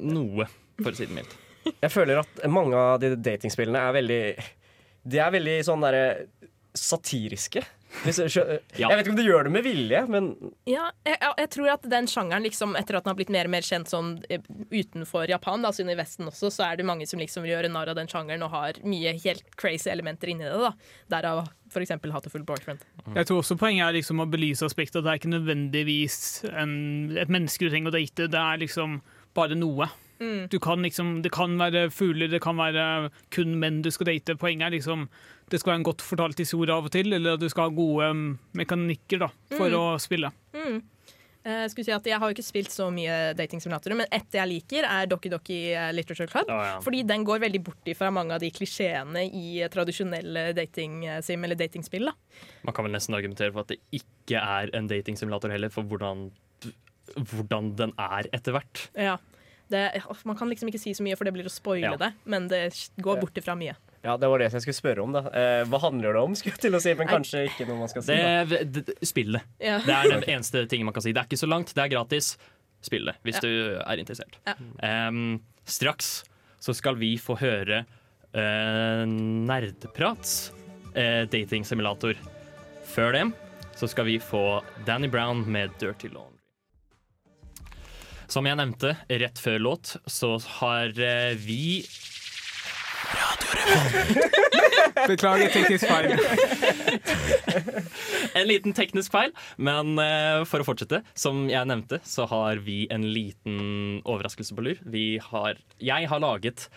noe, 0.00 0.46
for 0.80 0.90
å 0.90 0.98
si 0.98 1.06
det 1.06 1.14
mildt. 1.20 1.36
Jeg 1.70 1.92
føler 1.92 2.22
at 2.22 2.40
mange 2.50 2.74
av 2.78 2.98
de 3.02 3.12
datingspillene 3.20 3.78
er 3.84 3.92
veldig 3.92 4.20
De 5.12 5.18
er 5.20 5.32
veldig 5.34 5.56
sånn 5.66 5.82
derre 5.84 6.04
satiriske. 6.74 7.62
Hvis 8.04 8.20
jeg, 8.22 8.60
vet 8.70 9.00
ikke 9.02 9.10
om 9.10 9.16
du 9.18 9.22
gjør 9.24 9.48
det 9.48 9.52
med 9.52 9.64
vilje, 9.66 10.00
men 10.08 10.28
Ja, 10.68 10.90
jeg, 11.04 11.18
jeg- 11.20 11.50
tror 11.50 11.70
at 11.72 11.82
den 11.90 12.06
sjangeren, 12.06 12.44
liksom, 12.46 12.76
etter 12.78 12.96
at 12.96 13.04
den 13.04 13.10
har 13.10 13.16
blitt 13.18 13.32
mer 13.34 13.48
og 13.48 13.50
mer 13.50 13.66
kjent 13.66 13.90
sånn 13.90 14.12
eh, 14.30 14.38
utenfor 14.70 15.26
Japan, 15.28 15.62
da, 15.66 15.72
siden 15.74 15.90
i 15.90 15.96
Vesten 15.98 16.28
også, 16.30 16.50
så 16.54 16.68
er 16.70 16.76
det 16.78 16.86
mange 16.86 17.06
som 17.10 17.18
liksom 17.20 17.42
vil 17.42 17.56
gjøre 17.56 17.70
narr 17.72 17.90
av 17.90 17.96
den 17.98 18.06
sjangeren 18.10 18.44
og 18.46 18.50
har 18.54 18.78
mye 18.86 19.16
helt 19.24 19.44
crazy 19.56 19.90
elementer 19.90 20.30
inni 20.30 20.46
det. 20.46 20.54
da. 20.62 20.72
Derav 21.10 21.48
f.eks. 21.70 21.90
Hateful 22.14 22.42
Boyfriend. 22.46 22.80
Jeg 23.14 23.26
tror 23.26 23.42
også 23.42 23.58
poenget 23.58 23.88
er 23.88 23.98
liksom 23.98 24.22
å 24.22 24.28
belyse 24.30 24.64
aspektet 24.66 25.00
at 25.02 25.04
det 25.06 25.10
er 25.12 25.20
ikke 25.20 25.34
nødvendigvis 25.34 26.44
en, 26.54 27.16
et 27.18 27.28
menneske 27.30 27.66
du 27.66 27.70
trenger 27.74 27.90
å 27.92 27.96
date, 27.98 28.30
det 28.30 28.40
er 28.40 28.62
liksom 28.62 29.00
bare 29.34 29.58
noe. 29.58 29.86
Du 30.52 30.58
kan 30.60 30.84
liksom, 30.84 31.22
det 31.24 31.32
kan 31.32 31.56
være 31.56 31.88
fugler, 31.90 32.28
det 32.28 32.42
kan 32.44 32.58
være 32.60 33.10
kun 33.32 33.54
menn 33.60 33.80
du 33.82 33.90
skal 33.94 34.10
date. 34.12 34.36
Poenget 34.40 34.68
er 34.68 34.76
liksom 34.76 35.08
det 35.50 35.58
skal 35.58 35.72
være 35.72 35.80
en 35.80 35.88
godt 35.88 36.04
fortalt 36.04 36.38
historie 36.38 36.74
av 36.74 36.86
og 36.86 36.92
til, 36.94 37.10
eller 37.16 37.34
at 37.34 37.42
du 37.42 37.48
skal 37.50 37.68
ha 37.68 37.74
gode 37.74 38.06
um, 38.12 38.24
mekanikker 38.58 39.24
da, 39.24 39.30
for 39.56 39.74
å 39.74 39.84
spille. 40.02 40.30
Mm. 40.54 40.78
Jeg 41.40 41.70
skulle 41.72 41.86
si 41.86 41.92
at 41.94 42.04
jeg 42.04 42.20
har 42.20 42.28
jo 42.28 42.36
ikke 42.36 42.44
spilt 42.44 42.72
så 42.72 42.90
mye 42.92 43.32
datingsimulatorer, 43.36 43.96
men 43.96 44.10
ett 44.12 44.36
jeg 44.36 44.48
liker, 44.50 44.84
er 44.84 45.08
Doki 45.08 45.30
Doki 45.32 45.56
eh, 45.72 45.88
Literature 45.96 46.28
Club. 46.28 46.50
Oh, 46.52 46.60
ja. 46.68 46.74
Fordi 46.84 47.00
den 47.08 47.24
går 47.24 47.40
veldig 47.46 47.62
bort 47.64 47.88
fra 47.96 48.10
mange 48.12 48.36
av 48.36 48.44
de 48.44 48.50
klisjeene 48.52 49.24
i 49.24 49.62
tradisjonelle 49.72 50.50
dating-sim 50.58 51.48
eller 51.48 51.58
datingspill. 51.58 52.10
da. 52.10 52.44
Man 52.68 52.76
kan 52.76 52.86
vel 52.86 52.92
nesten 52.92 53.16
argumentere 53.16 53.54
for 53.54 53.64
at 53.64 53.72
det 53.72 53.80
ikke 54.02 54.42
er 54.42 54.74
en 54.76 54.92
datingsimulator 54.92 55.56
heller, 55.56 55.72
for 55.72 55.88
hvordan, 55.88 56.28
hvordan 57.16 57.72
den 57.80 57.96
er 57.96 58.28
etter 58.36 58.58
hvert. 58.58 58.84
Ja. 58.92 59.16
Det, 59.70 59.84
man 60.26 60.36
kan 60.36 60.50
liksom 60.50 60.68
ikke 60.72 60.80
si 60.82 60.92
så 60.98 61.04
mye, 61.06 61.14
for 61.18 61.28
det 61.28 61.32
blir 61.36 61.46
å 61.46 61.52
spoile 61.52 61.92
Ja. 61.92 61.96
det, 62.00 62.08
men 62.24 62.48
det 62.50 62.64
går 62.98 63.20
bort 63.22 63.36
ifra 63.38 63.54
mye. 63.54 63.76
ja, 64.02 64.16
det 64.18 64.28
var 64.32 64.38
det 64.42 64.48
jeg 64.50 64.62
skulle 64.64 64.78
spørre 64.80 65.02
om. 65.04 65.12
da 65.14 65.20
eh, 65.30 65.62
Hva 65.70 65.78
handler 65.84 66.16
det 66.16 66.22
om, 66.26 66.34
skulle 66.34 66.56
jeg 66.56 66.64
til 66.64 66.74
å 66.74 66.80
si, 66.82 66.94
men 66.98 67.06
kanskje 67.10 67.44
ikke 67.50 67.66
noe 67.68 67.78
man 67.84 67.92
skal 67.92 68.02
si. 68.02 68.16
Det, 68.50 68.60
det, 68.74 68.96
spillet. 69.06 69.46
Ja. 69.62 69.78
Det 69.84 69.94
er 69.94 70.08
den 70.16 70.24
eneste 70.26 70.64
tingen 70.66 70.88
man 70.88 70.96
kan 70.96 71.04
si. 71.06 71.12
Det 71.14 71.22
er 71.22 71.28
ikke 71.30 71.38
så 71.44 71.50
langt, 71.50 71.70
det 71.76 71.84
er 71.84 71.92
gratis. 71.92 72.32
Spill 72.82 73.04
det 73.10 73.14
hvis 73.28 73.36
Ja. 73.36 73.44
du 73.44 73.52
er 73.84 74.00
interessert. 74.02 74.38
Ja. 74.48 74.56
Um, 75.08 75.40
straks 75.68 76.24
så 76.60 76.74
skal 76.74 76.96
vi 76.96 77.12
få 77.20 77.36
høre 77.38 77.84
uh, 78.34 79.04
Nerdprats 79.06 80.50
uh, 80.96 81.24
datingsimulator. 81.30 82.18
Før 82.90 83.12
dem 83.14 83.34
så 83.76 83.88
skal 83.88 84.08
vi 84.10 84.18
få 84.18 84.60
Danny 84.88 85.08
Brown 85.08 85.44
med 85.46 85.70
Dirty 85.78 86.08
Laundry. 86.12 86.39
Som 88.30 88.46
jeg 88.46 88.54
nevnte 88.60 88.92
rett 89.10 89.40
før 89.42 89.56
låt, 89.58 89.96
så 90.06 90.36
har 90.60 90.94
eh, 91.02 91.32
vi 91.34 91.82
Beklager 95.10 95.50
teknisk 95.50 95.88
feil. 95.90 96.14
En 98.38 98.46
liten 98.46 98.70
teknisk 98.76 99.10
feil, 99.10 99.32
men 99.58 99.98
eh, 99.98 100.44
for 100.46 100.62
å 100.62 100.66
fortsette. 100.68 101.02
Som 101.18 101.48
jeg 101.50 101.66
nevnte, 101.66 101.98
så 102.06 102.28
har 102.30 102.62
vi 102.62 102.84
en 102.94 103.08
liten 103.10 103.98
overraskelse 104.04 104.54
på 104.54 104.62
lur. 104.68 104.78
Vi 104.86 105.18
har, 105.24 105.58
jeg 105.82 106.06
har 106.12 106.22
laget 106.22 106.68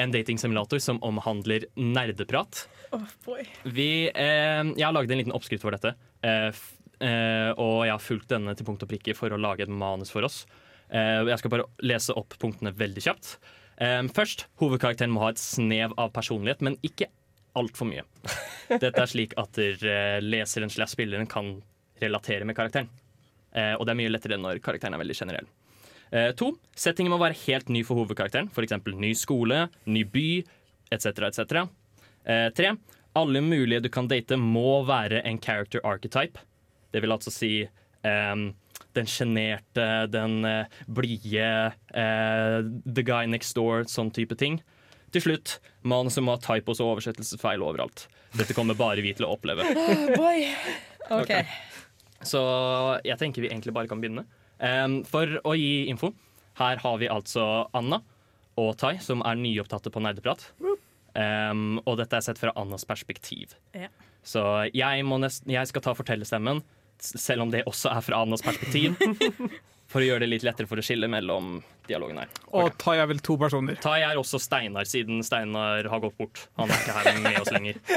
en 0.00 0.14
datingsimulator 0.14 0.78
som 0.82 1.02
omhandler 1.02 1.66
nerdeprat. 1.74 2.68
boy. 3.26 3.42
Vi, 3.64 4.10
eh, 4.14 4.62
jeg 4.62 4.86
har 4.86 4.94
laget 4.94 5.10
en 5.10 5.18
liten 5.24 5.34
oppskrift 5.34 5.66
for 5.66 5.74
dette. 5.74 5.96
Eh, 6.22 6.50
eh, 7.02 7.50
og 7.58 7.82
jeg 7.88 7.96
har 7.96 8.06
fulgt 8.06 8.30
denne 8.30 8.54
til 8.54 8.66
punkt 8.68 8.86
og 8.86 8.90
prikke 8.94 9.18
for 9.18 9.34
å 9.34 9.40
lage 9.40 9.66
et 9.66 9.72
manus 9.72 10.14
for 10.14 10.22
oss. 10.28 10.44
Eh, 10.92 11.24
jeg 11.30 11.40
skal 11.40 11.52
bare 11.54 11.68
lese 11.84 12.14
opp 12.18 12.36
punktene 12.40 12.72
veldig 12.76 13.04
kjapt. 13.06 13.36
Eh, 13.80 14.00
først, 14.12 14.46
hovedkarakteren 14.60 15.12
må 15.12 15.24
ha 15.24 15.32
et 15.32 15.40
snev 15.40 15.94
av 16.00 16.12
personlighet, 16.14 16.64
men 16.64 16.76
ikke 16.84 17.08
altfor 17.58 17.88
mye. 17.88 18.04
Dette 18.82 18.92
er 18.92 19.10
slik 19.10 19.36
at 19.40 19.60
eh, 19.60 20.20
leseren 20.24 20.72
slash 20.72 20.94
spilleren 20.96 21.28
kan 21.30 21.56
relatere 22.02 22.48
med 22.48 22.58
karakteren. 22.58 22.90
Og 23.52 23.82
det 23.84 23.92
er 23.92 23.96
mye 23.98 24.08
lettere 24.08 24.38
når 24.40 24.62
karakteren 24.64 24.94
er 24.96 25.00
veldig 25.02 25.14
generell. 25.14 25.48
To, 26.40 26.46
settingen 26.72 27.12
må 27.12 27.18
være 27.20 27.36
helt 27.42 27.68
ny 27.68 27.82
for 27.84 28.00
hovedkarakteren. 28.00 28.48
F.eks. 28.48 28.72
ny 28.96 29.10
skole, 29.12 29.58
ny 29.84 30.06
by 30.08 30.24
etc. 30.88 31.20
etc. 31.28 31.60
Tre, 32.56 32.70
alle 33.20 33.42
mulige 33.44 33.82
du 33.84 33.90
kan 33.92 34.08
date 34.08 34.38
må 34.40 34.80
være 34.88 35.20
en 35.28 35.36
character 35.44 35.84
archetype. 35.84 36.40
Det 36.96 37.04
vil 37.04 37.12
altså 37.12 37.34
si 37.34 37.52
ehm, 38.08 38.48
den 38.96 39.08
sjenerte, 39.10 39.88
den 40.12 40.44
eh, 40.48 40.78
blide, 40.86 41.72
eh, 41.94 42.58
the 42.86 43.04
guy 43.06 43.26
next 43.30 43.56
door, 43.58 43.86
sånn 43.90 44.12
type 44.14 44.36
ting. 44.40 44.60
Til 45.12 45.26
slutt, 45.26 45.58
manuset 45.84 46.24
må 46.24 46.36
ha 46.36 46.40
typos 46.40 46.80
og 46.80 46.94
oversettelsesfeil 46.94 47.62
overalt. 47.64 48.06
Dette 48.38 48.56
kommer 48.56 48.78
bare 48.78 49.04
vi 49.04 49.12
til 49.16 49.28
å 49.28 49.34
oppleve. 49.34 49.66
boy. 50.20 50.46
okay. 51.12 51.44
Så 52.24 52.40
jeg 53.04 53.18
tenker 53.20 53.44
vi 53.44 53.50
egentlig 53.50 53.74
bare 53.76 53.90
kan 53.90 54.00
begynne. 54.00 54.24
Um, 54.62 55.02
for 55.08 55.40
å 55.44 55.56
gi 55.58 55.88
info, 55.90 56.12
her 56.60 56.80
har 56.80 56.96
vi 57.02 57.10
altså 57.12 57.66
Anna 57.76 58.00
og 58.60 58.74
Tai, 58.80 58.94
som 59.04 59.24
er 59.26 59.40
nyopptatte 59.40 59.92
på 59.92 60.00
Nerdeprat. 60.04 60.46
Um, 61.12 61.80
og 61.84 61.98
dette 62.00 62.16
er 62.16 62.24
sett 62.24 62.40
fra 62.40 62.54
Annas 62.56 62.86
perspektiv. 62.88 63.56
Ja. 63.76 63.90
Så 64.24 64.42
jeg, 64.72 65.04
må 65.04 65.18
nest, 65.20 65.44
jeg 65.50 65.68
skal 65.68 65.84
ta 65.84 65.94
fortellerstemmen, 65.98 66.62
selv 67.02 67.46
om 67.46 67.52
det 67.52 67.64
også 67.66 67.92
er 67.92 68.04
fra 68.06 68.22
Annas 68.22 68.44
perspektiv. 68.44 68.96
for 69.92 70.00
å 70.00 70.06
gjøre 70.06 70.24
det 70.24 70.30
litt 70.30 70.44
lettere 70.46 70.68
for 70.70 70.80
å 70.80 70.84
skille 70.84 71.08
mellom 71.10 71.58
dialogen 71.88 72.22
her. 72.22 72.30
Og 72.56 72.72
Tai 72.80 72.96
er 73.02 73.08
vel 73.10 73.20
to 73.24 73.36
personer. 73.40 73.76
Tai 73.82 73.98
er 74.00 74.18
også 74.20 74.40
Steinar, 74.40 74.88
siden 74.88 75.20
Steinar 75.26 75.88
har 75.92 76.02
gått 76.02 76.16
bort. 76.20 76.46
Han 76.60 76.72
er 76.72 76.80
ikke 76.80 76.96
her 76.96 77.20
med 77.24 77.40
oss 77.42 77.52
lenger. 77.52 77.80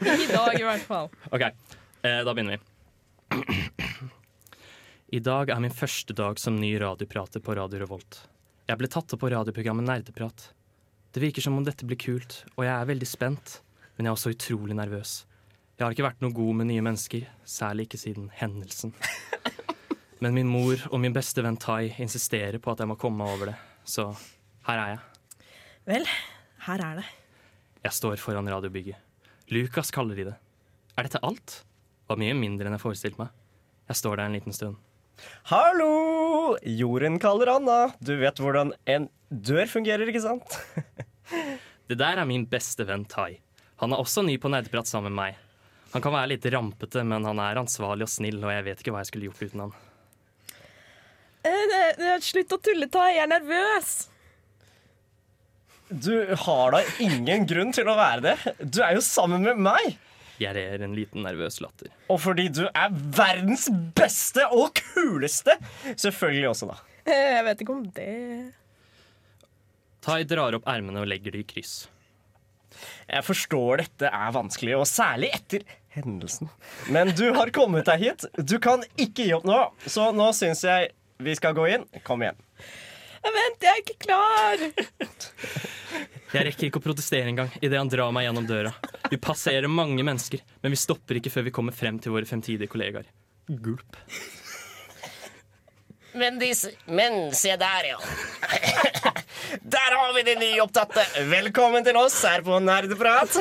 Ikke 0.00 0.16
i 0.16 0.28
dag, 0.32 0.58
i 0.58 0.66
hvert 0.66 0.84
fall. 0.88 1.08
Ok, 1.34 1.46
eh, 1.46 2.20
da 2.26 2.34
begynner 2.34 2.58
vi. 2.58 2.60
I 5.16 5.22
dag 5.26 5.50
er 5.50 5.62
min 5.62 5.74
første 5.74 6.14
dag 6.14 6.38
som 6.38 6.58
ny 6.60 6.74
radioprater 6.82 7.42
på 7.42 7.56
Radio 7.58 7.80
Revolt. 7.82 8.20
Jeg 8.68 8.78
ble 8.78 8.90
tatt 8.90 9.16
opp 9.16 9.24
på 9.24 9.32
radioprogrammet 9.32 9.88
Nerdeprat. 9.88 10.50
Det 11.10 11.22
virker 11.24 11.42
som 11.42 11.56
om 11.58 11.64
dette 11.66 11.86
blir 11.88 11.98
kult, 11.98 12.44
og 12.54 12.62
jeg 12.66 12.74
er 12.74 12.86
veldig 12.86 13.08
spent, 13.08 13.56
men 13.96 14.06
jeg 14.06 14.12
er 14.12 14.18
også 14.18 14.34
utrolig 14.36 14.76
nervøs. 14.78 15.22
Jeg 15.80 15.86
har 15.86 15.94
ikke 15.94 16.04
vært 16.04 16.18
noe 16.20 16.36
god 16.36 16.56
med 16.58 16.66
nye 16.68 16.82
mennesker, 16.84 17.22
særlig 17.48 17.86
ikke 17.86 17.98
siden 18.02 18.26
hendelsen. 18.36 18.90
Men 20.20 20.34
min 20.36 20.50
mor 20.52 20.76
og 20.90 21.00
min 21.00 21.14
beste 21.16 21.40
venn 21.40 21.56
Tai 21.56 21.86
insisterer 22.04 22.60
på 22.60 22.74
at 22.74 22.82
jeg 22.84 22.90
må 22.90 22.98
komme 23.00 23.22
meg 23.22 23.32
over 23.32 23.48
det, 23.48 23.54
så 23.88 24.10
her 24.68 24.82
er 24.82 24.92
jeg. 24.92 25.00
Vel, 25.88 26.04
her 26.66 26.84
er 26.84 27.00
det. 27.00 27.06
Jeg 27.80 27.96
står 27.96 28.20
foran 28.20 28.52
radiobygget. 28.52 29.00
Lukas 29.56 29.88
kaller 29.88 30.20
de 30.20 30.28
det. 30.28 30.36
Er 31.00 31.08
dette 31.08 31.24
alt? 31.24 31.62
Var 32.12 32.22
mye 32.26 32.36
mindre 32.36 32.68
enn 32.68 32.76
jeg 32.76 32.84
forestilte 32.84 33.24
meg. 33.24 33.32
Jeg 33.88 34.02
står 34.04 34.20
der 34.20 34.28
en 34.28 34.36
liten 34.36 34.60
stund. 34.60 34.76
Hallo! 35.48 36.58
Jorunn 36.60 37.16
kaller 37.24 37.56
Anna. 37.56 37.82
Du 38.04 38.18
vet 38.20 38.36
hvordan 38.36 38.76
en 38.84 39.08
dør 39.32 39.64
fungerer, 39.80 40.12
ikke 40.12 40.28
sant? 40.28 40.60
Det 41.88 41.96
der 41.96 42.20
er 42.20 42.28
min 42.28 42.44
beste 42.44 42.84
venn 42.84 43.08
Tai. 43.08 43.30
Han 43.80 43.96
er 43.96 44.04
også 44.04 44.28
ny 44.28 44.36
på 44.36 44.52
nerdeprat 44.52 44.84
sammen 44.86 45.16
med 45.16 45.24
meg. 45.24 45.46
Han 45.92 46.02
kan 46.04 46.14
være 46.14 46.30
litt 46.34 46.44
rampete, 46.54 47.02
men 47.04 47.24
han 47.26 47.40
er 47.42 47.58
ansvarlig 47.58 48.06
og 48.06 48.12
snill, 48.12 48.38
og 48.44 48.52
jeg 48.54 48.66
vet 48.68 48.82
ikke 48.84 48.92
hva 48.94 49.00
jeg 49.02 49.10
skulle 49.10 49.30
gjort 49.30 49.42
uten 49.48 49.64
han. 49.64 49.72
Eh, 51.50 52.10
slutt 52.22 52.52
å 52.54 52.60
tulle, 52.62 52.86
Tai. 52.92 53.08
Jeg 53.16 53.24
er 53.24 53.30
nervøs. 53.32 53.94
Du 55.90 56.12
har 56.44 56.76
da 56.76 56.84
ingen 57.02 57.46
grunn 57.50 57.72
til 57.74 57.88
å 57.90 57.96
være 57.98 58.22
det. 58.28 58.36
Du 58.70 58.78
er 58.86 58.94
jo 58.94 59.02
sammen 59.02 59.42
med 59.42 59.58
meg. 59.58 59.96
Jeg 60.40 60.54
rer 60.56 60.84
en 60.86 60.94
liten 60.96 61.24
nervøs 61.26 61.58
latter. 61.60 61.90
Og 62.08 62.20
fordi 62.22 62.46
du 62.54 62.62
er 62.70 62.94
verdens 62.94 63.66
beste 63.98 64.46
og 64.54 64.78
kuleste. 64.78 65.56
Selvfølgelig 65.98 66.52
også, 66.52 66.70
da. 66.70 66.78
Eh, 67.04 67.26
Jeg 67.34 67.44
vet 67.48 67.64
ikke 67.64 67.74
om 67.74 67.82
det 67.96 68.08
Tai 70.04 70.22
drar 70.24 70.54
opp 70.56 70.68
ermene 70.70 71.02
og 71.02 71.10
legger 71.10 71.34
det 71.34 71.42
i 71.42 71.48
kryss. 71.50 71.74
Jeg 73.10 73.26
forstår 73.26 73.84
dette 73.84 74.10
er 74.10 74.34
vanskelig, 74.34 74.76
og 74.78 74.88
særlig 74.88 75.32
etter 75.36 75.66
hendelsen. 75.96 76.50
Men 76.94 77.12
du 77.18 77.26
har 77.34 77.50
kommet 77.54 77.88
deg 77.90 78.04
hit. 78.04 78.26
Du 78.38 78.58
kan 78.62 78.84
ikke 78.96 79.26
gi 79.26 79.34
opp 79.36 79.46
nå. 79.48 79.58
Så 79.86 80.10
nå 80.16 80.30
syns 80.36 80.64
jeg 80.66 80.92
vi 81.20 81.34
skal 81.36 81.56
gå 81.56 81.66
inn. 81.74 81.84
Kom 82.06 82.22
igjen. 82.24 82.38
Vent, 83.20 83.60
jeg 83.60 83.70
er 83.70 83.82
ikke 83.82 83.98
klar! 84.06 84.62
Jeg 86.30 86.46
rekker 86.46 86.68
ikke 86.68 86.78
å 86.78 86.84
protestere 86.84 87.26
engang 87.26 87.48
idet 87.58 87.74
han 87.74 87.88
drar 87.90 88.12
meg 88.14 88.22
gjennom 88.28 88.44
døra. 88.46 88.70
Vi 89.10 89.18
passerer 89.18 89.66
mange 89.66 90.04
mennesker, 90.06 90.38
men 90.62 90.70
vi 90.70 90.78
stopper 90.78 91.18
ikke 91.18 91.32
før 91.34 91.48
vi 91.48 91.52
kommer 91.56 91.74
frem 91.74 91.98
til 91.98 92.14
våre 92.14 92.28
fremtidige 92.28 92.70
kollegaer. 92.70 93.08
Gulp. 93.50 93.98
Men, 96.14 96.38
de, 96.38 96.52
men 96.86 97.34
se 97.34 97.56
der, 97.58 97.90
ja. 97.90 99.09
Der 99.58 99.96
har 99.96 100.12
vi 100.14 100.22
de 100.22 100.34
nyopptatte. 100.38 101.02
Velkommen 101.26 101.84
til 101.84 101.96
oss 101.98 102.22
her 102.22 102.42
på 102.46 102.58
Nerdeprat. 102.62 103.34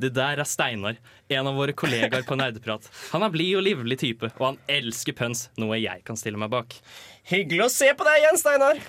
Det 0.00 0.10
der 0.16 0.40
er 0.40 0.48
Steinar, 0.48 0.96
en 1.28 1.50
av 1.50 1.58
våre 1.58 1.74
kollegaer 1.76 2.24
på 2.24 2.38
Nerdeprat. 2.40 2.88
Han 3.12 3.26
er 3.26 3.34
blid 3.34 3.58
og 3.58 3.66
livlig 3.66 3.98
type, 4.00 4.30
og 4.38 4.46
han 4.46 4.58
elsker 4.78 5.16
pønsk, 5.18 5.50
noe 5.60 5.76
jeg 5.76 6.00
kan 6.08 6.16
stille 6.16 6.40
meg 6.40 6.48
bak. 6.54 6.78
Hyggelig 7.28 7.66
å 7.66 7.68
se 7.74 7.90
på 7.92 8.08
deg 8.08 8.22
igjen, 8.22 8.40
Steinar. 8.40 8.80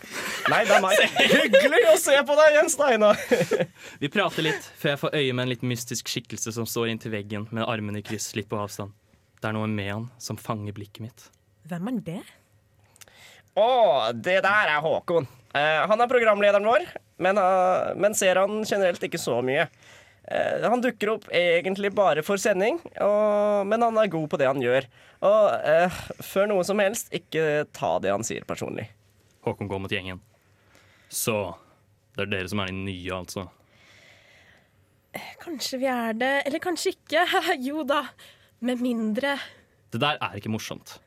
Nei, 0.54 0.62
det 0.70 0.78
er 0.78 0.86
meg. 0.88 1.04
Hyggelig 1.36 1.84
å 1.92 1.98
se 2.00 2.16
på 2.32 2.40
deg 2.40 2.56
igjen, 2.56 2.72
Steinar. 2.72 3.20
Vi 4.00 4.14
prater 4.14 4.48
litt 4.48 4.72
før 4.80 4.96
jeg 4.96 5.04
får 5.04 5.20
øye 5.20 5.36
med 5.36 5.44
en 5.44 5.52
litt 5.52 5.68
mystisk 5.68 6.16
skikkelse 6.16 6.56
som 6.56 6.70
står 6.70 6.94
inntil 6.96 7.12
veggen 7.18 7.50
med 7.52 7.68
armene 7.68 8.00
i 8.00 8.08
kryss 8.08 8.32
litt 8.40 8.50
på 8.50 8.62
avstand. 8.64 8.96
Det 9.42 9.50
er 9.50 9.58
noe 9.58 9.68
med 9.68 9.90
han 9.92 10.10
som 10.22 10.38
fanger 10.40 10.74
blikket 10.78 11.04
mitt. 11.10 11.30
Hvem 11.70 11.92
er 11.92 12.02
det? 12.06 12.22
Å, 13.60 13.70
det 14.16 14.40
der 14.46 14.76
er 14.78 14.84
Håkon. 14.84 15.28
Eh, 15.52 15.82
han 15.92 16.02
er 16.02 16.10
programlederen 16.10 16.68
vår, 16.68 16.86
men, 17.22 17.38
uh, 17.38 17.92
men 18.00 18.16
ser 18.16 18.40
han 18.40 18.64
generelt 18.64 19.04
ikke 19.04 19.20
så 19.20 19.42
mye. 19.46 19.68
Eh, 20.24 20.70
han 20.70 20.82
dukker 20.82 21.16
opp 21.16 21.26
egentlig 21.34 21.92
bare 21.98 22.24
for 22.24 22.40
sending, 22.40 22.78
og, 23.02 23.68
men 23.68 23.84
han 23.84 23.98
er 24.00 24.12
god 24.12 24.30
på 24.32 24.40
det 24.40 24.48
han 24.48 24.62
gjør. 24.64 24.88
Og 25.28 25.48
eh, 25.68 26.02
før 26.24 26.48
noe 26.52 26.66
som 26.68 26.80
helst, 26.82 27.12
ikke 27.16 27.66
ta 27.76 27.96
det 28.04 28.14
han 28.14 28.26
sier 28.26 28.46
personlig. 28.48 28.88
Håkon 29.46 29.70
går 29.72 29.82
mot 29.84 29.92
gjengen. 29.92 30.22
Så 31.12 31.36
det 32.16 32.28
er 32.28 32.32
dere 32.36 32.52
som 32.52 32.62
er 32.64 32.72
de 32.72 32.78
nye, 32.78 33.18
altså. 33.18 33.48
Kanskje 35.42 35.82
vi 35.82 35.90
er 35.92 36.16
det, 36.16 36.34
eller 36.46 36.64
kanskje 36.64 36.94
ikke. 36.96 37.26
jo 37.68 37.84
da. 37.88 38.06
Med 38.62 38.78
mindre 38.78 39.40
Det 39.90 39.98
der 40.04 40.20
er 40.22 40.36
ikke 40.38 40.52
morsomt. 40.54 41.00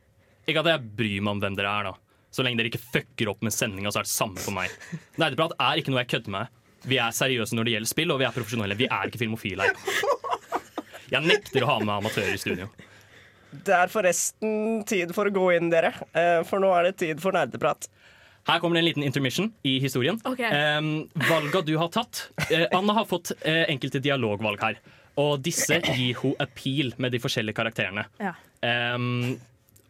Ikke 0.44 0.64
at 0.64 0.70
jeg 0.72 0.90
bryr 0.98 1.22
meg 1.24 1.36
om 1.36 1.42
hvem 1.44 1.58
dere 1.58 1.72
er, 1.72 1.90
da. 1.90 2.20
Så 2.34 2.42
lenge 2.42 2.58
dere 2.58 2.72
ikke 2.72 2.82
fucker 2.82 3.30
opp 3.30 3.44
med 3.46 3.54
sendinga, 3.54 3.92
så 3.94 4.02
er 4.02 4.08
det 4.08 4.12
samme 4.12 4.40
for 4.42 4.56
meg. 4.56 4.72
Nerdeprat 5.20 5.54
er 5.56 5.80
ikke 5.80 5.94
noe 5.94 6.02
jeg 6.02 6.10
kødder 6.16 6.34
med. 6.34 6.62
Vi 6.84 6.98
er 7.00 7.14
seriøse 7.16 7.56
når 7.56 7.68
det 7.68 7.76
gjelder 7.76 7.92
spill, 7.92 8.12
og 8.12 8.20
vi 8.20 8.26
er 8.26 8.34
profesjonelle. 8.34 8.76
Vi 8.78 8.88
er 8.90 9.08
ikke 9.08 9.22
filmofile 9.22 9.68
her. 9.68 9.78
Jeg 11.14 11.22
nekter 11.28 11.64
å 11.64 11.70
ha 11.70 11.76
med 11.84 11.94
amatører 11.94 12.34
i 12.34 12.40
studio. 12.40 12.66
Det 13.64 13.74
er 13.76 13.92
forresten 13.92 14.82
tid 14.88 15.12
for 15.14 15.30
å 15.30 15.34
gå 15.34 15.44
inn, 15.54 15.70
dere. 15.70 15.92
Eh, 16.16 16.40
for 16.48 16.62
nå 16.62 16.72
er 16.74 16.88
det 16.88 16.96
tid 17.04 17.22
for 17.22 17.36
nerdeprat. 17.36 17.86
Her 18.48 18.60
kommer 18.60 18.76
det 18.76 18.82
en 18.82 18.88
liten 18.88 19.06
intermission 19.06 19.48
i 19.64 19.78
historien. 19.80 20.18
Okay. 20.28 20.50
Um, 20.78 21.06
valga 21.30 21.62
du 21.64 21.76
har 21.80 21.88
tatt 21.94 22.26
uh, 22.50 22.66
Anna 22.76 22.98
har 22.98 23.06
fått 23.08 23.32
uh, 23.38 23.64
enkelte 23.70 24.02
dialogvalg 24.04 24.60
her. 24.60 24.82
Og 25.22 25.38
disse 25.44 25.78
gir 25.96 26.18
hun 26.20 26.34
appeal 26.42 26.92
med 27.00 27.14
de 27.14 27.22
forskjellige 27.22 27.56
karakterene. 27.56 28.04
Ja. 28.20 28.34
Um, 28.60 29.38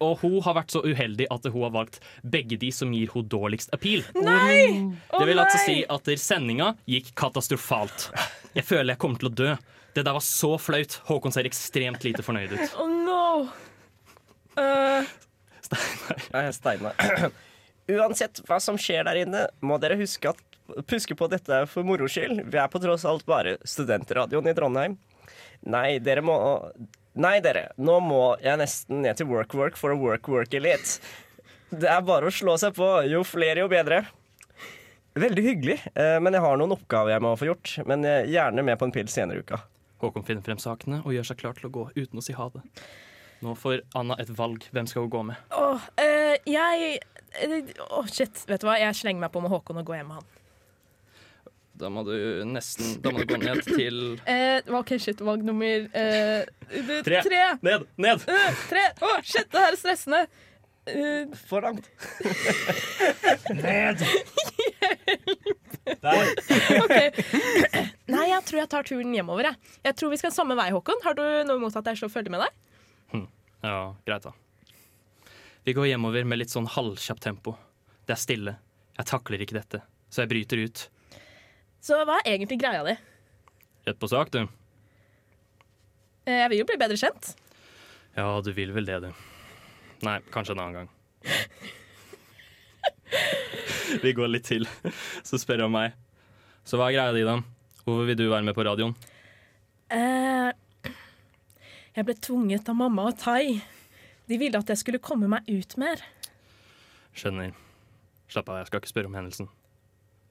og 0.03 0.19
hun 0.25 0.41
har 0.45 0.57
vært 0.59 0.75
så 0.75 0.83
uheldig 0.85 1.29
at 1.33 1.47
hun 1.51 1.67
har 1.67 1.75
valgt 1.75 2.01
begge 2.23 2.59
de 2.61 2.71
som 2.75 2.93
gir 2.95 3.13
henne 3.13 3.31
dårligst 3.31 3.75
appeal. 3.77 4.03
Nei! 4.19 4.91
Det 5.13 5.27
vil 5.29 5.43
altså 5.43 5.61
si 5.63 5.77
at 5.87 6.09
der 6.09 6.21
sendinga 6.21 6.73
gikk 6.91 7.13
katastrofalt. 7.19 8.09
Jeg 8.57 8.67
føler 8.67 8.95
jeg 8.95 9.03
kommer 9.03 9.23
til 9.23 9.31
å 9.31 9.35
dø. 9.43 9.53
Det 9.95 10.03
der 10.03 10.17
var 10.17 10.25
så 10.27 10.57
flaut. 10.59 10.99
Håkon 11.07 11.35
ser 11.35 11.47
ekstremt 11.47 12.03
lite 12.07 12.25
fornøyd 12.27 12.57
ut. 12.57 12.79
Oh 12.83 12.91
no! 12.91 13.25
Eh, 14.59 15.13
Nei, 16.35 16.45
Steinar. 16.55 16.99
Uansett 17.95 18.41
hva 18.49 18.59
som 18.63 18.79
skjer 18.81 19.05
der 19.07 19.23
inne, 19.25 19.47
må 19.65 19.79
dere 19.83 19.99
huske, 20.01 20.33
at, 20.33 20.59
huske 20.91 21.17
på 21.19 21.29
at 21.29 21.37
dette 21.37 21.63
er 21.63 21.71
for 21.71 21.87
moro 21.87 22.09
skyld. 22.11 22.43
Vi 22.51 22.61
er 22.61 22.71
på 22.73 22.81
tross 22.83 23.07
alt 23.09 23.27
bare 23.29 23.59
studentradioen 23.69 24.51
i 24.51 24.57
Trondheim. 24.57 24.97
Nei, 25.71 25.99
dere 26.03 26.25
må 26.25 26.37
Nei, 27.14 27.37
dere. 27.44 27.68
Nå 27.79 28.00
må 28.03 28.22
jeg 28.42 28.59
nesten 28.59 29.05
ned 29.05 29.18
til 29.20 29.29
work-work 29.31 29.79
for 29.79 29.94
å 29.94 29.98
work-worke 30.00 30.59
litt. 30.62 30.96
Det 31.70 31.87
er 31.90 32.03
bare 32.07 32.27
å 32.31 32.35
slå 32.35 32.57
seg 32.59 32.74
på. 32.74 32.88
Jo 33.07 33.22
flere, 33.27 33.62
jo 33.62 33.70
bedre. 33.70 34.03
Veldig 35.14 35.44
hyggelig, 35.46 35.77
eh, 35.94 36.16
men 36.18 36.35
jeg 36.35 36.42
har 36.42 36.59
noen 36.59 36.74
oppgaver 36.74 37.14
jeg 37.14 37.22
må 37.22 37.37
få 37.38 37.46
gjort. 37.53 37.77
Men 37.87 38.03
eh, 38.09 38.27
gjerne 38.35 38.64
med 38.66 38.81
på 38.81 38.88
en 38.88 38.94
pils 38.94 39.14
senere 39.14 39.38
i 39.38 39.46
uka. 39.46 39.61
Håkon 40.03 40.27
finner 40.27 40.42
frem 40.42 40.59
sakene 40.59 40.98
og 41.05 41.14
gjør 41.14 41.29
seg 41.31 41.38
klar 41.38 41.55
til 41.55 41.68
å 41.68 41.74
gå 41.77 41.85
uten 41.94 42.18
å 42.18 42.24
si 42.24 42.35
ha 42.35 42.48
det. 42.50 42.64
Nå 43.46 43.55
får 43.59 43.85
Anna 43.98 44.16
et 44.18 44.33
valg. 44.35 44.66
Hvem 44.74 44.88
skal 44.90 45.07
hun 45.07 45.12
gå 45.14 45.22
med? 45.31 45.38
Åh, 45.55 45.87
eh, 46.03 46.35
jeg 46.50 46.98
Åh, 47.35 47.70
Åh, 47.98 48.11
shit. 48.11 48.42
Vet 48.46 48.62
du 48.62 48.68
hva? 48.68 48.77
Jeg 48.79 48.94
slenger 48.94 49.22
meg 49.24 49.33
på 49.35 49.42
med 49.42 49.50
Håkon 49.55 49.79
og 49.81 49.87
går 49.87 50.00
hjem 50.00 50.11
med 50.12 50.20
han. 50.20 50.29
Da 51.75 51.89
må 51.91 52.05
du 52.07 52.15
nesten 52.47 53.01
Da 53.03 53.11
må 53.11 53.19
du 53.23 53.27
gå 53.33 53.39
ned 53.43 53.63
til 53.67 53.97
Eh, 54.31 54.63
OK, 54.79 54.95
shit. 55.03 55.21
Valg 55.25 55.43
nummer 55.47 55.67
eh, 55.67 56.45
du, 56.71 57.03
Tre. 57.07 57.23
Tre. 57.27 57.43
Ned! 57.67 57.87
Ned! 58.01 58.27
Uh, 58.29 58.65
tre. 58.71 58.85
Å, 59.03 59.15
shit, 59.27 59.49
det 59.51 59.61
her 59.65 59.73
er 59.75 59.81
stressende. 59.81 60.21
Uh, 60.85 61.35
For 61.49 61.65
langt. 61.65 61.87
OK. 66.85 66.99
Nei, 68.13 68.27
jeg 68.31 68.43
tror 68.49 68.59
jeg 68.61 68.71
tar 68.73 68.85
turen 68.87 69.15
hjemover. 69.17 69.49
Jeg, 69.51 69.57
jeg 69.89 69.97
tror 69.99 70.13
vi 70.13 70.21
skal 70.21 70.33
samme 70.37 70.57
vei, 70.59 70.69
Håkon. 70.75 71.01
Har 71.05 71.17
du 71.19 71.25
noe 71.49 71.59
imot 71.61 71.77
at 71.81 71.89
jeg 71.91 72.03
slår 72.03 72.13
følge 72.13 72.33
med 72.35 72.45
deg? 72.45 72.53
Ja, 73.65 73.97
greit, 74.05 74.23
da. 74.23 74.33
Vi 75.65 75.73
går 75.73 75.87
hjemover 75.89 76.27
med 76.29 76.43
litt 76.43 76.53
sånn 76.53 76.67
halvkjapt 76.69 77.23
tempo. 77.25 77.55
Det 78.05 78.13
er 78.13 78.21
stille. 78.21 78.53
Jeg 78.99 79.09
takler 79.09 79.41
ikke 79.41 79.57
dette, 79.57 79.81
så 80.13 80.25
jeg 80.25 80.31
bryter 80.35 80.61
ut. 80.67 80.83
Så 81.85 81.99
hva 82.09 82.16
er 82.23 82.38
egentlig 82.38 82.57
greia 82.62 82.81
di? 82.87 82.94
Rett 83.85 83.99
på 84.01 84.09
sak, 84.09 84.31
du. 84.33 84.47
Eh, 86.25 86.38
jeg 86.40 86.49
vil 86.53 86.61
jo 86.62 86.66
bli 86.70 86.79
bedre 86.81 86.97
kjent. 86.97 87.35
Ja, 88.16 88.40
du 88.40 88.49
vil 88.57 88.73
vel 88.73 88.87
det, 88.88 88.97
du. 89.05 89.11
Nei, 90.07 90.16
kanskje 90.33 90.55
en 90.57 90.62
annen 90.64 90.79
gang. 90.79 90.88
Vi 94.05 94.11
går 94.16 94.29
litt 94.33 94.47
til, 94.49 94.64
så 95.27 95.37
spør 95.38 95.66
han 95.66 95.75
meg. 95.75 95.88
Så 96.64 96.79
hva 96.81 96.88
er 96.88 96.97
greia 96.97 97.12
di, 97.14 97.23
da? 97.29 97.37
Hvorfor 97.85 98.05
vil 98.09 98.16
du 98.16 98.25
være 98.31 98.47
med 98.47 98.57
på 98.57 98.64
radioen? 98.64 98.94
Eh, 99.92 100.51
jeg 101.94 102.05
ble 102.09 102.14
tvunget 102.16 102.68
av 102.73 102.77
mamma 102.81 103.03
og 103.11 103.18
Tai. 103.20 103.44
De 104.25 104.35
ville 104.40 104.57
at 104.57 104.70
jeg 104.73 104.81
skulle 104.81 105.05
komme 105.05 105.29
meg 105.29 105.44
ut 105.53 105.77
mer. 105.81 106.01
Skjønner. 107.12 107.53
Slapp 108.33 108.49
av, 108.49 108.62
jeg 108.62 108.68
skal 108.70 108.81
ikke 108.81 108.94
spørre 108.94 109.12
om 109.12 109.18
hendelsen. 109.20 109.47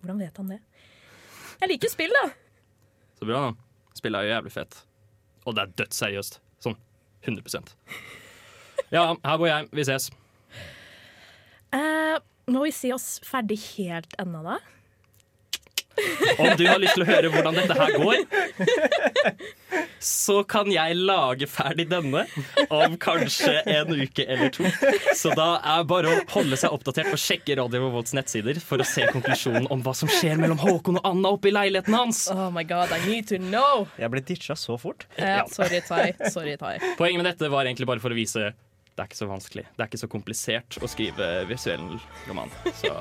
Hvordan 0.01 0.17
vet 0.25 0.33
han 0.41 0.49
det? 0.55 0.61
Jeg 1.63 1.69
liker 1.77 1.91
spill, 1.93 2.11
da. 2.11 2.25
Så 3.15 3.23
bra, 3.23 3.45
da. 3.47 3.51
Spillet 3.95 4.19
er 4.19 4.25
jo 4.27 4.31
jævlig 4.33 4.51
fett. 4.51 4.73
Og 5.47 5.55
det 5.55 5.61
er 5.63 5.69
dødsseriøst. 5.79 6.41
Sånn 6.65 6.75
100% 7.23 7.71
Ja, 8.91 9.05
her 9.15 9.37
bor 9.39 9.47
jeg. 9.47 9.69
Vi 9.71 9.85
ses. 9.87 10.09
Eh, 11.71 12.17
må 12.51 12.65
vi 12.65 12.73
si 12.75 12.91
oss 12.91 13.21
ferdig 13.23 13.61
helt 13.77 14.11
ennå, 14.19 14.43
da? 14.43 14.57
Om 16.37 16.55
du 16.57 16.63
har 16.67 16.79
lyst 16.81 16.95
til 16.97 17.03
å 17.05 17.07
høre 17.07 17.29
hvordan 17.33 17.57
dette 17.57 17.75
her 17.77 17.91
går, 18.01 18.23
så 20.03 20.39
kan 20.49 20.71
jeg 20.73 20.97
lage 20.97 21.47
ferdig 21.49 21.85
denne 21.91 22.23
om 22.73 22.95
kanskje 23.01 23.59
en 23.69 23.93
uke 23.93 24.25
eller 24.25 24.49
to. 24.53 24.65
Så 25.15 25.33
da 25.37 25.59
er 25.75 25.85
bare 25.89 26.11
å 26.15 26.23
holde 26.33 26.57
seg 26.59 26.73
oppdatert 26.73 27.13
og 27.13 27.21
sjekke 27.21 27.57
Radio 27.61 27.85
Revolts 27.85 28.15
nettsider 28.17 28.59
for 28.63 28.81
å 28.81 28.87
se 28.87 29.05
konklusjonen 29.13 29.69
om 29.73 29.85
hva 29.85 29.93
som 29.97 30.11
skjer 30.11 30.41
mellom 30.41 30.59
Håkon 30.63 30.99
og 31.01 31.07
Anna 31.13 31.35
oppe 31.37 31.51
i 31.51 31.55
leiligheten 31.55 31.95
hans. 31.97 32.25
Oh 32.33 32.49
my 32.53 32.65
god, 32.67 32.93
I 32.95 32.99
need 33.05 33.29
to 33.29 33.39
know! 33.39 33.85
Jeg 34.01 34.11
ble 34.13 34.25
ditcha 34.25 34.57
så 34.59 34.79
fort. 34.81 35.07
Eh, 35.15 35.39
sorry, 35.53 35.83
Tai. 35.87 36.09
Sorry, 36.33 36.57
Tai. 36.59 36.77
Poenget 36.97 37.21
med 37.21 37.29
dette 37.31 37.53
var 37.53 37.69
egentlig 37.69 37.89
bare 37.89 38.03
for 38.03 38.13
å 38.13 38.17
vise 38.17 38.51
det 38.93 39.01
er 39.01 39.09
ikke 39.09 39.17
så 39.17 39.25
vanskelig. 39.25 39.63
Det 39.73 39.81
er 39.81 39.89
ikke 39.89 39.99
så 40.03 40.09
komplisert 40.11 40.75
å 40.85 40.89
skrive 40.91 41.29
visuell 41.49 41.95
roman. 42.27 42.51
Så 42.77 42.91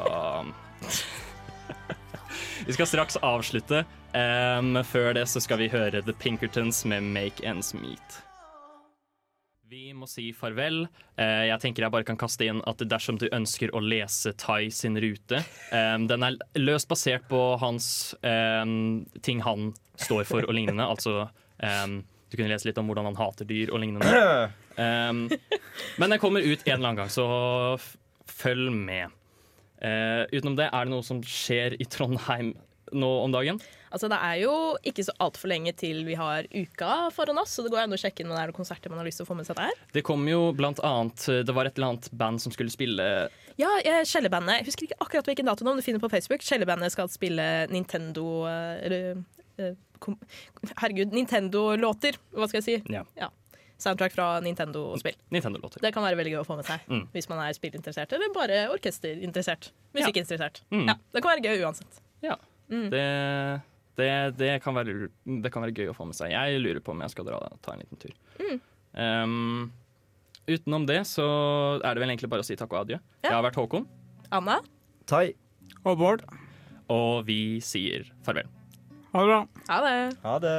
Vi 2.66 2.72
skal 2.72 2.86
straks 2.86 3.16
avslutte. 3.16 3.84
Um, 4.14 4.76
før 4.84 5.14
det 5.16 5.24
så 5.30 5.40
skal 5.42 5.58
vi 5.58 5.70
høre 5.72 6.02
The 6.04 6.12
Pinkertons 6.12 6.84
med 6.84 7.02
'Make 7.02 7.42
Ends 7.42 7.72
Meet'. 7.74 8.20
Vi 9.72 9.92
må 9.96 10.06
si 10.06 10.28
farvel. 10.36 10.84
Eh, 11.16 11.46
jeg 11.48 11.58
tenker 11.60 11.82
jeg 11.82 11.92
bare 11.94 12.04
kan 12.04 12.18
kaste 12.20 12.44
inn 12.44 12.60
at 12.68 12.82
dersom 12.84 13.16
du 13.18 13.24
ønsker 13.32 13.72
å 13.72 13.80
lese 13.80 14.34
Tai 14.36 14.68
sin 14.68 14.98
rute 15.00 15.40
um, 15.72 16.04
Den 16.06 16.26
er 16.26 16.36
løst 16.60 16.90
basert 16.90 17.24
på 17.30 17.40
hans 17.56 18.12
ting 19.24 19.40
han 19.40 19.72
står 19.96 20.28
for 20.28 20.44
og 20.44 20.52
lignende. 20.52 20.84
Altså 20.84 21.30
Du 21.56 22.36
kunne 22.36 22.52
lese 22.52 22.68
litt 22.68 22.78
om 22.78 22.86
hvordan 22.90 23.08
han 23.10 23.16
hater 23.16 23.48
dyr 23.48 23.72
og 23.72 23.80
lignende. 23.80 24.52
Men 26.00 26.10
den 26.10 26.20
kommer 26.20 26.44
ut 26.44 26.68
en 26.68 26.74
eller 26.74 26.88
annen 26.92 27.00
gang, 27.00 27.10
så 27.12 27.26
følg 28.28 28.70
med. 28.76 29.08
Eh, 29.82 30.24
utenom 30.30 30.58
det, 30.58 30.68
er 30.70 30.86
det 30.86 30.94
noe 30.94 31.06
som 31.06 31.22
skjer 31.26 31.74
i 31.82 31.86
Trondheim 31.90 32.52
nå 32.92 33.08
om 33.24 33.32
dagen? 33.32 33.58
Altså, 33.92 34.08
det 34.08 34.18
er 34.24 34.38
jo 34.42 34.52
ikke 34.88 35.04
så 35.04 35.14
altfor 35.20 35.50
lenge 35.52 35.72
til 35.76 36.02
vi 36.06 36.16
har 36.16 36.46
uka 36.52 37.10
foran 37.12 37.40
oss, 37.42 37.56
så 37.56 37.64
det 37.64 37.72
går 37.72 37.82
an 37.84 37.96
å 37.96 38.00
sjekke 38.00 38.24
når 38.24 38.36
det 38.36 38.42
er 38.42 38.52
noen 38.52 38.58
konserter 38.60 38.92
man 38.92 39.02
har 39.02 39.08
lyst 39.08 39.20
til 39.20 39.26
å 39.26 39.30
få 39.30 39.36
med 39.36 39.48
seg 39.48 39.58
der. 39.58 39.82
Det 39.96 40.04
kom 40.06 40.24
jo 40.28 40.40
blant 40.56 40.80
annet 40.86 41.26
Det 41.44 41.56
var 41.56 41.68
et 41.68 41.76
eller 41.76 41.94
annet 41.94 42.08
band 42.22 42.42
som 42.44 42.54
skulle 42.54 42.72
spille 42.72 43.06
Ja, 43.60 43.72
eh, 43.84 44.00
Jeg 44.02 44.66
husker 44.68 44.88
ikke 44.88 45.00
akkurat 45.00 45.28
hvilken 45.28 45.48
dato 45.48 45.66
men 45.66 45.80
du 45.80 45.84
finner 45.84 46.02
på 46.02 46.12
Facebook. 46.12 46.44
Skjellebandet 46.46 46.94
skal 46.94 47.10
spille 47.12 47.66
Nintendo 47.72 48.46
eh, 48.48 48.86
Eller 48.86 49.22
eh, 49.58 49.74
Herregud, 50.80 51.12
Nintendo-låter, 51.14 52.16
hva 52.34 52.48
skal 52.50 52.58
jeg 52.62 52.66
si? 52.66 52.92
Ja. 52.92 53.28
Soundtrack 53.82 54.14
fra 54.14 54.26
Nintendo-spill. 54.44 55.16
Nintendo-låter. 55.34 55.82
Det 55.82 55.90
kan 55.94 56.04
være 56.06 56.16
veldig 56.20 56.32
gøy 56.36 56.40
å 56.42 56.46
få 56.46 56.56
med 56.60 56.68
seg 56.68 56.86
Mm. 56.88 57.04
hvis 57.14 57.28
man 57.30 57.42
er 57.42 57.52
spillinteressert, 57.56 58.12
eller 58.14 58.32
bare 58.36 58.60
orkesterinteressert. 58.74 59.70
Musikkinteressert. 59.98 60.62
Mm. 60.70 60.86
Ja, 60.92 60.94
det 61.12 61.22
kan 61.22 61.34
være 61.34 61.44
gøy 61.50 61.64
uansett. 61.66 62.00
Ja. 62.22 62.36
Mm. 62.70 62.88
Det, 62.94 63.04
det, 63.98 64.10
det, 64.38 64.50
kan 64.64 64.74
være, 64.78 65.08
det 65.42 65.52
kan 65.52 65.62
være 65.66 65.74
gøy 65.76 65.90
å 65.92 65.96
få 65.96 66.06
med 66.08 66.16
seg. 66.16 66.30
Jeg 66.32 66.60
lurer 66.62 66.80
på 66.84 66.94
om 66.94 67.02
jeg 67.04 67.10
skal 67.14 67.26
dra, 67.28 67.40
ta 67.60 67.74
en 67.74 67.82
liten 67.82 67.98
tur. 68.00 68.14
Mm. 68.40 68.60
Um, 68.92 69.72
utenom 70.46 70.86
det 70.86 71.00
så 71.08 71.26
er 71.82 71.94
det 71.94 72.02
vel 72.02 72.10
egentlig 72.14 72.30
bare 72.32 72.44
å 72.44 72.46
si 72.46 72.56
takk 72.60 72.72
og 72.72 72.84
adjø. 72.86 72.98
Jeg 73.24 73.32
har 73.34 73.42
vært 73.44 73.58
Håkon, 73.60 73.86
Anna? 74.32 74.60
Tai. 75.10 75.26
Og 75.84 75.96
Bård, 75.98 76.22
og 76.92 77.24
vi 77.26 77.58
sier 77.64 78.04
farvel. 78.26 78.46
ha 79.12 79.20
det 79.22 79.28
bra. 79.28 79.38
Ha 79.68 79.78
det. 79.84 79.94
Ha 80.22 80.38
det. 80.44 80.56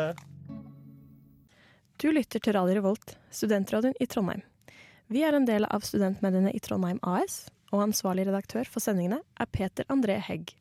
Du 2.02 2.10
lytter 2.12 2.42
til 2.42 2.56
Radio 2.58 2.80
Revolt, 2.80 3.14
studentradioen 3.30 3.94
i 4.02 4.08
Trondheim. 4.10 4.42
Vi 5.14 5.22
er 5.22 5.36
en 5.38 5.46
del 5.46 5.68
av 5.70 5.86
studentmediene 5.86 6.50
i 6.56 6.62
Trondheim 6.64 6.98
AS, 7.06 7.44
og 7.70 7.84
ansvarlig 7.86 8.26
redaktør 8.28 8.66
for 8.70 8.82
sendingene 8.82 9.22
er 9.38 9.50
Peter 9.54 9.86
André 9.94 10.18
Hegg. 10.18 10.56